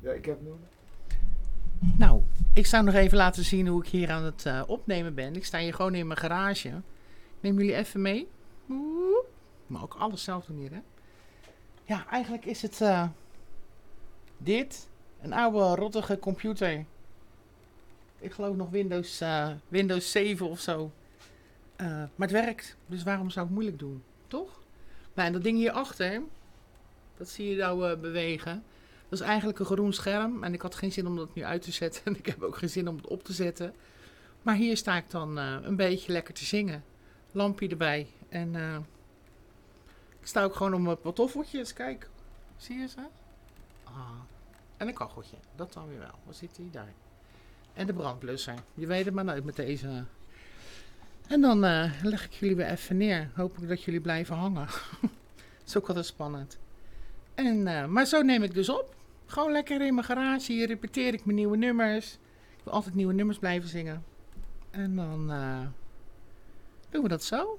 Ja, 0.00 0.12
ik 0.12 0.24
heb 0.24 0.40
nu... 0.42 0.48
Nou, 1.98 2.20
ik 2.54 2.66
zou 2.66 2.84
nog 2.84 2.94
even 2.94 3.16
laten 3.16 3.44
zien 3.44 3.66
hoe 3.66 3.82
ik 3.82 3.88
hier 3.88 4.10
aan 4.10 4.24
het 4.24 4.46
eh, 4.46 4.62
opnemen 4.66 5.14
ben. 5.14 5.36
Ik 5.36 5.44
sta 5.44 5.58
hier 5.58 5.74
gewoon 5.74 5.94
in 5.94 6.06
mijn 6.06 6.18
garage. 6.18 6.68
Ik 6.68 6.74
neem 7.40 7.58
jullie 7.58 7.74
even 7.74 8.02
mee. 8.02 8.28
Oeh. 8.70 9.24
Maar 9.66 9.82
ook 9.82 9.94
alles 9.98 10.24
zelf 10.24 10.44
doen 10.44 10.58
hier, 10.58 10.70
hè. 10.70 10.80
Ja, 11.84 12.06
eigenlijk 12.10 12.44
is 12.44 12.62
het 12.62 12.80
eh, 12.80 13.08
dit. 14.38 14.88
Een 15.22 15.32
oude, 15.32 15.80
rottige 15.80 16.18
computer. 16.18 16.84
Ik 18.18 18.32
geloof 18.32 18.56
nog 18.56 18.70
Windows, 18.70 19.20
eh, 19.20 19.50
Windows 19.68 20.10
7 20.10 20.48
of 20.48 20.60
zo. 20.60 20.92
Eh, 21.76 21.86
maar 21.86 22.28
het 22.28 22.30
werkt, 22.30 22.76
dus 22.86 23.02
waarom 23.02 23.30
zou 23.30 23.46
ik 23.46 23.52
moeilijk 23.52 23.78
doen? 23.78 24.02
Toch? 24.26 24.60
Nou, 25.14 25.26
en 25.26 25.32
dat 25.32 25.42
ding 25.42 25.58
hierachter, 25.58 26.22
dat 27.16 27.28
zie 27.28 27.50
je 27.50 27.56
nou 27.56 27.90
eh, 27.90 28.00
bewegen. 28.00 28.62
Dat 29.08 29.20
is 29.20 29.26
eigenlijk 29.26 29.58
een 29.58 29.66
groen 29.66 29.92
scherm 29.92 30.44
en 30.44 30.54
ik 30.54 30.62
had 30.62 30.74
geen 30.74 30.92
zin 30.92 31.06
om 31.06 31.16
dat 31.16 31.34
nu 31.34 31.44
uit 31.44 31.62
te 31.62 31.72
zetten. 31.72 32.02
En 32.12 32.18
ik 32.18 32.26
heb 32.26 32.42
ook 32.42 32.56
geen 32.56 32.70
zin 32.70 32.88
om 32.88 32.96
het 32.96 33.06
op 33.06 33.24
te 33.24 33.32
zetten. 33.32 33.74
Maar 34.42 34.54
hier 34.54 34.76
sta 34.76 34.96
ik 34.96 35.10
dan 35.10 35.36
een 35.36 35.76
beetje 35.76 36.12
lekker 36.12 36.34
te 36.34 36.44
zingen. 36.44 36.84
Lampje 37.32 37.68
erbij. 37.68 38.06
En 38.28 38.54
ik 40.20 40.26
sta 40.26 40.44
ook 40.44 40.54
gewoon 40.54 40.74
op 40.74 40.80
mijn 40.80 41.00
pantoffeltjes. 41.00 41.72
Kijk, 41.72 42.08
zie 42.56 42.78
je 42.78 42.88
ze? 42.88 43.00
Ah. 43.84 44.10
En 44.80 44.88
een 44.88 44.94
kacheltje, 44.94 45.36
dat 45.56 45.72
dan 45.72 45.88
weer 45.88 45.98
wel. 45.98 46.18
Waar 46.24 46.34
zit 46.34 46.56
die? 46.56 46.70
Daar. 46.70 46.92
En 47.72 47.86
de 47.86 47.92
brandblusser. 47.92 48.54
Je 48.74 48.86
weet 48.86 49.04
het 49.04 49.14
maar 49.14 49.24
nooit 49.24 49.44
met 49.44 49.56
deze. 49.56 50.04
En 51.26 51.40
dan 51.40 51.64
eh, 51.64 51.92
leg 52.02 52.24
ik 52.24 52.32
jullie 52.32 52.56
weer 52.56 52.66
even 52.66 52.96
neer. 52.96 53.30
Hopelijk 53.34 53.68
dat 53.68 53.82
jullie 53.82 54.00
blijven 54.00 54.36
hangen. 54.36 54.66
Is 55.66 55.76
ook 55.76 55.88
altijd 55.88 56.06
spannend. 56.06 56.58
En, 57.34 57.66
eh, 57.66 57.86
maar 57.86 58.06
zo 58.06 58.22
neem 58.22 58.42
ik 58.42 58.54
dus 58.54 58.68
op. 58.68 58.94
Gewoon 59.26 59.52
lekker 59.52 59.86
in 59.86 59.94
mijn 59.94 60.06
garage. 60.06 60.52
Hier 60.52 60.66
repeteer 60.66 61.14
ik 61.14 61.24
mijn 61.24 61.36
nieuwe 61.36 61.56
nummers. 61.56 62.12
Ik 62.56 62.64
wil 62.64 62.72
altijd 62.72 62.94
nieuwe 62.94 63.12
nummers 63.12 63.38
blijven 63.38 63.68
zingen. 63.68 64.04
En 64.70 64.96
dan 64.96 65.30
eh, 65.30 65.60
doen 66.90 67.02
we 67.02 67.08
dat 67.08 67.24
zo. 67.24 67.58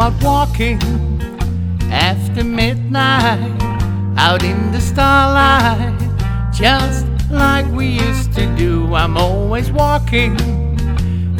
Out 0.00 0.22
walking 0.22 0.78
after 1.90 2.44
midnight, 2.44 3.62
out 4.18 4.42
in 4.42 4.70
the 4.70 4.80
starlight, 4.80 5.96
just 6.52 7.06
like 7.30 7.66
we 7.72 7.86
used 7.86 8.32
to 8.34 8.46
do. 8.56 8.94
I'm 8.94 9.16
always 9.16 9.72
walking 9.72 10.36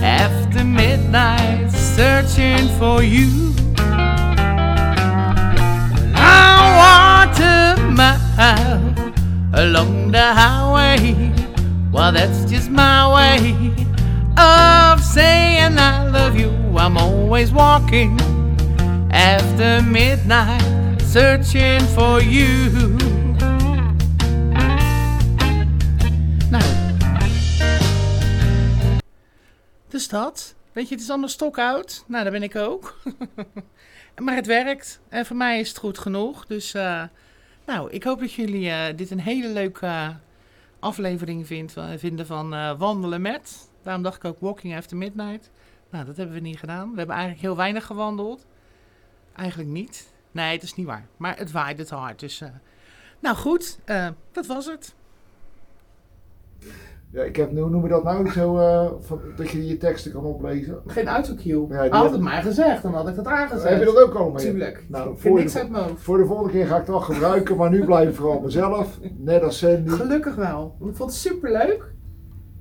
after 0.00 0.64
midnight, 0.64 1.70
searching 1.70 2.68
for 2.78 3.02
you. 3.02 3.52
I 6.14 7.26
walked 7.26 7.40
a 7.40 7.76
mile 7.92 9.64
along 9.64 10.12
the 10.12 10.32
highway. 10.32 11.32
Well, 11.92 12.12
that's 12.12 12.50
just 12.50 12.70
my 12.70 13.12
way 13.14 13.74
of 14.38 15.02
saying 15.02 15.78
I 15.78 16.08
love 16.08 16.38
you. 16.38 16.50
I'm 16.78 16.96
always 16.96 17.52
walking 17.52 18.18
after 19.16 19.82
midnight, 19.82 21.02
searching 21.02 21.80
for 21.80 22.22
you. 22.22 22.96
Nou. 26.50 26.64
Dus 29.88 30.08
dat. 30.08 30.54
Weet 30.72 30.88
je, 30.88 30.94
het 30.94 31.02
is 31.02 31.10
allemaal 31.10 31.28
stokoud. 31.28 32.04
Nou, 32.06 32.22
daar 32.22 32.32
ben 32.32 32.42
ik 32.42 32.56
ook. 32.56 32.96
maar 34.24 34.34
het 34.34 34.46
werkt. 34.46 35.00
En 35.08 35.26
voor 35.26 35.36
mij 35.36 35.60
is 35.60 35.68
het 35.68 35.78
goed 35.78 35.98
genoeg. 35.98 36.46
Dus, 36.46 36.74
eh, 36.74 37.02
nou, 37.66 37.90
ik 37.90 38.04
hoop 38.04 38.20
dat 38.20 38.32
jullie 38.32 38.70
eh, 38.70 38.96
dit 38.96 39.10
een 39.10 39.20
hele 39.20 39.48
leuke 39.48 40.16
aflevering 40.78 41.46
vindt, 41.46 41.76
eh, 41.76 41.88
vinden 41.96 42.26
van 42.26 42.76
Wandelen 42.78 43.20
met. 43.20 43.68
Daarom 43.82 44.02
dacht 44.02 44.16
ik 44.16 44.24
ook 44.24 44.40
Walking 44.40 44.76
After 44.76 44.96
Midnight. 44.96 45.50
Nou, 45.90 46.04
dat 46.04 46.16
hebben 46.16 46.34
we 46.34 46.40
niet 46.40 46.58
gedaan. 46.58 46.90
We 46.90 46.98
hebben 46.98 47.14
eigenlijk 47.14 47.44
heel 47.44 47.56
weinig 47.56 47.86
gewandeld. 47.86 48.46
Eigenlijk 49.36 49.70
niet. 49.70 50.06
Nee, 50.32 50.52
het 50.52 50.62
is 50.62 50.74
niet 50.74 50.86
waar. 50.86 51.06
Maar 51.16 51.38
het 51.38 51.52
waaide 51.52 51.84
te 51.84 51.94
hard. 51.94 52.20
Dus, 52.20 52.40
eh, 52.40 52.48
nou 53.20 53.36
goed, 53.36 53.78
eh, 53.84 54.08
dat 54.32 54.46
was 54.46 54.66
het. 54.66 54.94
Ja, 57.10 57.22
ik 57.22 57.36
heb, 57.36 57.50
hoe 57.50 57.70
noem 57.70 57.82
je 57.82 57.88
dat 57.88 58.04
nou? 58.04 58.30
Zo, 58.30 58.58
eh, 58.58 58.90
van, 59.00 59.20
dat 59.36 59.50
je 59.50 59.66
je 59.66 59.76
teksten 59.76 60.12
kan 60.12 60.24
oplezen. 60.24 60.80
Geen 60.86 61.08
autocue. 61.08 61.66
Ja, 61.68 61.88
had 61.88 62.10
het 62.10 62.20
maar 62.20 62.42
gezegd, 62.42 62.82
dan 62.82 62.94
had 62.94 63.08
ik 63.08 63.16
het 63.16 63.26
aangezet. 63.26 63.68
Heb 63.68 63.78
je 63.78 63.84
dat 63.84 63.96
ook 63.96 64.14
al 64.14 64.30
mee? 64.30 64.44
Tuurlijk. 64.44 64.84
Nou, 64.88 65.12
ik 65.12 65.18
voor 65.18 65.30
heb 65.30 65.36
de, 65.36 65.42
niks 65.42 65.56
uit 65.56 65.70
mijn 65.70 65.84
hoofd. 65.84 66.02
voor 66.02 66.18
de 66.18 66.26
volgende 66.26 66.52
keer 66.52 66.66
ga 66.66 66.72
ik 66.72 66.80
het 66.80 66.88
wel 66.88 67.00
gebruiken, 67.00 67.56
maar 67.56 67.70
nu 67.70 67.84
blijf 67.84 68.08
ik 68.08 68.14
vooral 68.14 68.40
mezelf. 68.40 68.98
Net 69.16 69.42
als 69.42 69.58
Sandy. 69.58 69.90
Gelukkig 69.90 70.34
wel. 70.34 70.76
Ik 70.80 70.96
vond 70.96 71.10
het 71.10 71.14
super 71.14 71.52
leuk. 71.52 71.94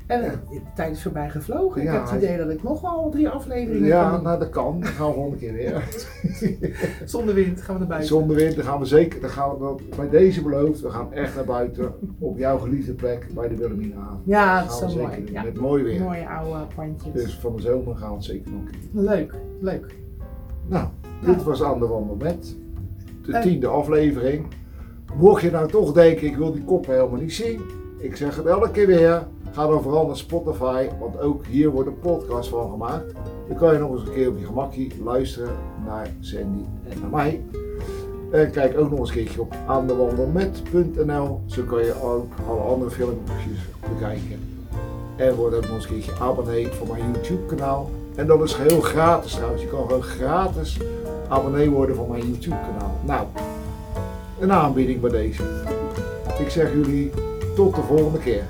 En 0.08 0.24
eh, 0.24 0.32
de 0.50 0.62
tijd 0.76 0.92
is 0.96 1.02
voorbij 1.04 1.30
gevlogen. 1.30 1.82
ik 1.82 1.88
heb 1.88 2.02
het 2.10 2.12
idee 2.24 2.38
dat 2.38 2.50
ik 2.50 2.64
nog 2.64 2.82
wel 2.82 3.10
drie 3.12 3.30
afleveringen 3.30 3.88
Ja, 3.88 4.10
kan 4.10 4.24
nou 4.24 4.40
dat 4.40 4.50
kan. 4.50 4.80
Dan 4.80 4.90
gaan 4.90 5.08
we 5.08 5.14
volgende 5.14 5.38
keer 5.38 5.54
weer. 5.54 5.84
Zonder 7.06 7.36
wind 7.36 7.62
gaan 7.62 7.74
we 7.74 7.80
naar 7.80 7.88
buiten. 7.90 8.10
Zonder 8.10 8.36
wind, 8.36 8.56
dan 8.56 8.66
gaan 8.66 8.80
we 8.80 8.86
zeker, 8.86 9.22
dan 9.22 9.30
gaan 9.30 9.50
we 9.58 9.76
bij 9.96 10.10
deze 10.10 10.42
beloofd, 10.42 10.82
we 10.82 10.90
gaan 10.90 11.14
echt 11.14 11.36
naar 11.36 11.46
buiten. 11.46 11.94
Op 12.20 12.38
jouw 12.38 12.58
geliefde 12.58 12.94
plek 12.94 13.28
bij 13.34 13.48
de 13.48 13.56
Wilhelmina. 13.56 14.20
Ja, 14.24 14.64
Dat 14.64 14.72
is 14.72 14.94
zo 14.94 15.02
mooi. 15.02 15.24
Ja. 15.32 15.44
Met 15.44 15.60
mooi 15.60 15.84
weer. 15.84 16.02
Mooie 16.02 16.28
oude 16.28 16.66
pandjes. 16.76 17.14
Dus 17.14 17.36
van 17.40 17.56
de 17.56 17.62
zomer 17.62 17.96
gaan 17.96 18.10
we 18.10 18.16
het 18.16 18.24
zeker 18.24 18.52
nog 18.52 18.62
een 18.62 18.70
keer 18.72 18.80
doen. 18.94 19.04
Leuk, 19.04 19.34
leuk. 19.60 19.96
Nou, 20.68 20.86
Nou. 21.22 21.36
dit 21.36 21.44
was 21.44 21.64
Aan 21.64 21.80
de 21.80 21.88
Wandel 21.88 22.16
met 22.16 22.56
de 23.26 23.34
En- 23.34 23.42
tiende 23.42 23.68
aflevering. 23.68 24.46
Mocht 25.18 25.42
je 25.42 25.52
nou 25.52 25.68
toch 25.70 25.92
denken, 25.94 26.28
ik 26.28 26.36
wil 26.38 26.52
die 26.54 26.64
kop 26.64 26.86
helemaal 26.86 27.20
niet 27.20 27.34
zien. 27.34 27.62
Ik 27.98 28.16
zeg 28.16 28.36
het 28.36 28.46
elke 28.46 28.72
keer 28.72 28.88
weer. 28.88 29.28
Ga 29.56 29.68
dan 29.68 29.82
vooral 29.82 30.06
naar 30.06 30.18
Spotify, 30.18 30.88
want 31.00 31.20
ook 31.20 31.46
hier 31.46 31.70
worden 31.70 32.00
podcasts 32.00 32.50
van 32.50 32.70
gemaakt. 32.70 33.14
Dan 33.48 33.58
kan 33.58 33.74
je 33.74 33.80
nog 33.80 33.92
eens 33.92 34.02
een 34.02 34.14
keer 34.14 34.30
op 34.30 34.38
je 34.40 34.46
gemakje 34.46 34.88
luisteren 35.04 35.56
naar 35.86 36.08
Sandy 36.20 36.64
en 36.90 37.00
naar 37.00 37.10
mij. 37.10 37.44
En 38.32 38.52
kijk 38.52 38.78
ook 38.78 38.90
nog 38.90 39.00
eens 39.00 39.10
een 39.10 39.16
keertje 39.16 39.42
op 39.42 39.56
aandewandelmet.nl. 39.68 41.42
Zo 41.46 41.64
kan 41.64 41.86
je 41.86 42.02
ook 42.02 42.32
alle 42.50 42.60
andere 42.60 42.92
filmpjes 42.92 43.60
bekijken. 43.94 44.40
En 45.16 45.36
word 45.36 45.54
ook 45.54 45.62
nog 45.62 45.72
eens 45.72 45.84
een 45.84 45.92
keertje 45.92 46.14
abonnee 46.20 46.68
voor 46.68 46.88
mijn 46.88 47.12
YouTube 47.12 47.56
kanaal. 47.56 47.90
En 48.16 48.28
dat 48.28 48.42
is 48.44 48.54
geheel 48.54 48.82
gratis 48.82 49.34
trouwens. 49.34 49.62
Je 49.62 49.68
kan 49.68 49.86
gewoon 49.88 50.04
gratis 50.04 50.80
abonnee 51.28 51.70
worden 51.70 51.96
van 51.96 52.08
mijn 52.10 52.28
YouTube 52.28 52.56
kanaal. 52.56 52.96
Nou, 53.06 53.28
een 54.40 54.52
aanbieding 54.52 55.02
bij 55.02 55.12
deze. 55.12 55.44
Ik 56.40 56.50
zeg 56.50 56.74
jullie 56.74 57.12
tot 57.56 57.76
de 57.76 57.82
volgende 57.82 58.20
keer. 58.20 58.44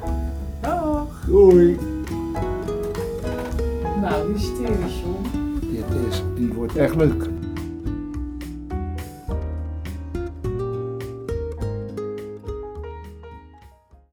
Doei! 1.28 1.78
Nou, 4.02 4.34
hysterisch, 4.34 5.02
joh. 5.02 5.24
Dit 5.72 5.86
is, 6.10 6.24
die 6.36 6.54
wordt 6.54 6.76
echt 6.76 6.96
leuk. 6.96 7.35